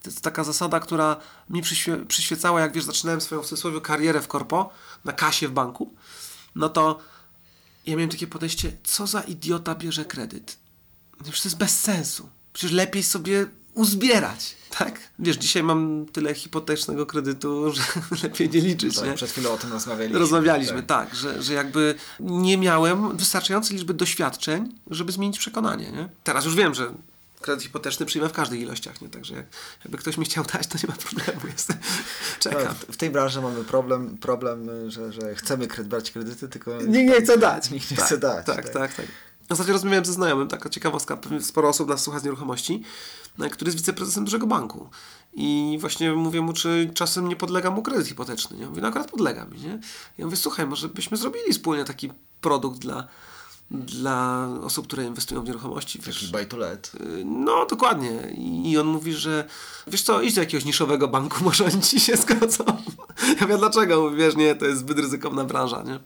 To 0.03 0.11
jest 0.11 0.21
taka 0.21 0.45
zasada, 0.45 0.81
która 0.81 1.17
mi 1.51 1.63
przyświe- 1.63 2.07
przyświecała, 2.07 2.61
jak 2.61 2.73
wiesz, 2.73 2.85
zaczynałem 2.85 3.21
swoją 3.21 3.43
w 3.43 3.47
cudzysłowie 3.47 3.81
karierę 3.81 4.21
w 4.21 4.29
korpo, 4.29 4.71
na 5.05 5.13
kasie 5.13 5.49
w 5.49 5.53
banku, 5.53 5.95
no 6.55 6.69
to 6.69 6.99
ja 7.87 7.97
miałem 7.97 8.11
takie 8.11 8.27
podejście, 8.27 8.73
co 8.85 9.07
za 9.07 9.21
idiota 9.21 9.75
bierze 9.75 10.05
kredyt? 10.05 10.57
Przecież 11.23 11.41
to 11.43 11.49
jest 11.49 11.59
bez 11.59 11.81
sensu. 11.81 12.29
Przecież 12.53 12.73
lepiej 12.73 13.03
sobie 13.03 13.47
uzbierać, 13.75 14.57
tak? 14.79 15.01
Wiesz, 15.19 15.37
dzisiaj 15.37 15.63
mam 15.63 16.07
tyle 16.13 16.35
hipotecznego 16.35 17.07
kredytu, 17.07 17.73
że 17.75 17.83
lepiej 18.23 18.51
nie 18.51 18.61
liczyć, 18.61 18.97
Tak, 18.97 19.05
nie? 19.05 19.15
przed 19.15 19.31
chwilą 19.31 19.53
o 19.53 19.57
tym 19.59 19.73
rozmawialiśmy. 19.73 20.19
Rozmawialiśmy, 20.19 20.83
tak, 20.83 21.15
że, 21.15 21.43
że 21.43 21.55
jakby 21.55 21.95
nie 22.21 22.59
miałem 22.59 23.17
wystarczającej 23.17 23.77
liczby 23.77 23.95
doświadczeń, 23.95 24.75
żeby 24.91 25.13
zmienić 25.13 25.39
przekonanie, 25.39 25.93
nie? 25.93 26.09
Teraz 26.25 26.45
już 26.45 26.55
wiem, 26.55 26.75
że 26.75 26.93
kredyt 27.47 27.63
hipoteczny 27.65 28.07
przyjmę 28.07 28.29
w 28.29 28.33
każdych 28.33 28.61
ilościach, 28.61 29.01
nie? 29.01 29.09
Także 29.09 29.35
jak, 29.35 29.47
jakby 29.85 29.99
ktoś 29.99 30.19
mi 30.19 30.25
chciał 30.25 30.45
dać, 30.45 30.67
to 30.67 30.79
nie 30.83 30.89
ma 30.89 30.95
problemu, 30.95 31.41
jestem, 31.53 31.77
czekam. 32.41 32.63
Tak, 32.63 32.73
w- 32.77 32.97
tej 32.97 33.11
branży 33.11 33.41
mamy 33.41 33.65
problem, 33.65 34.19
problem 34.19 34.69
że, 34.91 35.13
że 35.13 35.35
chcemy 35.35 35.67
kredyt, 35.67 35.89
brać 35.91 36.11
kredyty, 36.11 36.49
tylko 36.49 36.77
Nikt 36.83 37.11
nie 37.15 37.21
chce 37.23 37.39
dać. 37.39 37.71
Nikt 37.71 37.91
nie 37.91 37.97
tak, 37.97 38.07
chce 38.07 38.19
dać. 38.19 38.47
Tak, 38.47 38.69
tak, 38.69 38.95
tak. 38.95 39.07
Ostatnio 39.49 39.73
rozmawiałem 39.73 40.05
ze 40.05 40.13
znajomym, 40.13 40.49
taka 40.49 40.69
ciekawostka, 40.71 41.19
sporo 41.41 41.69
osób 41.69 41.89
nas 41.89 42.03
słucha 42.03 42.19
z 42.21 42.25
nieruchomości, 42.25 42.83
no, 43.39 43.51
który 43.51 43.69
jest 43.69 43.79
wiceprezesem 43.79 44.25
dużego 44.25 44.47
banku. 44.47 44.89
I 45.35 45.79
właśnie 45.81 46.13
mówię 46.13 46.41
mu, 46.41 46.53
czy 46.53 46.91
czasem 46.95 47.29
nie 47.29 47.37
podlega 47.37 47.71
mu 47.71 47.83
kredyt 47.83 48.07
hipoteczny. 48.09 48.57
Nie? 48.57 48.67
Mówię, 48.67 48.83
no 48.83 48.89
akurat 48.89 49.11
podlega 49.11 49.45
mi. 49.45 49.61
Nie? 49.61 49.79
Ja 50.19 50.25
mówię, 50.25 50.37
słuchaj, 50.37 50.67
może 50.67 50.89
byśmy 50.89 51.17
zrobili 51.17 51.53
wspólnie 51.53 51.85
taki 51.85 52.13
produkt 52.41 52.79
dla, 52.79 53.09
dla 53.71 54.49
osób, 54.63 54.87
które 54.87 55.05
inwestują 55.05 55.43
w 55.43 55.45
nieruchomości. 55.47 56.01
Wiesz, 56.07 56.21
Taki 56.21 56.33
buy 56.33 56.47
to 56.47 56.57
let. 56.57 56.93
Y, 57.01 57.25
No, 57.25 57.67
dokładnie. 57.67 58.35
I 58.65 58.79
on 58.79 58.87
mówi, 58.87 59.13
że 59.15 59.45
wiesz 59.87 60.03
co, 60.03 60.23
idź 60.23 60.35
do 60.35 60.41
jakiegoś 60.41 60.65
niszowego 60.65 61.09
banku, 61.09 61.37
może 61.45 61.65
oni 61.65 61.83
ci 61.83 62.01
się 62.01 62.17
zgodzą. 62.17 62.65
Ja 63.41 63.47
wiem 63.47 63.59
dlaczego, 63.59 64.11
wiesz, 64.11 64.37
nie, 64.37 64.55
to 64.55 64.67
jest 64.67 64.81
zbyt 64.81 64.99
ryzykowna 64.99 65.45
branża, 65.45 65.83
nie? 65.83 66.01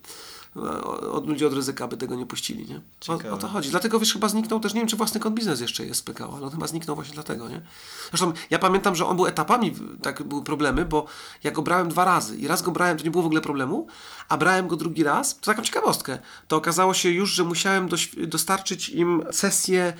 O- 0.56 1.12
Od 1.12 1.26
ludzi 1.28 1.46
od 1.46 1.52
ryzyka 1.52 1.88
by 1.88 1.96
tego 1.96 2.14
nie 2.14 2.26
puścili, 2.26 2.66
nie? 2.68 2.80
O, 3.08 3.34
o 3.34 3.36
to 3.38 3.48
chodzi. 3.48 3.70
Dlatego 3.70 4.00
wiesz, 4.00 4.12
chyba 4.12 4.28
zniknął 4.28 4.60
też, 4.60 4.74
nie 4.74 4.80
wiem, 4.80 4.88
czy 4.88 4.96
własny 4.96 5.20
kont 5.20 5.36
biznes 5.36 5.60
jeszcze 5.60 5.86
jest 5.86 6.04
PKO, 6.04 6.32
ale 6.36 6.46
on 6.46 6.50
chyba 6.52 6.66
zniknął 6.66 6.96
właśnie 6.96 7.14
dlatego, 7.14 7.48
nie? 7.48 7.60
Zresztą 8.08 8.32
ja 8.50 8.58
pamiętam, 8.58 8.96
że 8.96 9.06
on 9.06 9.16
był 9.16 9.26
etapami, 9.26 9.74
tak 10.02 10.22
były 10.22 10.42
problemy, 10.44 10.84
bo 10.84 11.06
ja 11.44 11.50
go 11.50 11.62
brałem 11.62 11.88
dwa 11.88 12.04
razy 12.04 12.36
i 12.36 12.46
raz 12.48 12.62
go 12.62 12.70
brałem, 12.70 12.98
to 12.98 13.04
nie 13.04 13.10
było 13.10 13.22
w 13.22 13.26
ogóle 13.26 13.40
problemu, 13.40 13.86
a 14.28 14.36
brałem 14.38 14.68
go 14.68 14.76
drugi 14.76 15.02
raz, 15.04 15.38
to 15.40 15.46
taką 15.46 15.62
ciekawostkę, 15.62 16.18
to 16.48 16.56
okazało 16.56 16.94
się 16.94 17.10
już, 17.10 17.30
że 17.32 17.44
musiałem 17.44 17.88
dostarczyć 18.26 18.88
im 18.88 19.22
sesję 19.32 19.92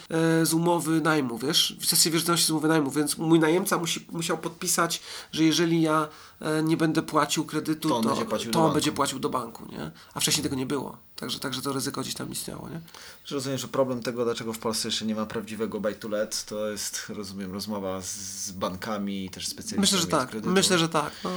e, 0.43 0.47
z 0.47 0.55
umowy 0.55 1.01
najmu, 1.01 1.39
wiesz, 1.39 1.77
sesję 1.87 2.11
wierzytelności 2.11 2.47
z 2.47 2.51
umowy 2.51 2.69
najmu, 2.69 2.91
więc 2.91 3.19
mój 3.19 3.41
najemca 3.41 3.79
musi, 3.79 4.07
musiał 4.13 4.39
podpisać, 4.39 5.03
że 5.33 5.45
jeżeli 5.45 5.83
ja 5.83 6.09
e, 6.41 6.63
nie 6.63 6.77
będę 6.77 7.03
płacił 7.03 7.45
kredytu, 7.45 7.89
To 7.89 7.97
on 7.97 8.03
to, 8.03 8.09
będzie 8.09 8.25
płacił 8.25 8.51
to 8.51 8.53
do 8.53 8.59
on 8.59 8.65
banku. 8.65 8.75
będzie 8.75 8.93
płacił 8.93 9.19
do 9.19 9.29
banku, 9.31 9.67
nie? 9.73 9.91
A 10.15 10.21
wcześniej 10.21 10.40
tego 10.43 10.57
nie 10.57 10.67
było. 10.67 10.99
Także, 11.21 11.39
także 11.39 11.63
to 11.63 11.73
ryzyko 11.73 12.01
gdzieś 12.01 12.15
tam 12.15 12.31
istniało, 12.31 12.69
nie? 12.69 12.81
Rozumiem, 13.31 13.59
że 13.59 13.69
problem 13.69 14.03
tego, 14.03 14.25
dlaczego 14.25 14.53
w 14.53 14.59
Polsce 14.59 14.89
jeszcze 14.89 15.05
nie 15.05 15.15
ma 15.15 15.27
prawdziwego 15.27 15.81
buy 15.81 15.95
to 15.95 16.09
let, 16.09 16.45
to 16.45 16.71
jest, 16.71 17.03
rozumiem, 17.09 17.53
rozmowa 17.53 18.01
z, 18.01 18.51
bankami 18.51 19.25
i 19.25 19.31
też 19.31 19.47
specjalistami 19.47 19.81
Myślę, 19.81 19.99
że 19.99 20.07
tak. 20.07 20.45
Myślę, 20.45 20.79
że 20.79 20.89
tak. 20.89 21.13
No. 21.25 21.31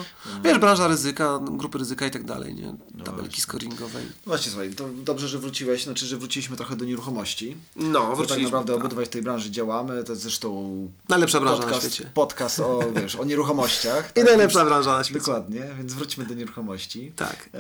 Wiesz, 0.44 0.60
branża 0.60 0.88
ryzyka, 0.88 1.40
grupy 1.52 1.78
ryzyka 1.78 2.08
i 2.08 2.12
tak 2.12 2.24
dalej, 2.24 2.56
nie? 2.56 2.76
Tabelki 3.04 3.42
scoringowe. 3.42 4.00
No 4.02 4.10
Właśnie, 4.26 4.52
słuchaj, 4.52 4.74
to 4.74 4.90
dobrze, 4.94 5.28
że 5.28 5.40
wróciłeś, 5.40 5.84
znaczy, 5.84 6.06
że 6.06 6.18
wróciliśmy 6.18 6.58
trochę 6.58 6.76
do 6.76 6.86
nieruchomości. 6.86 7.58
No, 7.76 8.08
tak 8.08 8.16
wróciliśmy. 8.16 8.44
naprawdę 8.44 8.74
tak. 8.74 8.82
obydwaj 8.82 9.06
w 9.06 9.10
tej 9.10 9.22
branży 9.22 9.52
działamy, 9.52 10.04
to 10.04 10.12
jest 10.12 10.22
zresztą 10.22 10.74
Najlepsza 11.10 11.40
branża 11.40 11.58
na 11.58 11.64
podcast, 11.64 11.94
świecie. 11.94 12.12
podcast 12.14 12.60
o, 12.60 12.80
wiesz, 13.02 13.16
o 13.16 13.26
nieruchomościach. 13.26 14.10
I 14.12 14.14
tak? 14.14 14.26
najlepsza 14.26 14.66
branża 14.66 14.98
na 14.98 15.04
świecie. 15.04 15.20
Dokładnie, 15.20 15.68
więc 15.78 15.94
wróćmy 15.94 16.26
do 16.26 16.34
nieruchomości. 16.34 17.12
Tak. 17.16 17.50
E, 17.54 17.60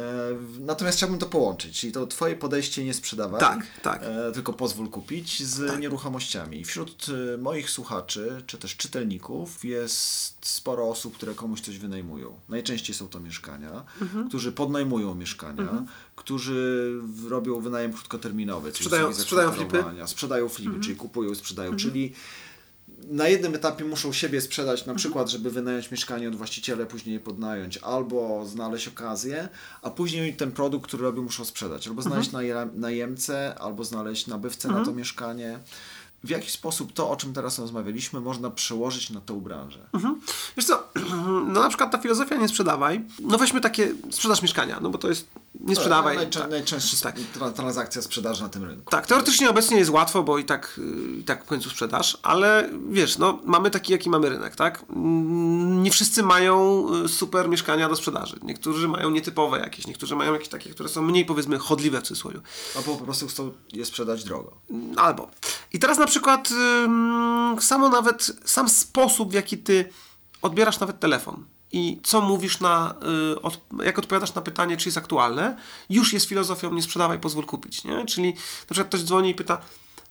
natomiast 0.59 0.97
chciałbym 0.97 1.19
to 1.19 1.25
połączyć, 1.25 1.79
czyli 1.79 1.93
to 1.93 2.07
twoje 2.13 2.36
podejście 2.36 2.84
nie 2.84 2.93
sprzedawaj, 2.93 3.39
Tak, 3.39 3.65
tak. 3.82 4.02
E, 4.04 4.32
tylko 4.32 4.54
pozwól 4.54 4.89
kupić 4.89 5.43
z 5.43 5.80
nieruchomościami. 5.80 6.65
Wśród 6.65 7.06
e, 7.34 7.38
moich 7.38 7.69
słuchaczy, 7.69 8.43
czy 8.47 8.58
też 8.58 8.78
czytelników 8.78 9.65
jest 9.65 10.36
sporo 10.45 10.89
osób, 10.89 11.15
które 11.15 11.34
komuś 11.36 11.62
coś 11.62 11.78
wynajmują. 11.78 12.39
Najczęściej 12.49 12.95
są 12.95 13.08
to 13.08 13.19
mieszkania, 13.19 13.84
Mhm. 14.02 14.30
którzy 14.30 14.52
podnajmują 14.52 15.15
mieszkania, 15.15 15.86
którzy 16.15 16.91
w- 17.04 17.28
robią 17.28 17.60
wynajem 17.62 17.93
krótkoterminowy, 17.93 18.71
czyli 18.71 18.86
Sprzedają- 18.86 19.13
sprzedają 19.13 19.52
flipy. 19.52 19.84
Sprzedają 20.06 20.49
flipy, 20.49 20.80
czyli 20.80 20.95
kupują, 20.95 21.36
sprzedają, 21.36 21.76
czyli 21.76 22.13
na 23.07 23.27
jednym 23.27 23.55
etapie 23.55 23.85
muszą 23.85 24.13
siebie 24.13 24.41
sprzedać, 24.41 24.85
na 24.85 24.95
przykład, 24.95 25.29
żeby 25.29 25.51
wynająć 25.51 25.91
mieszkanie 25.91 26.27
od 26.27 26.35
właściciela, 26.35 26.85
później 26.85 27.13
je 27.13 27.19
podnająć, 27.19 27.77
albo 27.77 28.45
znaleźć 28.45 28.87
okazję, 28.87 29.49
a 29.81 29.89
później 29.89 30.35
ten 30.35 30.51
produkt, 30.51 30.87
który 30.87 31.03
robią, 31.03 31.21
muszą 31.21 31.45
sprzedać. 31.45 31.87
Albo 31.87 32.01
znaleźć 32.01 32.31
najem, 32.31 32.69
najemcę, 32.73 33.55
albo 33.59 33.83
znaleźć 33.83 34.27
nabywcę 34.27 34.67
na 34.67 34.85
to 34.85 34.93
mieszkanie. 34.93 35.59
W 36.23 36.29
jaki 36.29 36.51
sposób 36.51 36.93
to, 36.93 37.09
o 37.09 37.15
czym 37.15 37.33
teraz 37.33 37.59
rozmawialiśmy, 37.59 38.21
można 38.21 38.49
przełożyć 38.49 39.09
na 39.09 39.21
tą 39.21 39.41
branżę? 39.41 39.79
Wiesz 40.57 40.65
co, 40.65 40.87
no 41.53 41.61
na 41.61 41.69
przykład 41.69 41.91
ta 41.91 41.97
filozofia 41.97 42.35
nie 42.35 42.47
sprzedawaj. 42.47 43.01
No 43.19 43.37
weźmy 43.37 43.61
takie, 43.61 43.93
sprzedaż 44.11 44.41
mieszkania, 44.41 44.79
no 44.81 44.89
bo 44.89 44.97
to 44.97 45.09
jest 45.09 45.27
nie 45.63 45.76
sprzedawaj. 45.76 46.17
Najczę- 46.17 46.39
tak. 46.39 46.49
Najczęstsza 46.49 46.97
Tak. 47.12 47.15
tra- 47.36 47.54
transakcja 47.54 48.02
sprzedaży 48.02 48.43
na 48.43 48.49
tym 48.49 48.63
rynku. 48.63 48.91
Tak, 48.91 49.08
teoretycznie 49.08 49.49
obecnie 49.49 49.78
jest 49.78 49.89
łatwo, 49.91 50.23
bo 50.23 50.38
i 50.38 50.45
tak, 50.45 50.80
y, 51.15 51.17
i 51.19 51.23
tak 51.23 51.43
w 51.43 51.47
końcu 51.47 51.69
sprzedaż, 51.69 52.17
ale 52.23 52.69
wiesz, 52.89 53.17
no, 53.17 53.39
mamy 53.45 53.69
taki, 53.71 53.91
jaki 53.91 54.10
mamy 54.10 54.30
rynek, 54.30 54.56
tak? 54.56 54.84
Mm, 54.89 55.84
Nie 55.84 55.91
wszyscy 55.91 56.23
mają 56.23 56.86
y, 57.06 57.10
super 57.10 57.49
mieszkania 57.49 57.89
do 57.89 57.95
sprzedaży. 57.95 58.36
Niektórzy 58.43 58.88
mają 58.88 59.10
nietypowe 59.10 59.60
jakieś, 59.60 59.88
niektórzy 59.88 60.15
mają 60.15 60.34
jakieś 60.34 60.47
takie, 60.49 60.69
które 60.69 60.89
są 60.89 61.02
mniej, 61.02 61.26
powiedzmy, 61.26 61.60
chodliwe 61.60 61.99
w 62.02 62.04
cudzysłowie. 62.04 62.39
Albo 62.76 62.95
po 62.95 63.04
prostu 63.06 63.28
chcą 63.28 63.52
je 63.73 63.86
sprzedać 63.86 64.23
drogo. 64.23 64.58
Albo. 64.95 65.32
I 65.73 65.80
teraz 65.80 65.97
na 65.97 66.06
przykład 66.08 66.49
samo 67.60 67.89
nawet, 67.89 68.32
sam 68.45 68.69
sposób, 68.69 69.32
w 69.32 69.34
jaki 69.34 69.58
ty 69.58 69.89
odbierasz 70.41 70.80
nawet 70.80 70.99
telefon 70.99 71.45
i 71.73 71.99
co 72.03 72.21
mówisz 72.21 72.59
na, 72.59 72.95
y, 73.79 73.86
jak 73.86 73.99
odpowiadasz 73.99 74.33
na 74.33 74.41
pytanie, 74.41 74.77
czy 74.77 74.88
jest 74.88 74.97
aktualne, 74.97 75.57
już 75.89 76.13
jest 76.13 76.25
filozofią 76.25 76.73
nie 76.73 76.81
sprzedawaj, 76.81 77.19
pozwól 77.19 77.45
kupić, 77.45 77.83
nie? 77.83 78.05
Czyli 78.05 78.29
na 78.33 78.67
przykład 78.69 78.88
ktoś 78.88 79.03
dzwoni 79.03 79.29
i 79.29 79.36
pyta 79.36 79.62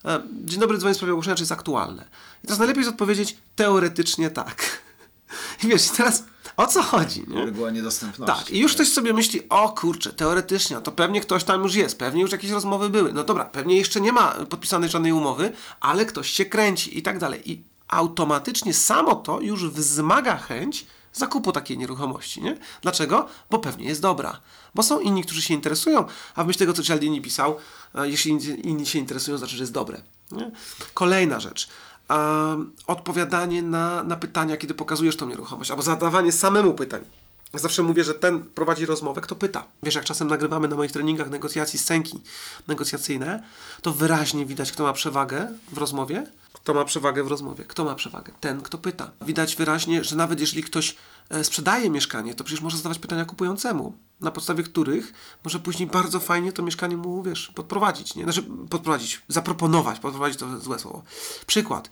e, 0.04 0.22
dzień 0.44 0.60
dobry, 0.60 0.78
dzwonię 0.78 0.94
w 0.94 0.96
sprawie 0.96 1.12
ogłoszenia, 1.12 1.36
czy 1.36 1.42
jest 1.42 1.52
aktualne. 1.52 2.04
I 2.44 2.46
teraz 2.46 2.58
najlepiej 2.58 2.80
jest 2.80 2.92
odpowiedzieć 2.92 3.36
teoretycznie 3.56 4.30
tak. 4.30 4.82
I 5.64 5.66
wiesz, 5.66 5.88
teraz 5.88 6.24
o 6.56 6.66
co 6.66 6.82
chodzi, 6.82 7.24
nie? 7.28 7.44
Reguła 7.44 7.70
niedostępności. 7.70 8.38
Tak, 8.38 8.50
i 8.50 8.58
już 8.58 8.74
ktoś 8.74 8.88
sobie 8.88 9.12
myśli, 9.12 9.48
o 9.48 9.68
kurczę, 9.68 10.12
teoretycznie, 10.12 10.80
to 10.80 10.92
pewnie 10.92 11.20
ktoś 11.20 11.44
tam 11.44 11.62
już 11.62 11.74
jest, 11.74 11.98
pewnie 11.98 12.22
już 12.22 12.32
jakieś 12.32 12.50
rozmowy 12.50 12.90
były. 12.90 13.12
No 13.12 13.24
dobra, 13.24 13.44
pewnie 13.44 13.76
jeszcze 13.76 14.00
nie 14.00 14.12
ma 14.12 14.30
podpisanej 14.30 14.90
żadnej 14.90 15.12
umowy, 15.12 15.52
ale 15.80 16.06
ktoś 16.06 16.30
się 16.30 16.44
kręci 16.44 16.98
i 16.98 17.02
tak 17.02 17.18
dalej. 17.18 17.52
I 17.52 17.62
automatycznie 17.88 18.74
samo 18.74 19.14
to 19.14 19.40
już 19.40 19.70
wzmaga 19.70 20.36
chęć 20.36 20.86
zakupu 21.12 21.52
takiej 21.52 21.78
nieruchomości, 21.78 22.42
nie? 22.42 22.58
Dlaczego? 22.82 23.26
Bo 23.50 23.58
pewnie 23.58 23.86
jest 23.86 24.00
dobra. 24.00 24.40
Bo 24.74 24.82
są 24.82 25.00
inni, 25.00 25.22
którzy 25.24 25.42
się 25.42 25.54
interesują, 25.54 26.04
a 26.34 26.44
w 26.44 26.46
myśl 26.46 26.58
tego, 26.58 26.72
co 26.72 26.82
Cialdini 26.82 27.20
pisał, 27.22 27.56
e, 27.94 28.08
jeśli 28.08 28.32
inni- 28.36 28.84
się 28.86 28.98
interesują, 28.98 29.38
znaczy, 29.38 29.56
że 29.56 29.62
jest 29.62 29.72
dobre. 29.72 30.02
Nie? 30.32 30.50
Kolejna 30.94 31.40
rzecz 31.40 31.68
odpowiadanie 32.86 33.62
na, 33.62 34.02
na 34.02 34.16
pytania, 34.16 34.56
kiedy 34.56 34.74
pokazujesz 34.74 35.16
tą 35.16 35.26
nieruchomość, 35.28 35.70
albo 35.70 35.82
zadawanie 35.82 36.32
samemu 36.32 36.74
pytań. 36.74 37.04
Zawsze 37.54 37.82
mówię, 37.82 38.04
że 38.04 38.14
ten 38.14 38.44
prowadzi 38.44 38.86
rozmowę, 38.86 39.20
kto 39.20 39.36
pyta. 39.36 39.64
Wiesz, 39.82 39.94
jak 39.94 40.04
czasem 40.04 40.28
nagrywamy 40.28 40.68
na 40.68 40.76
moich 40.76 40.92
treningach 40.92 41.30
negocjacji 41.30 41.78
scenki 41.78 42.20
negocjacyjne, 42.68 43.42
to 43.82 43.92
wyraźnie 43.92 44.46
widać, 44.46 44.72
kto 44.72 44.82
ma 44.82 44.92
przewagę 44.92 45.48
w 45.72 45.78
rozmowie, 45.78 46.26
kto 46.52 46.74
ma 46.74 46.84
przewagę 46.84 47.24
w 47.24 47.26
rozmowie. 47.26 47.64
Kto 47.64 47.84
ma 47.84 47.94
przewagę? 47.94 48.32
Ten, 48.40 48.60
kto 48.60 48.78
pyta. 48.78 49.10
Widać 49.20 49.56
wyraźnie, 49.56 50.04
że 50.04 50.16
nawet 50.16 50.40
jeżeli 50.40 50.62
ktoś 50.62 50.96
e, 51.30 51.44
sprzedaje 51.44 51.90
mieszkanie, 51.90 52.34
to 52.34 52.44
przecież 52.44 52.62
może 52.62 52.76
zadawać 52.76 52.98
pytania 52.98 53.24
kupującemu, 53.24 53.92
na 54.20 54.30
podstawie 54.30 54.62
których 54.62 55.12
może 55.44 55.58
później 55.58 55.88
bardzo 55.88 56.20
fajnie 56.20 56.52
to 56.52 56.62
mieszkanie 56.62 56.96
mu, 56.96 57.22
wiesz, 57.22 57.52
podprowadzić. 57.54 58.14
Nie? 58.14 58.24
Znaczy, 58.24 58.42
podprowadzić, 58.70 59.22
zaproponować, 59.28 59.98
podprowadzić 59.98 60.38
to 60.38 60.60
złe 60.60 60.78
słowo. 60.78 61.02
Przykład. 61.46 61.90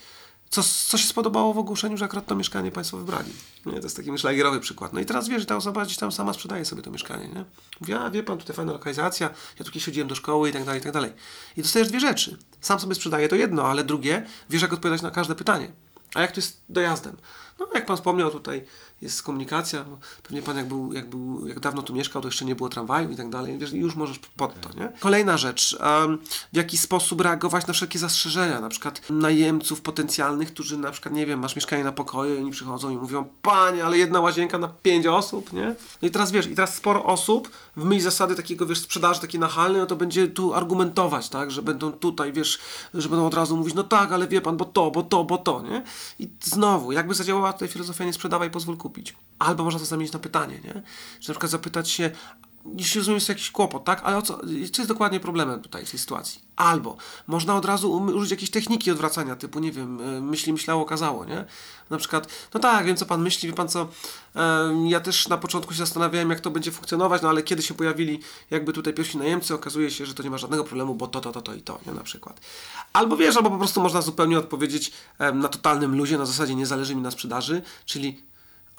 Co, 0.53 0.63
co 0.63 0.99
się 0.99 1.07
spodobało 1.07 1.55
w 1.55 1.59
ogłoszeniu, 1.59 1.97
że 1.97 2.05
akurat 2.05 2.27
to 2.27 2.35
mieszkanie 2.35 2.73
Państwo 2.73 2.97
wybrali? 2.97 3.33
Nie? 3.67 3.73
To 3.73 3.83
jest 3.83 3.97
taki 3.97 4.19
szlagierowy 4.19 4.61
przykład. 4.61 4.93
No 4.93 5.01
i 5.01 5.07
teraz 5.07 5.29
wiesz, 5.29 5.41
że 5.41 5.47
ta 5.47 5.57
osoba 5.57 5.85
gdzieś 5.85 5.97
tam 5.97 6.13
sama 6.13 6.33
sprzedaje 6.33 6.65
sobie 6.65 6.83
to 6.83 6.91
mieszkanie. 6.91 7.29
Nie? 7.29 7.45
Mówi, 7.81 7.93
a 7.93 8.11
wie 8.11 8.23
Pan, 8.23 8.39
tutaj 8.39 8.57
fajna 8.57 8.73
lokalizacja, 8.73 9.31
ja 9.59 9.65
tu 9.65 9.71
kiedyś 9.71 9.85
chodziłem 9.85 10.09
do 10.09 10.15
szkoły 10.15 10.51
i 10.51 10.53
tak 10.53 10.65
dalej, 10.65 10.81
i 10.81 10.85
tak 10.85 10.93
dalej. 10.93 11.13
I 11.57 11.63
dostajesz 11.63 11.89
dwie 11.89 12.01
rzeczy. 12.01 12.39
Sam 12.61 12.81
sobie 12.81 12.95
sprzedaje 12.95 13.29
to 13.29 13.37
jedno, 13.37 13.69
ale 13.69 13.85
drugie, 13.85 14.27
wiesz 14.51 14.63
jak 14.63 14.73
odpowiadać 14.73 15.03
na 15.03 15.11
każde 15.11 15.35
pytanie. 15.35 15.73
A 16.15 16.21
jak 16.21 16.33
to 16.33 16.39
jest 16.39 16.61
dojazdem? 16.69 17.17
No, 17.59 17.69
jak 17.75 17.87
pan 17.87 17.97
wspomniał, 17.97 18.31
tutaj 18.31 18.65
jest 19.03 19.23
komunikacja. 19.23 19.85
Pewnie 20.23 20.43
pan, 20.43 20.57
jak, 20.57 20.69
był, 20.69 20.93
jak, 20.93 21.11
był, 21.11 21.47
jak 21.47 21.61
dawno 21.61 21.83
tu 21.83 21.95
mieszkał, 21.95 22.23
to 22.23 22.29
jeszcze 22.29 22.45
nie 22.45 22.55
było 22.55 22.69
tramwaju 22.69 23.11
i 23.11 23.17
tak 23.17 23.31
dalej. 23.31 23.59
Wiesz, 23.59 23.73
już 23.73 23.95
możesz 23.95 24.19
pod 24.19 24.61
to, 24.61 24.81
nie? 24.81 24.93
Kolejna 25.01 25.39
rzecz. 25.39 25.79
w 26.53 26.57
jaki 26.57 26.79
sposób 26.79 27.21
reagować 27.21 27.67
na 27.67 27.75
wszelkie 27.75 27.99
zastrzeżenia, 27.99 28.61
na 28.61 28.69
przykład 28.69 29.11
najemców 29.11 29.81
potencjalnych, 29.81 30.53
którzy 30.53 30.79
na 30.79 30.91
przykład, 30.91 31.15
nie 31.15 31.27
wiem, 31.27 31.41
masz 31.41 31.57
mieszkanie 31.57 31.85
na 31.85 31.93
pokoju 31.93 32.35
i 32.35 32.39
oni 32.39 32.51
przychodzą 32.51 32.91
i 32.91 32.97
mówią, 32.97 33.25
panie, 33.43 33.85
ale 33.85 33.99
jedna 33.99 34.21
łazienka 34.21 34.59
na 34.59 34.69
pięć 34.69 35.07
osób, 35.07 35.53
nie? 35.53 35.75
No 36.03 36.09
i 36.09 36.11
teraz 36.11 36.31
wiesz, 36.31 36.47
i 36.47 36.55
teraz 36.55 36.75
sporo 36.75 37.05
osób 37.05 37.51
w 37.77 37.85
myśl 37.85 38.05
zasady 38.05 38.35
takiego, 38.35 38.67
wiesz, 38.67 38.81
sprzedaży 38.81 39.21
takiej 39.21 39.41
nachalnej, 39.41 39.81
no 39.81 39.87
to 39.87 39.97
będzie 39.97 40.29
tu 40.29 40.55
argumentować, 40.55 41.29
tak, 41.29 41.51
że 41.51 41.63
będą 41.63 41.93
tutaj, 41.93 42.33
wiesz, 42.33 42.59
że 42.95 43.09
będą 43.09 43.27
od 43.27 43.35
razu 43.35 43.57
mówić, 43.57 43.75
no 43.75 43.85
tak, 43.85 44.13
ale 44.13 44.29
wie 44.29 44.41
pan, 44.41 44.57
bo 44.57 44.65
to, 44.65 44.91
bo 44.91 45.03
to, 45.03 45.25
bo 45.25 45.39
to, 45.39 45.63
nie? 45.63 45.83
I 46.19 46.29
znowu, 46.45 46.93
jakby 46.93 47.15
zadziałała 47.15 47.53
tutaj 47.53 47.69
filozofia 47.69 48.05
nie 48.05 48.13
sprzedawaj, 48.13 48.51
pozwól 48.51 48.77
kupić. 48.77 48.90
Albo 49.39 49.65
można 49.65 49.81
to 49.81 49.87
zamienić 49.87 50.13
na 50.13 50.19
pytanie, 50.19 50.61
nie? 50.65 50.73
Czy 51.21 51.29
na 51.29 51.35
przykład 51.35 51.51
zapytać 51.51 51.91
się, 51.91 52.11
jeśli 52.77 52.99
rozumiem, 52.99 53.17
jest 53.17 53.29
jakiś 53.29 53.51
kłopot, 53.51 53.85
tak? 53.85 54.01
Ale 54.05 54.17
o 54.17 54.23
co, 54.23 54.39
co 54.73 54.83
jest 54.83 54.89
dokładnie 54.89 55.21
problemem 55.21 55.63
tutaj 55.63 55.87
w 55.87 55.91
tej 55.91 56.01
sytuacji? 56.01 56.41
Albo 56.57 56.97
można 57.27 57.57
od 57.57 57.65
razu 57.65 57.93
um- 57.93 58.17
użyć 58.17 58.31
jakiejś 58.31 58.51
techniki 58.51 58.91
odwracania, 58.91 59.37
typu, 59.37 59.61
nie 59.61 59.73
wiem, 59.73 60.01
y, 60.01 60.21
myśli, 60.21 60.53
myślało, 60.53 60.83
okazało, 60.83 61.25
nie? 61.25 61.45
Na 61.91 61.99
przykład, 61.99 62.29
no 62.55 62.61
tak, 62.61 62.87
wiem 62.87 62.97
co 62.97 63.07
pan 63.07 63.23
myśli, 63.23 63.49
wie 63.49 63.55
pan 63.55 63.69
co, 63.69 63.89
em, 64.35 64.87
ja 64.87 65.01
też 65.01 65.29
na 65.29 65.39
początku 65.39 65.73
się 65.73 65.79
zastanawiałem, 65.79 66.31
jak 66.31 66.41
to 66.41 66.51
będzie 66.51 66.73
funkcjonować, 66.73 67.23
no 67.23 67.29
ale 67.29 67.43
kiedy 67.43 67.63
się 67.63 67.75
pojawili 67.75 68.21
jakby 68.51 68.73
tutaj 68.73 68.95
pierwsi 68.95 69.19
najemcy, 69.19 69.55
okazuje 69.55 69.91
się, 69.91 70.07
że 70.07 70.15
to 70.15 70.23
nie 70.23 70.31
ma 70.31 70.39
żadnego 70.39 70.65
problemu, 70.65 70.95
bo 70.95 71.09
to, 71.09 71.21
to, 71.21 71.33
to, 71.33 71.43
to 71.43 71.55
i 71.55 71.63
to, 71.63 71.79
nie? 71.87 71.93
Na 71.93 72.03
przykład. 72.03 72.41
Albo 72.93 73.17
wiesz, 73.17 73.37
albo 73.37 73.51
po 73.51 73.59
prostu 73.59 73.81
można 73.81 74.03
zupełnie 74.03 74.39
odpowiedzieć 74.39 74.93
na 75.35 75.49
totalnym 75.49 75.97
luzie, 75.97 76.19
na 76.19 76.27
zasadzie 76.27 76.55
nie 76.55 76.67
zależy 76.67 76.95
mi 76.95 77.03
na 77.03 77.11
sprzedaży, 77.11 77.63
czyli, 77.87 78.23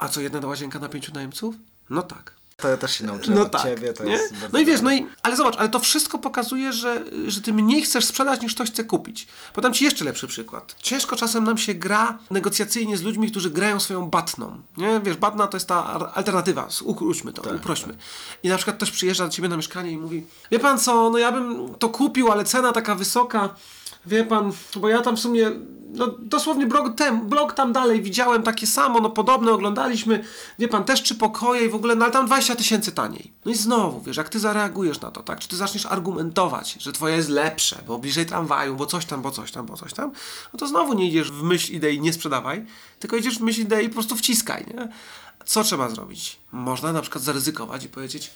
a 0.02 0.08
co, 0.08 0.22
jedna 0.22 0.48
łazienka 0.48 0.80
na 0.80 0.90
pięciu 0.90 1.14
najemców? 1.14 1.56
No 1.90 2.02
tak. 2.02 2.34
To 2.58 2.68
ja 2.68 2.78
też 2.78 2.92
się 2.92 3.06
nauczyłem 3.06 3.40
No 3.40 3.46
tak. 3.46 3.64
ciebie, 3.64 3.94
to 3.94 4.04
nie? 4.04 4.12
jest 4.12 4.34
No 4.54 4.60
i 4.60 4.66
wiesz, 4.66 4.82
no 4.82 4.94
i, 4.94 5.08
ale 5.24 5.36
zobacz, 5.36 5.56
ale 5.58 5.70
to 5.70 5.80
wszystko 5.80 6.18
pokazuje, 6.18 6.74
że, 6.74 7.04
że 7.28 7.42
ty 7.42 7.54
mniej 7.54 7.82
chcesz 7.82 8.06
sprzedać 8.06 8.42
niż 8.42 8.56
ktoś 8.56 8.72
chce 8.72 8.84
kupić. 8.84 9.28
Podam 9.54 9.74
ci 9.74 9.86
jeszcze 9.86 10.06
lepszy 10.06 10.28
przykład. 10.28 10.76
Ciężko 10.82 11.16
czasem 11.16 11.44
nam 11.44 11.58
się 11.58 11.74
gra 11.74 12.18
negocjacyjnie 12.32 12.98
z 12.98 13.02
ludźmi, 13.02 13.32
którzy 13.32 13.50
grają 13.50 13.80
swoją 13.80 14.10
batną. 14.10 14.62
Nie? 14.78 15.02
Wiesz, 15.04 15.18
batna 15.18 15.48
to 15.48 15.58
jest 15.58 15.68
ta 15.68 16.14
alternatywa, 16.14 16.68
ukróćmy 16.84 17.34
to, 17.34 17.56
uprośmy. 17.56 17.98
I 18.44 18.50
na 18.50 18.56
przykład 18.56 18.76
ktoś 18.78 18.92
przyjeżdża 18.92 19.26
do 19.26 19.30
ciebie 19.30 19.50
na 19.50 19.58
mieszkanie 19.58 19.92
i 19.92 19.98
mówi, 19.98 20.26
wie 20.52 20.60
pan 20.60 20.80
co, 20.80 21.10
no 21.10 21.18
ja 21.18 21.32
bym 21.32 21.76
to 21.80 21.90
kupił, 21.90 22.32
ale 22.32 22.44
cena 22.44 22.72
taka 22.72 22.96
wysoka, 22.96 23.56
wie 24.06 24.24
pan, 24.24 24.52
bo 24.76 24.90
ja 24.90 25.02
tam 25.02 25.18
w 25.18 25.20
sumie, 25.20 25.52
no 25.94 26.08
dosłownie 26.20 26.68
blok, 26.68 26.96
tem, 26.96 27.30
blok 27.30 27.54
tam 27.54 27.74
dalej 27.74 28.02
widziałem 28.02 28.44
takie 28.44 28.68
samo, 28.68 29.00
no 29.00 29.10
podobne 29.10 29.52
oglądaliśmy, 29.52 30.24
wie 30.60 30.68
pan, 30.68 30.84
też 30.84 31.04
trzy 31.04 31.16
pokoje 31.16 31.66
i 31.66 31.70
w 31.70 31.76
ogóle, 31.76 31.96
no 31.96 32.06
ale 32.06 32.14
tam 32.14 32.26
20 32.26 32.56
tysięcy 32.56 32.92
taniej. 32.92 33.34
No 33.46 33.52
i 33.52 33.56
znowu, 33.56 34.02
wiesz, 34.02 34.18
jak 34.18 34.30
ty 34.30 34.40
zareagujesz 34.40 35.02
na 35.02 35.12
to, 35.12 35.24
tak, 35.24 35.40
czy 35.40 35.48
ty 35.48 35.56
zaczniesz 35.56 35.86
argumentować, 35.86 36.78
że 36.80 36.92
twoje 36.92 37.16
jest 37.16 37.30
lepsze, 37.30 37.84
bo 37.88 38.00
bliżej 38.00 38.26
tramwaju, 38.26 38.76
bo 38.76 38.86
coś 38.86 39.06
tam, 39.06 39.22
bo 39.22 39.32
coś 39.32 39.52
tam, 39.52 39.66
bo 39.66 39.78
coś 39.78 39.94
tam, 39.94 40.12
no 40.54 40.60
to 40.60 40.68
znowu 40.68 40.94
nie 40.94 41.08
idziesz 41.08 41.32
w 41.32 41.44
myśl 41.44 41.74
idei 41.74 42.02
nie 42.02 42.14
sprzedawaj, 42.14 42.66
tylko 43.00 43.16
idziesz 43.16 43.38
w 43.38 43.42
myśl 43.42 43.62
idei 43.62 43.88
po 43.88 43.94
prostu 43.94 44.16
wciskaj, 44.16 44.66
nie? 44.68 44.88
Co 45.46 45.64
trzeba 45.64 45.90
zrobić? 45.90 46.40
Można 46.52 46.94
na 46.94 47.02
przykład 47.02 47.24
zaryzykować 47.24 47.84
i 47.84 47.90
powiedzieć, 47.90 48.32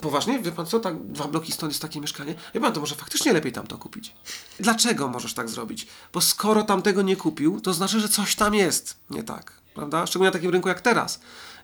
Poważnie? 0.00 0.38
Wie 0.38 0.52
pan 0.52 0.66
co? 0.66 0.80
Tak, 0.80 1.06
dwa 1.06 1.28
bloki 1.28 1.52
stąd 1.52 1.72
jest 1.72 1.82
takie 1.82 2.00
mieszkanie. 2.00 2.34
Wie 2.54 2.60
pan, 2.60 2.72
to 2.72 2.80
może 2.80 2.94
faktycznie 2.94 3.32
lepiej 3.32 3.52
tam 3.52 3.66
to 3.66 3.78
kupić. 3.78 4.14
Dlaczego 4.60 5.08
możesz 5.08 5.34
tak 5.34 5.48
zrobić? 5.48 5.86
Bo 6.12 6.20
skoro 6.20 6.62
tam 6.62 6.82
tego 6.82 7.02
nie 7.02 7.16
kupił, 7.16 7.60
to 7.60 7.74
znaczy, 7.74 8.00
że 8.00 8.08
coś 8.08 8.36
tam 8.36 8.54
jest 8.54 8.96
nie 9.10 9.22
tak. 9.22 9.52
Prawda? 9.74 10.06
Szczególnie 10.06 10.28
na 10.28 10.32
takim 10.32 10.50
rynku 10.50 10.68
jak 10.68 10.80
teraz, 10.80 11.20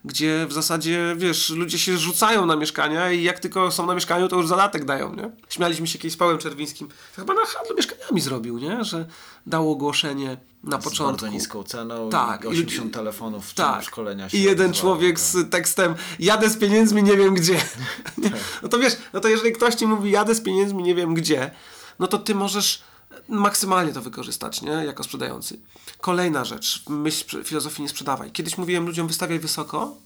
gdzie 0.07 0.47
w 0.49 0.53
zasadzie, 0.53 1.15
wiesz, 1.19 1.51
ludzie 1.51 1.79
się 1.79 1.99
rzucają 1.99 2.47
na 2.47 2.57
mieszkania 2.57 3.11
i 3.13 3.23
jak 3.23 3.39
tylko 3.39 3.71
są 3.71 3.87
na 3.87 3.95
mieszkaniu, 3.95 4.29
to 4.29 4.37
już 4.37 4.47
zadatek 4.49 4.85
dają, 4.85 5.15
nie? 5.15 5.31
Śmialiśmy 5.49 5.87
się 5.87 5.99
kiedyś 5.99 6.13
z 6.13 6.17
Pałem 6.17 6.39
Czerwińskim. 6.39 6.89
To 6.89 6.95
chyba 7.21 7.35
na 7.35 7.47
handlu 7.47 7.77
mieszkaniami 7.77 8.21
zrobił, 8.21 8.59
nie? 8.59 8.85
Że 8.85 9.07
dał 9.47 9.71
ogłoszenie 9.71 10.37
na 10.65 10.81
Z 10.81 10.85
początku. 10.85 11.13
bardzo 11.23 11.29
niską 11.37 11.63
ceną 11.63 12.11
Tak, 12.11 12.41
i 12.43 12.45
i 12.45 12.49
80 12.49 12.85
ludzie- 12.85 12.95
telefonów 12.95 13.47
w 13.47 13.55
Tak. 13.55 13.83
szkolenia 13.85 14.29
się 14.29 14.39
I 14.39 14.43
jeden 14.43 14.73
człowiek 14.73 15.11
tak. 15.17 15.21
z 15.21 15.51
tekstem 15.51 15.95
jadę 16.19 16.51
z 16.51 16.57
pieniędzmi, 16.59 17.03
nie 17.03 17.17
wiem 17.17 17.35
gdzie. 17.35 17.55
Nie? 18.19 18.33
No 18.63 18.69
to 18.69 18.79
wiesz, 18.79 18.97
no 19.13 19.21
to 19.21 19.29
jeżeli 19.29 19.53
ktoś 19.53 19.75
ci 19.75 19.87
mówi 19.87 20.11
jadę 20.11 20.35
z 20.35 20.41
pieniędzmi, 20.41 20.83
nie 20.83 20.95
wiem 20.95 21.15
gdzie, 21.15 21.51
no 21.99 22.07
to 22.07 22.19
ty 22.19 22.35
możesz 22.35 22.83
maksymalnie 23.29 23.93
to 23.93 24.01
wykorzystać, 24.03 24.63
nie? 24.63 24.71
Jako 24.71 25.05
sprzedający. 25.05 25.59
Kolejna 26.01 26.45
rzecz, 26.45 26.83
myśl 26.89 27.45
filozofii 27.45 27.83
nie 27.83 27.89
sprzedawaj. 27.89 28.33
Kiedyś 28.33 28.59
mówiłem 28.59 28.87
ludziom 28.87 29.07
wystawiaj 29.07 29.39
wysoko 29.39 29.97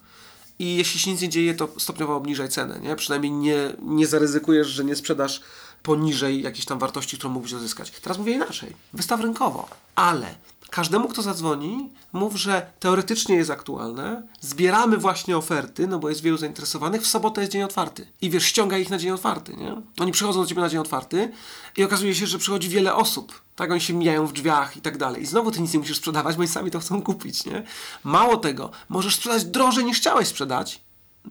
i 0.58 0.76
jeśli 0.76 1.00
się 1.00 1.10
nic 1.10 1.20
nie 1.20 1.28
dzieje, 1.28 1.54
to 1.54 1.68
stopniowo 1.78 2.16
obniżaj 2.16 2.48
cenę, 2.48 2.80
nie? 2.80 2.96
Przynajmniej 2.96 3.32
nie, 3.32 3.72
nie 3.82 4.06
zaryzykujesz, 4.06 4.68
że 4.68 4.84
nie 4.84 4.96
sprzedasz 4.96 5.40
poniżej 5.82 6.42
jakiejś 6.42 6.64
tam 6.64 6.78
wartości, 6.78 7.18
którą 7.18 7.32
mógłbyś 7.32 7.52
uzyskać. 7.52 7.90
Teraz 7.90 8.18
mówię 8.18 8.32
inaczej. 8.32 8.76
Wystaw 8.92 9.20
rynkowo, 9.20 9.68
ale 9.94 10.34
każdemu, 10.70 11.08
kto 11.08 11.22
zadzwoni, 11.22 11.90
mów, 12.12 12.36
że 12.36 12.70
teoretycznie 12.80 13.34
jest 13.34 13.50
aktualne, 13.50 14.22
zbieramy 14.40 14.96
właśnie 14.96 15.36
oferty, 15.36 15.86
no 15.86 15.98
bo 15.98 16.08
jest 16.08 16.22
wielu 16.22 16.36
zainteresowanych, 16.36 17.02
w 17.02 17.06
sobotę 17.06 17.40
jest 17.40 17.52
dzień 17.52 17.62
otwarty. 17.62 18.06
I 18.20 18.30
wiesz, 18.30 18.44
ściągaj 18.44 18.82
ich 18.82 18.90
na 18.90 18.98
dzień 18.98 19.10
otwarty, 19.10 19.56
nie? 19.56 19.76
Oni 20.00 20.12
przychodzą 20.12 20.40
do 20.40 20.46
ciebie 20.46 20.60
na 20.60 20.68
dzień 20.68 20.80
otwarty 20.80 21.32
i 21.76 21.84
okazuje 21.84 22.14
się, 22.14 22.26
że 22.26 22.38
przychodzi 22.38 22.68
wiele 22.68 22.94
osób. 22.94 23.40
Tak, 23.60 23.70
oni 23.70 23.80
się 23.80 23.94
mijają 23.94 24.26
w 24.26 24.32
drzwiach 24.32 24.76
i 24.76 24.80
tak 24.80 24.98
dalej. 24.98 25.22
I 25.22 25.26
znowu 25.26 25.50
ty 25.50 25.60
nic 25.60 25.72
nie 25.72 25.78
musisz 25.78 25.96
sprzedawać, 25.96 26.36
bo 26.36 26.40
oni 26.40 26.48
sami 26.48 26.70
to 26.70 26.80
chcą 26.80 27.02
kupić, 27.02 27.44
nie? 27.44 27.62
Mało 28.04 28.36
tego, 28.36 28.70
możesz 28.88 29.16
sprzedać 29.16 29.44
drożej 29.44 29.84
niż 29.84 29.96
chciałeś 29.98 30.28
sprzedać, 30.28 30.80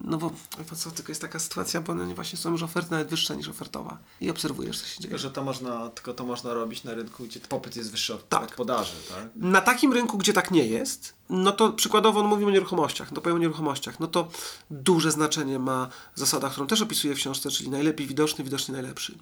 no 0.04 0.18
bo 0.18 0.30
pan 0.68 0.76
co, 0.78 0.90
tylko 0.90 1.10
jest 1.10 1.20
taka 1.20 1.38
sytuacja, 1.38 1.80
bo 1.80 1.92
one 1.92 2.14
właśnie 2.14 2.38
są 2.38 2.50
już 2.50 2.62
oferty 2.62 2.90
nawet 2.90 3.08
wyższe 3.08 3.36
niż 3.36 3.48
ofertowa. 3.48 3.98
I 4.20 4.30
obserwujesz, 4.30 4.80
co 4.80 4.86
się 4.86 4.90
dzieje. 4.90 5.02
Tylko, 5.02 5.18
że 5.18 5.30
to 5.30 5.44
można, 5.44 5.88
tylko 5.88 6.14
to 6.14 6.24
można 6.24 6.54
robić 6.54 6.84
na 6.84 6.94
rynku, 6.94 7.24
gdzie 7.24 7.40
popyt 7.40 7.76
jest 7.76 7.90
wyższy 7.90 8.14
od 8.14 8.28
Tak. 8.28 8.54
podaży, 8.54 8.92
tak? 9.08 9.24
Na 9.36 9.60
takim 9.60 9.92
rynku, 9.92 10.18
gdzie 10.18 10.32
tak 10.32 10.50
nie 10.50 10.66
jest, 10.66 11.14
no 11.30 11.52
to 11.52 11.72
przykładowo 11.72 12.22
no 12.22 12.28
mówimy 12.28 12.50
o 12.50 12.54
nieruchomościach, 12.54 13.12
no 13.12 13.20
powiem 13.20 13.36
o 13.36 13.40
nieruchomościach, 13.40 14.00
no 14.00 14.06
to 14.06 14.28
duże 14.70 15.10
znaczenie 15.10 15.58
ma 15.58 15.88
zasada, 16.14 16.50
którą 16.50 16.66
też 16.66 16.82
opisuję 16.82 17.14
w 17.14 17.18
książce, 17.18 17.50
czyli 17.50 17.70
najlepiej 17.70 18.06
widoczny, 18.06 18.44
widocznie 18.44 18.72
najlepszy. 18.72 19.18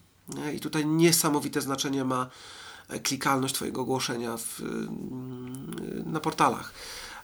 I 0.54 0.60
tutaj 0.60 0.86
niesamowite 0.86 1.60
znaczenie 1.60 2.04
ma 2.04 2.30
klikalność 3.02 3.54
Twojego 3.54 3.80
ogłoszenia 3.80 4.36
w, 4.36 4.60
mm, 4.60 6.02
na 6.12 6.20
portalach. 6.20 6.72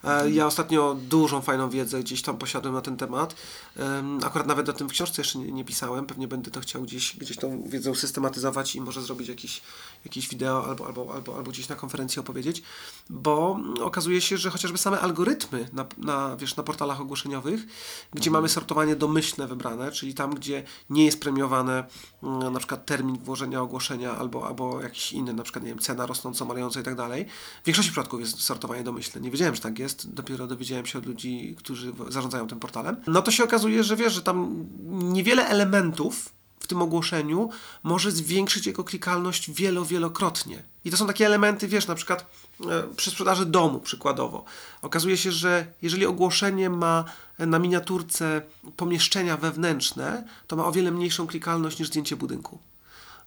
E, 0.04 0.30
Ja 0.30 0.46
ostatnio 0.46 0.96
dużą, 1.08 1.40
fajną 1.40 1.70
wiedzę 1.70 2.00
gdzieś 2.00 2.22
tam 2.22 2.36
posiadłem 2.38 2.74
na 2.74 2.80
ten 2.80 2.96
temat. 2.96 3.34
Em, 3.76 4.18
Akurat 4.24 4.46
nawet 4.46 4.68
o 4.68 4.72
tym 4.72 4.88
w 4.88 4.92
książce 4.92 5.22
jeszcze 5.22 5.38
nie, 5.38 5.52
nie 5.52 5.64
pisałem. 5.64 6.06
Pewnie 6.06 6.28
będę 6.28 6.50
to 6.50 6.60
chciał 6.60 6.82
gdzieś, 6.82 7.16
gdzieś 7.16 7.36
tą 7.36 7.62
wiedzę 7.66 7.90
usystematyzować 7.90 8.76
i 8.76 8.80
może 8.80 9.02
zrobić 9.02 9.28
jakiś, 9.28 9.62
jakieś 10.04 10.28
wideo 10.28 10.64
albo, 10.68 10.86
albo, 10.86 11.14
albo, 11.14 11.36
albo 11.36 11.50
gdzieś 11.50 11.68
na 11.68 11.76
konferencji 11.76 12.20
opowiedzieć, 12.20 12.62
bo 13.10 13.60
okazuje 13.80 14.20
się, 14.20 14.38
że 14.38 14.50
chociażby 14.50 14.78
same 14.78 15.00
algorytmy 15.00 15.68
na, 15.72 15.86
na, 15.98 16.36
wiesz, 16.36 16.56
na 16.56 16.62
portalach 16.62 17.00
ogłoszeniowych, 17.00 17.66
gdzie 18.12 18.30
mamy 18.30 18.48
sortowanie 18.48 18.96
domyślne 18.96 19.46
wybrane, 19.46 19.92
czyli 19.92 20.14
tam, 20.14 20.34
gdzie 20.34 20.64
nie 20.90 21.04
jest 21.04 21.20
premiowane 21.20 21.84
mm, 22.22 22.52
na 22.52 22.58
przykład 22.58 22.86
termin 22.86 23.18
włożenia 23.18 23.62
ogłoszenia 23.62 24.16
albo, 24.16 24.46
albo 24.46 24.80
jakiś 24.80 25.12
inny, 25.12 25.32
na 25.32 25.42
przykład 25.42 25.64
nie 25.64 25.70
wiem, 25.70 25.78
cena 25.78 26.06
rosnąca, 26.06 26.44
malejąca 26.44 26.80
i 26.80 26.82
tak 26.82 26.94
dalej. 26.94 27.26
W 27.62 27.66
większości 27.66 27.90
przypadków 27.90 28.20
jest 28.20 28.40
sortowanie 28.40 28.82
domyślne. 28.82 29.20
Nie 29.20 29.30
wiedziałem, 29.30 29.54
że 29.54 29.60
tak 29.60 29.78
jest. 29.78 30.14
Dopiero 30.14 30.46
dowiedziałem 30.46 30.86
się 30.86 30.98
od 30.98 31.06
ludzi, 31.06 31.54
którzy 31.58 31.92
zarządzają 32.08 32.48
tym 32.48 32.60
portalem. 32.60 32.96
No 33.06 33.22
to 33.22 33.30
się 33.30 33.44
okazuje, 33.44 33.84
że 33.84 33.96
wiesz, 33.96 34.12
że 34.12 34.22
tam 34.22 34.66
niewiele 34.88 35.48
elementów 35.48 36.32
w 36.64 36.66
tym 36.66 36.82
ogłoszeniu 36.82 37.50
może 37.82 38.12
zwiększyć 38.12 38.66
jego 38.66 38.84
klikalność 38.84 39.50
wielo, 39.50 39.84
wielokrotnie. 39.84 40.62
I 40.84 40.90
to 40.90 40.96
są 40.96 41.06
takie 41.06 41.26
elementy, 41.26 41.68
wiesz, 41.68 41.86
na 41.86 41.94
przykład 41.94 42.26
e, 42.60 42.82
przy 42.96 43.10
sprzedaży 43.10 43.46
domu 43.46 43.80
przykładowo. 43.80 44.44
Okazuje 44.82 45.16
się, 45.16 45.32
że 45.32 45.66
jeżeli 45.82 46.06
ogłoszenie 46.06 46.70
ma 46.70 47.04
na 47.38 47.58
miniaturce 47.58 48.42
pomieszczenia 48.76 49.36
wewnętrzne, 49.36 50.24
to 50.46 50.56
ma 50.56 50.66
o 50.66 50.72
wiele 50.72 50.90
mniejszą 50.90 51.26
klikalność 51.26 51.78
niż 51.78 51.88
zdjęcie 51.88 52.16
budynku. 52.16 52.58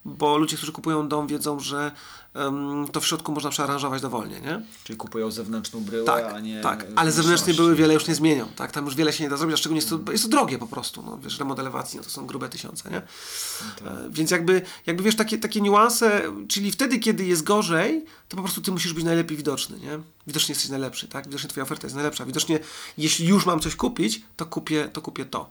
Bo 0.08 0.38
ludzie, 0.38 0.58
którzy 0.58 0.72
kupują 0.72 1.08
dom, 1.08 1.28
wiedzą, 1.28 1.60
że 1.60 1.92
em, 2.34 2.86
to 2.92 3.02
w 3.02 3.08
środku 3.08 3.32
można 3.32 3.50
przearanżować 3.50 4.02
dowolnie, 4.02 4.42
nie? 4.42 4.62
Czyli 4.84 4.98
kupują 4.98 5.32
zewnętrzną 5.32 5.80
bryłę, 5.84 6.06
Tak, 6.06 6.34
a 6.34 6.40
nie... 6.40 6.62
tak, 6.62 6.86
ale 6.96 7.12
zewnętrznie 7.12 7.54
były 7.54 7.76
wiele 7.76 7.94
już 7.94 8.08
nie 8.08 8.16
zmienią, 8.16 8.48
tak, 8.56 8.72
tam 8.72 8.86
już 8.86 8.96
wiele 8.96 9.14
się 9.14 9.24
nie 9.24 9.30
da 9.30 9.38
zrobić, 9.38 9.54
a 9.54 9.58
szczególnie 9.58 9.78
jest 9.78 9.90
to, 9.90 10.12
jest 10.12 10.24
to 10.24 10.30
drogie 10.30 10.58
po 10.58 10.68
prostu, 10.68 11.04
no, 11.04 11.18
wiesz, 11.18 11.40
remont 11.40 11.60
elewacji, 11.60 11.98
no 11.98 12.04
to 12.04 12.10
są 12.10 12.26
grube 12.26 12.50
tysiące, 12.50 12.90
nie? 12.90 12.98
E, 12.98 14.08
Więc 14.10 14.32
jakby, 14.32 14.62
jakby 14.86 15.04
wiesz, 15.04 15.16
takie, 15.16 15.38
takie 15.38 15.62
niuanse, 15.62 16.22
czyli 16.48 16.72
wtedy, 16.72 17.00
kiedy 17.00 17.26
jest 17.26 17.44
gorzej, 17.44 18.06
to 18.30 18.38
po 18.38 18.44
prostu 18.44 18.62
ty 18.62 18.72
musisz 18.72 18.94
być 18.94 19.04
najlepiej 19.04 19.38
widoczny, 19.38 19.80
nie? 19.80 20.00
Widocznie 20.28 20.54
jesteś 20.54 20.70
najlepszy, 20.72 21.08
tak? 21.08 21.26
Widocznie 21.26 21.50
twoja 21.50 21.64
oferta 21.64 21.88
jest 21.88 21.96
najlepsza, 21.96 22.26
widocznie 22.26 22.60
jeśli 22.98 23.28
już 23.28 23.46
mam 23.46 23.60
coś 23.60 23.76
kupić, 23.76 24.22
to 24.38 24.46
kupię 24.46 24.90
to. 24.94 25.02
Kupię 25.02 25.26
to. 25.26 25.50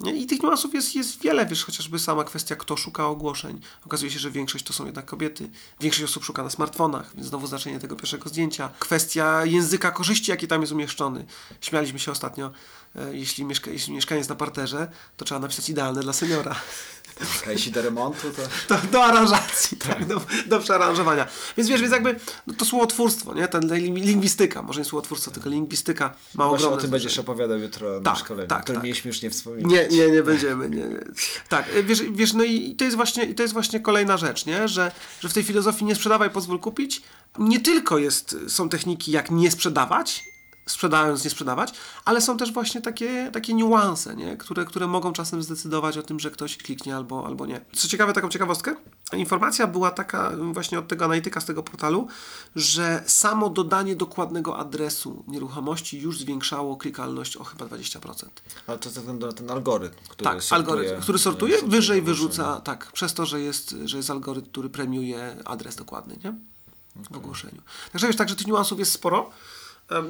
I 0.00 0.26
tych 0.26 0.42
niuansów 0.42 0.74
jest, 0.74 0.94
jest 0.94 1.22
wiele, 1.22 1.46
wiesz, 1.46 1.64
chociażby 1.64 1.98
sama 1.98 2.24
kwestia, 2.24 2.56
kto 2.56 2.76
szuka 2.76 3.06
ogłoszeń. 3.06 3.60
Okazuje 3.86 4.10
się, 4.10 4.18
że 4.18 4.30
większość 4.30 4.64
to 4.64 4.72
są 4.72 4.84
jednak 4.84 5.04
kobiety. 5.04 5.50
Większość 5.80 6.04
osób 6.04 6.24
szuka 6.24 6.42
na 6.42 6.50
smartfonach, 6.50 7.14
więc 7.14 7.28
znowu 7.28 7.46
znaczenie 7.46 7.78
tego 7.78 7.96
pierwszego 7.96 8.28
zdjęcia. 8.28 8.70
Kwestia 8.78 9.44
języka 9.44 9.90
korzyści, 9.90 10.30
jaki 10.30 10.48
tam 10.48 10.60
jest 10.60 10.72
umieszczony. 10.72 11.24
Śmialiśmy 11.60 11.98
się 11.98 12.12
ostatnio, 12.12 12.50
e, 12.96 13.16
jeśli, 13.16 13.44
mieszka, 13.44 13.70
jeśli 13.70 13.92
mieszkanie 13.92 14.18
jest 14.18 14.30
na 14.30 14.36
parterze, 14.36 14.90
to 15.16 15.24
trzeba 15.24 15.40
napisać 15.40 15.68
idealne 15.68 16.00
dla 16.00 16.12
seniora. 16.12 16.56
A 17.46 17.50
jeśli 17.50 17.72
do 17.72 17.82
remontu, 17.82 18.30
to... 18.30 18.74
Do, 18.74 18.80
do 18.92 19.04
aranżacji, 19.04 19.76
tak, 19.76 20.04
do, 20.06 20.20
do 20.46 20.60
przearanżowania. 20.60 21.26
Więc 21.56 21.68
wiesz, 21.70 21.80
więc 21.80 21.92
jakby 21.92 22.20
no 22.46 22.54
to 22.54 22.64
słowotwórstwo, 22.64 23.34
nie? 23.34 23.48
Ten 23.48 23.62
ling- 23.62 24.04
lingwistyka, 24.04 24.62
może 24.62 24.80
nie 24.80 24.84
słowotwórstwo, 24.84 25.30
tylko 25.30 25.48
lingwistyka 25.48 26.14
ma 26.34 26.48
Właśnie 26.48 26.68
o 26.68 26.76
tym 26.76 26.90
będziesz 26.90 27.18
opowiadał 27.18 27.58
jutro 27.58 28.00
na 28.00 28.10
Tak, 28.10 28.18
szkoleniu, 28.18 28.48
tak, 28.48 28.62
którym 28.62 28.80
tak. 28.80 28.84
mieliśmy 28.84 29.08
już 29.08 29.22
nie 29.22 29.30
wspominać. 29.30 29.72
Nie, 29.72 29.88
nie, 29.98 30.10
nie 30.10 30.22
będziemy. 30.22 30.70
Nie, 30.70 30.82
nie. 30.82 31.00
Tak, 31.48 31.66
wiesz, 31.84 32.02
wiesz, 32.12 32.32
no 32.32 32.44
i 32.44 32.74
to 32.76 32.84
jest 32.84 32.96
właśnie, 32.96 33.24
i 33.24 33.34
to 33.34 33.42
jest 33.42 33.52
właśnie 33.54 33.80
kolejna 33.80 34.16
rzecz, 34.16 34.46
nie? 34.46 34.68
Że, 34.68 34.92
że 35.20 35.28
w 35.28 35.32
tej 35.32 35.42
filozofii 35.42 35.84
nie 35.84 35.94
sprzedawaj, 35.94 36.30
pozwól 36.30 36.58
kupić. 36.60 37.02
Nie 37.38 37.60
tylko 37.60 37.98
jest, 37.98 38.36
są 38.48 38.68
techniki, 38.68 39.12
jak 39.12 39.30
nie 39.30 39.50
sprzedawać, 39.50 40.24
sprzedając, 40.66 41.24
nie 41.24 41.30
sprzedawać, 41.30 41.74
ale 42.04 42.20
są 42.20 42.36
też 42.36 42.52
właśnie 42.52 42.82
takie, 42.82 43.30
takie 43.32 43.54
niuanse, 43.54 44.16
nie? 44.16 44.36
Które, 44.36 44.64
które 44.64 44.86
mogą 44.86 45.12
czasem 45.12 45.42
zdecydować 45.42 45.98
o 45.98 46.02
tym, 46.02 46.20
że 46.20 46.30
ktoś 46.30 46.56
kliknie 46.56 46.96
albo, 46.96 47.26
albo 47.26 47.46
nie. 47.46 47.60
Co 47.72 47.88
ciekawe, 47.88 48.12
taką 48.12 48.28
ciekawostkę, 48.28 48.76
informacja 49.12 49.66
była 49.66 49.90
taka 49.90 50.32
właśnie 50.52 50.78
od 50.78 50.88
tego 50.88 51.04
analityka 51.04 51.40
z 51.40 51.44
tego 51.44 51.62
portalu, 51.62 52.08
że 52.56 53.02
samo 53.06 53.50
dodanie 53.50 53.96
dokładnego 53.96 54.58
adresu 54.58 55.24
nieruchomości 55.28 56.00
już 56.00 56.18
zwiększało 56.18 56.76
klikalność 56.76 57.36
o 57.36 57.44
chyba 57.44 57.64
20%. 57.64 58.26
Ale 58.66 58.78
to 58.78 58.90
na 59.12 59.32
ten 59.32 59.50
algorytm, 59.50 59.96
który 60.08 60.24
Tak, 60.24 60.42
sortuje... 60.42 60.56
algorytm, 60.56 61.02
który 61.02 61.18
sortuje, 61.18 61.52
sortuje 61.52 61.70
wyżej 61.70 62.02
wyrzuca, 62.02 62.60
tak, 62.60 62.92
przez 62.92 63.14
to, 63.14 63.26
że 63.26 63.40
jest, 63.40 63.76
że 63.84 63.96
jest 63.96 64.10
algorytm, 64.10 64.50
który 64.50 64.70
premiuje 64.70 65.36
adres 65.44 65.76
dokładny, 65.76 66.16
nie? 66.24 66.34
W 67.10 67.16
ogłoszeniu. 67.16 67.62
Także 67.92 68.06
wiesz, 68.06 68.16
także 68.16 68.36
tych 68.36 68.46
niuansów 68.46 68.78
jest 68.78 68.92
sporo. 68.92 69.30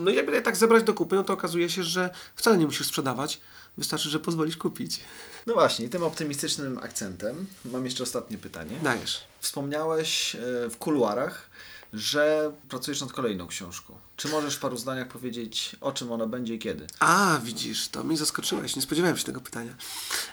No 0.01 0.11
i 0.11 0.15
jakby 0.15 0.43
tak 0.43 0.57
zebrać 0.57 0.85
do 0.85 0.95
kupy, 0.95 1.17
no 1.17 1.25
to 1.25 1.33
okazuje 1.33 1.71
się, 1.71 1.83
że 1.83 2.11
wcale 2.35 2.59
nie 2.59 2.67
musisz 2.67 2.87
sprzedawać, 2.87 3.41
wystarczy, 3.79 4.11
że 4.11 4.21
pozwolisz 4.21 4.57
kupić. 4.57 5.01
No 5.47 5.55
właśnie, 5.55 5.89
tym 5.89 6.03
optymistycznym 6.03 6.79
akcentem 6.79 7.47
mam 7.65 7.85
jeszcze 7.85 8.03
ostatnie 8.03 8.39
pytanie. 8.39 8.77
Dajesz. 8.83 9.25
Wspomniałeś 9.41 10.35
e, 10.35 10.39
w 10.71 10.77
kuluarach, 10.79 11.51
że 11.93 12.53
pracujesz 12.69 13.01
nad 13.01 13.13
kolejną 13.13 13.47
książką. 13.47 13.99
Czy 14.17 14.29
możesz 14.29 14.55
w 14.57 14.59
paru 14.59 14.77
zdaniach 14.77 15.09
powiedzieć, 15.09 15.77
o 15.81 15.93
czym 15.93 16.13
ona 16.13 16.27
będzie 16.27 16.55
i 16.55 16.59
kiedy? 16.59 16.87
A, 17.01 17.39
widzisz, 17.45 17.89
to 17.89 18.05
mnie 18.05 18.17
zaskoczyłeś, 18.17 18.77
nie 18.77 18.83
spodziewałem 18.83 19.17
się 19.17 19.25
tego 19.25 19.41
pytania. 19.41 19.73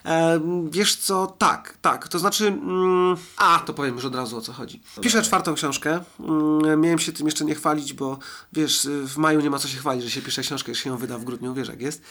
Em, 0.04 0.70
wiesz 0.70 0.96
co, 0.96 1.36
tak, 1.38 1.78
tak, 1.82 2.08
to 2.08 2.20
znaczy, 2.20 2.48
mm, 2.48 3.16
a, 3.38 3.60
to 3.60 3.74
powiem 3.74 3.96
już 3.96 4.06
od 4.06 4.16
razu 4.16 4.38
o 4.38 4.42
co 4.42 4.54
chodzi. 4.54 4.82
Piszę 5.02 5.22
czwartą 5.22 5.54
książkę, 5.54 6.04
mm, 6.20 6.82
miałem 6.82 7.00
się 7.00 7.12
tym 7.12 7.26
jeszcze 7.26 7.46
nie 7.46 7.56
chwalić, 7.56 7.94
bo 7.94 8.20
wiesz, 8.54 8.88
w 9.06 9.18
maju 9.18 9.42
nie 9.42 9.50
ma 9.50 9.60
co 9.60 9.68
się 9.68 9.78
chwalić, 9.78 10.04
że 10.04 10.10
się 10.12 10.22
pisze 10.22 10.42
książkę, 10.42 10.76
że 10.76 10.82
się 10.82 10.90
ją 10.90 10.98
wyda 10.98 11.18
w 11.18 11.24
grudniu, 11.24 11.54
wiesz 11.54 11.68
jak 11.68 11.82
jest. 11.82 12.02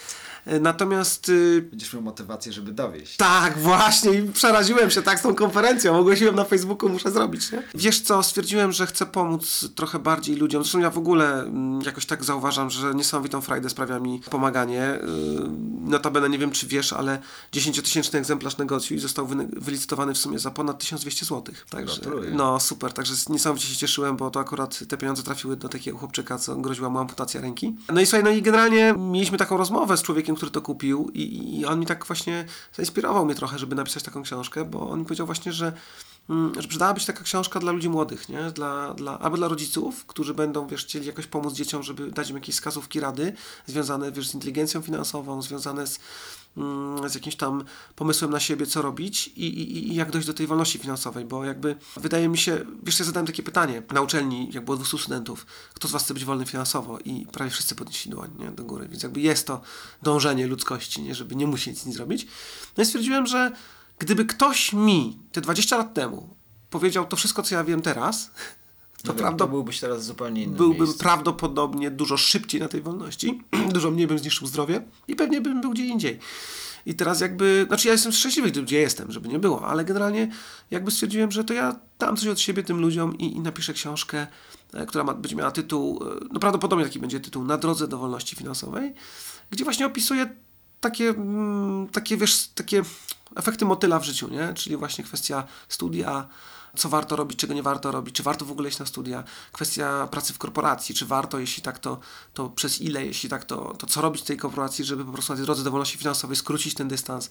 E, 0.45 0.59
Natomiast 0.59 1.29
y, 1.29 1.67
Będziesz 1.69 1.93
miał 1.93 2.01
motywację, 2.01 2.53
żeby 2.53 2.71
dowieść. 2.71 3.17
tak, 3.17 3.57
właśnie 3.57 4.11
i 4.13 4.31
przeraziłem 4.31 4.91
się 4.91 5.01
tak 5.01 5.19
z 5.19 5.21
tą 5.21 5.35
konferencją. 5.35 5.97
Ogłosiłem 5.99 6.35
na 6.35 6.43
Facebooku, 6.45 6.89
muszę 6.89 7.11
zrobić, 7.11 7.51
nie? 7.51 7.63
Wiesz 7.75 8.01
co, 8.01 8.23
stwierdziłem, 8.23 8.71
że 8.71 8.87
chcę 8.87 9.05
pomóc 9.05 9.65
trochę 9.75 9.99
bardziej 9.99 10.35
ludziom. 10.35 10.63
Zresztą 10.63 10.79
ja 10.79 10.89
w 10.89 10.97
ogóle 10.97 11.51
jakoś 11.85 12.05
tak 12.05 12.23
zauważam, 12.23 12.69
że 12.69 12.95
niesamowitą 12.95 13.41
frajdę 13.41 13.69
sprawia 13.69 13.99
mi 13.99 14.19
pomaganie. 14.29 14.99
Yy, 15.03 15.49
Notabene 15.81 16.29
nie 16.29 16.37
wiem, 16.37 16.51
czy 16.51 16.67
wiesz, 16.67 16.93
ale 16.93 17.19
10-tysięczny 17.53 18.17
egzemplarz 18.17 18.57
negocjuj 18.57 18.99
został 18.99 19.27
wy- 19.27 19.47
wylicytowany 19.51 20.13
w 20.13 20.17
sumie 20.17 20.39
za 20.39 20.51
ponad 20.51 20.79
1200 20.79 21.25
zł. 21.25 21.55
Także, 21.69 22.01
Gratuluję. 22.01 22.31
no 22.31 22.59
super, 22.59 22.93
także 22.93 23.13
niesamowicie 23.29 23.67
się 23.67 23.75
cieszyłem, 23.75 24.17
bo 24.17 24.31
to 24.31 24.39
akurat 24.39 24.87
te 24.87 24.97
pieniądze 24.97 25.23
trafiły 25.23 25.55
do 25.57 25.69
takiego 25.69 25.97
chłopczyka, 25.97 26.37
co 26.37 26.55
groziła 26.55 26.89
mu 26.89 26.99
amputacja 26.99 27.41
ręki. 27.41 27.75
No 27.93 28.01
i 28.01 28.05
słuchaj, 28.05 28.23
no 28.23 28.29
i 28.29 28.41
generalnie 28.41 28.93
mieliśmy 28.97 29.37
taką 29.37 29.57
rozmowę 29.57 29.97
z 29.97 30.01
człowiekiem, 30.01 30.35
który 30.35 30.51
to 30.51 30.61
kupił 30.61 31.09
i, 31.13 31.59
i 31.59 31.65
on 31.65 31.79
mi 31.79 31.85
tak 31.85 32.05
właśnie 32.05 32.45
zainspirował 32.73 33.25
mnie 33.25 33.35
trochę, 33.35 33.59
żeby 33.59 33.75
napisać 33.75 34.03
taką 34.03 34.23
książkę, 34.23 34.65
bo 34.65 34.89
on 34.89 34.99
mi 34.99 35.05
powiedział 35.05 35.25
właśnie, 35.25 35.53
że 35.53 35.65
mm, 35.67 35.75
że 36.59 36.67
przydałaby 36.67 36.99
się 36.99 37.05
taka 37.05 37.23
książka 37.23 37.59
dla 37.59 37.71
ludzi 37.71 37.89
młodych, 37.89 38.29
nie? 38.29 38.51
Dla, 38.51 38.93
dla, 38.93 39.19
albo 39.19 39.37
dla 39.37 39.47
rodziców, 39.47 40.05
którzy 40.05 40.33
będą, 40.33 40.67
wiesz, 40.67 40.85
chcieli 40.85 41.07
jakoś 41.07 41.27
pomóc 41.27 41.53
dzieciom, 41.53 41.83
żeby 41.83 42.11
dać 42.11 42.29
im 42.29 42.35
jakieś 42.35 42.55
wskazówki, 42.55 42.99
rady 42.99 43.33
związane, 43.65 44.11
wiesz, 44.11 44.27
z 44.27 44.33
inteligencją 44.33 44.81
finansową, 44.81 45.41
związane 45.41 45.87
z, 45.87 45.99
mm, 46.57 47.09
z 47.09 47.15
jakimś 47.15 47.35
tam 47.35 47.63
pomysłem 47.95 48.31
na 48.31 48.39
siebie, 48.39 48.65
co 48.65 48.81
robić 48.81 49.27
i, 49.27 49.47
i, 49.47 49.91
i 49.91 49.95
jak 49.95 50.11
dojść 50.11 50.27
do 50.27 50.33
tej 50.33 50.47
wolności 50.47 50.79
finansowej, 50.79 51.25
bo 51.25 51.45
jakby 51.45 51.75
wydaje 51.97 52.29
mi 52.29 52.37
się, 52.37 52.65
wiesz, 52.83 52.99
ja 52.99 53.05
zadałem 53.05 53.27
takie 53.27 53.43
pytanie 53.43 53.81
na 53.91 54.01
uczelni, 54.01 54.49
jak 54.51 54.65
było 54.65 54.77
200 54.77 54.97
studentów, 54.97 55.45
kto 55.73 55.87
z 55.87 55.91
was 55.91 56.03
chce 56.03 56.13
być 56.13 56.25
wolny 56.25 56.45
finansowo 56.45 56.99
i 56.99 57.25
prawie 57.31 57.51
wszyscy 57.51 57.75
podnieśli 57.75 58.11
dłoń, 58.11 58.29
nie, 58.39 58.51
do 58.51 58.63
góry, 58.63 58.87
więc 58.87 59.03
jakby 59.03 59.19
jest 59.19 59.47
to 59.47 59.61
dążenie 60.01 60.47
ludzkości, 60.47 61.01
nie, 61.01 61.15
żeby 61.15 61.35
nie 61.35 61.47
musieć 61.47 61.85
nic 61.85 61.95
zrobić. 61.95 62.27
No 62.77 62.83
i 62.83 62.85
stwierdziłem, 62.85 63.27
że 63.27 63.51
gdyby 64.01 64.25
ktoś 64.25 64.73
mi 64.73 65.17
te 65.31 65.41
20 65.41 65.77
lat 65.77 65.93
temu 65.93 66.35
powiedział 66.69 67.05
to 67.05 67.15
wszystko, 67.15 67.43
co 67.43 67.55
ja 67.55 67.63
wiem 67.63 67.81
teraz, 67.81 68.31
to, 69.03 69.13
prawda, 69.13 69.45
to 69.45 69.51
byłbyś 69.51 69.79
teraz 69.79 70.05
zupełnie 70.05 70.43
innym 70.43 70.57
byłbym 70.57 70.81
miejscu. 70.81 70.99
prawdopodobnie 70.99 71.91
dużo 71.91 72.17
szybciej 72.17 72.61
na 72.61 72.67
tej 72.67 72.81
wolności, 72.81 73.41
dużo 73.73 73.91
mniej 73.91 74.07
bym 74.07 74.19
zniszczył 74.19 74.47
zdrowie 74.47 74.81
i 75.07 75.15
pewnie 75.15 75.41
bym 75.41 75.61
był 75.61 75.71
gdzie 75.71 75.85
indziej. 75.85 76.19
I 76.85 76.95
teraz 76.95 77.21
jakby, 77.21 77.65
znaczy 77.67 77.87
ja 77.87 77.91
jestem 77.91 78.11
szczęśliwy, 78.11 78.51
gdzie 78.51 78.79
jestem, 78.79 79.11
żeby 79.11 79.29
nie 79.29 79.39
było, 79.39 79.67
ale 79.67 79.85
generalnie 79.85 80.31
jakby 80.71 80.91
stwierdziłem, 80.91 81.31
że 81.31 81.43
to 81.43 81.53
ja 81.53 81.75
dam 81.99 82.17
coś 82.17 82.27
od 82.27 82.39
siebie 82.39 82.63
tym 82.63 82.81
ludziom 82.81 83.17
i, 83.17 83.35
i 83.35 83.39
napiszę 83.39 83.73
książkę, 83.73 84.27
e, 84.73 84.85
która 84.85 85.03
ma, 85.03 85.13
będzie 85.13 85.35
miała 85.35 85.51
tytuł, 85.51 86.03
e, 86.03 86.25
no 86.31 86.39
prawdopodobnie 86.39 86.85
taki 86.85 86.99
będzie 86.99 87.19
tytuł, 87.19 87.43
Na 87.43 87.57
drodze 87.57 87.87
do 87.87 87.97
wolności 87.97 88.35
finansowej, 88.35 88.93
gdzie 89.51 89.63
właśnie 89.63 89.85
opisuję 89.85 90.35
takie, 90.81 91.09
mm, 91.09 91.87
takie, 91.87 92.17
wiesz, 92.17 92.47
takie 92.55 92.83
efekty 93.35 93.65
motyla 93.65 93.99
w 93.99 94.03
życiu, 94.03 94.29
nie? 94.29 94.53
Czyli 94.53 94.77
właśnie 94.77 95.03
kwestia 95.03 95.43
studia, 95.69 96.27
co 96.77 96.89
warto 96.89 97.15
robić, 97.15 97.39
czego 97.39 97.53
nie 97.53 97.63
warto 97.63 97.91
robić, 97.91 98.15
czy 98.15 98.23
warto 98.23 98.45
w 98.45 98.51
ogóle 98.51 98.69
iść 98.69 98.79
na 98.79 98.85
studia, 98.85 99.23
kwestia 99.51 100.07
pracy 100.07 100.33
w 100.33 100.37
korporacji, 100.37 100.95
czy 100.95 101.05
warto, 101.05 101.39
jeśli 101.39 101.63
tak, 101.63 101.79
to, 101.79 101.99
to 102.33 102.49
przez 102.49 102.81
ile, 102.81 103.05
jeśli 103.05 103.29
tak, 103.29 103.45
to, 103.45 103.75
to 103.77 103.87
co 103.87 104.01
robić 104.01 104.21
w 104.21 104.25
tej 104.25 104.37
korporacji, 104.37 104.85
żeby 104.85 105.05
po 105.05 105.11
prostu 105.11 105.33
na 105.33 105.37
tej 105.37 105.45
drodze 105.45 105.63
do 105.63 105.71
wolności 105.71 105.97
finansowej 105.97 106.35
skrócić 106.35 106.73
ten 106.73 106.87
dystans, 106.87 107.29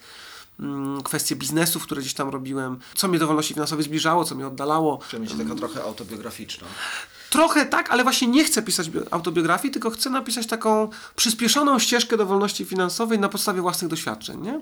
Mm, 0.61 1.03
kwestie 1.03 1.37
biznesów, 1.37 1.83
które 1.83 2.01
gdzieś 2.01 2.15
tam 2.15 2.29
robiłem, 2.29 2.79
co 2.95 3.09
mnie 3.09 3.19
do 3.19 3.27
wolności 3.27 3.55
finansowej 3.55 3.85
zbliżało, 3.85 4.25
co 4.25 4.35
mnie 4.35 4.47
oddalało, 4.47 5.01
będzie 5.13 5.37
taka 5.37 5.55
trochę 5.55 5.83
autobiograficzna. 5.83 6.67
Trochę 7.31 7.67
tak, 7.67 7.91
ale 7.91 8.03
właśnie 8.03 8.29
nie 8.29 8.45
chcę 8.45 8.63
pisać 8.63 8.91
bio- 8.91 9.07
autobiografii, 9.11 9.73
tylko 9.73 9.91
chcę 9.91 10.11
napisać 10.11 10.47
taką 10.47 10.91
przyspieszoną 11.17 11.79
ścieżkę 11.79 12.17
do 12.17 12.27
wolności 12.27 12.65
finansowej 12.65 13.19
na 13.19 13.29
podstawie 13.29 13.61
własnych 13.61 13.91
doświadczeń. 13.91 14.41
Nie? 14.43 14.61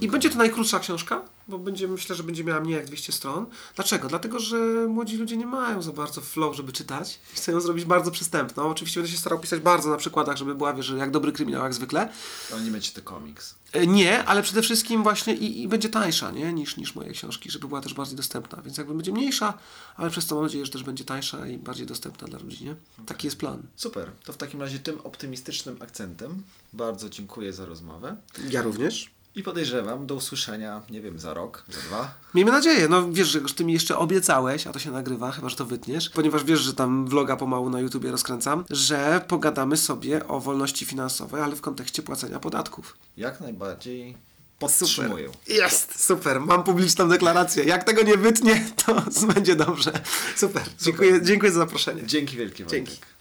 I 0.00 0.08
będzie 0.08 0.30
to 0.30 0.38
najkrótsza 0.38 0.78
książka, 0.80 1.20
bo 1.48 1.58
będzie, 1.58 1.88
myślę, 1.88 2.16
że 2.16 2.22
będzie 2.22 2.44
miała 2.44 2.60
mniej 2.60 2.74
jak 2.76 2.86
200 2.86 3.12
stron. 3.12 3.46
Dlaczego? 3.76 4.08
Dlatego, 4.08 4.38
że 4.40 4.56
młodzi 4.88 5.16
ludzie 5.16 5.36
nie 5.36 5.46
mają 5.46 5.82
za 5.82 5.92
bardzo 5.92 6.20
flow, 6.20 6.56
żeby 6.56 6.72
czytać. 6.72 7.18
Chcę 7.34 7.52
ją 7.52 7.60
zrobić 7.60 7.84
bardzo 7.84 8.10
przystępną. 8.10 8.68
Oczywiście 8.70 9.00
będę 9.00 9.12
się 9.12 9.18
starał 9.20 9.38
pisać 9.40 9.60
bardzo 9.60 9.90
na 9.90 9.96
przykładach, 9.96 10.36
żeby 10.36 10.54
była, 10.54 10.72
wiesz, 10.72 10.92
jak 10.98 11.10
dobry 11.10 11.32
kryminał, 11.32 11.62
jak 11.62 11.74
zwykle. 11.74 12.08
Ale 12.52 12.62
nie 12.62 12.70
będzie 12.70 12.90
to 12.90 13.02
komiks. 13.02 13.54
E, 13.74 13.86
Nie, 13.86 14.24
ale 14.24 14.42
przede 14.42 14.62
wszystkim 14.62 15.02
właśnie 15.02 15.34
i, 15.34 15.62
i 15.62 15.68
będzie 15.68 15.88
tańsza 15.88 16.30
nie? 16.30 16.52
Niż, 16.52 16.76
niż 16.76 16.94
moje 16.94 17.10
książki, 17.10 17.50
żeby 17.50 17.68
była 17.68 17.80
też 17.80 17.94
bardziej 17.94 18.16
dostępna. 18.16 18.62
Więc 18.62 18.78
jakby 18.78 18.94
będzie 18.94 19.12
mniejsza, 19.12 19.58
ale 19.96 20.10
przez 20.10 20.26
to 20.26 20.34
mam 20.34 20.44
nadzieję, 20.44 20.66
że 20.66 20.72
też 20.72 20.82
będzie 20.82 21.04
tańsza 21.04 21.46
i 21.46 21.58
bardziej 21.58 21.86
dostępna 21.86 22.28
dla 22.28 22.38
ludzi. 22.38 22.64
Nie? 22.64 22.74
Taki 23.06 23.26
jest 23.26 23.36
plan. 23.38 23.62
Super. 23.76 24.10
To 24.24 24.32
w 24.32 24.36
takim 24.36 24.60
razie 24.60 24.78
tym 24.78 25.00
optymistycznym 25.00 25.76
akcentem 25.80 26.42
bardzo 26.72 27.10
dziękuję 27.10 27.52
za 27.52 27.66
rozmowę. 27.66 28.16
Ja 28.50 28.62
również. 28.62 29.10
I 29.36 29.42
podejrzewam 29.42 30.06
do 30.06 30.14
usłyszenia, 30.14 30.82
nie 30.90 31.00
wiem, 31.00 31.18
za 31.18 31.34
rok, 31.34 31.64
za 31.68 31.80
dwa. 31.80 32.14
Miejmy 32.34 32.50
nadzieję. 32.50 32.88
No 32.88 33.12
wiesz, 33.12 33.28
że 33.28 33.40
ty 33.40 33.64
mi 33.64 33.72
jeszcze 33.72 33.98
obiecałeś, 33.98 34.66
a 34.66 34.72
to 34.72 34.78
się 34.78 34.90
nagrywa, 34.90 35.30
chyba 35.32 35.48
że 35.48 35.56
to 35.56 35.64
wytniesz, 35.64 36.10
ponieważ 36.10 36.44
wiesz, 36.44 36.60
że 36.60 36.74
tam 36.74 37.06
vloga 37.06 37.36
pomału 37.36 37.70
na 37.70 37.80
YouTubie 37.80 38.10
rozkręcam, 38.10 38.64
że 38.70 39.24
pogadamy 39.28 39.76
sobie 39.76 40.28
o 40.28 40.40
wolności 40.40 40.86
finansowej, 40.86 41.42
ale 41.42 41.56
w 41.56 41.60
kontekście 41.60 42.02
płacenia 42.02 42.38
podatków. 42.40 42.96
Jak 43.16 43.40
najbardziej 43.40 44.16
podtrzymuję. 44.58 45.28
Jest, 45.48 46.04
super. 46.06 46.40
Mam 46.40 46.64
publiczną 46.64 47.08
deklarację. 47.08 47.64
Jak 47.64 47.84
tego 47.84 48.02
nie 48.02 48.16
wytnie, 48.16 48.66
to 48.86 49.02
będzie 49.34 49.56
dobrze. 49.56 49.92
Super. 50.36 50.62
Dziękuję, 50.82 51.22
dziękuję 51.22 51.52
za 51.52 51.58
zaproszenie. 51.58 52.06
Dzięki 52.06 52.36
wielkie, 52.36 52.64
Wojtek. 52.64 52.84
Dzięki. 52.86 53.13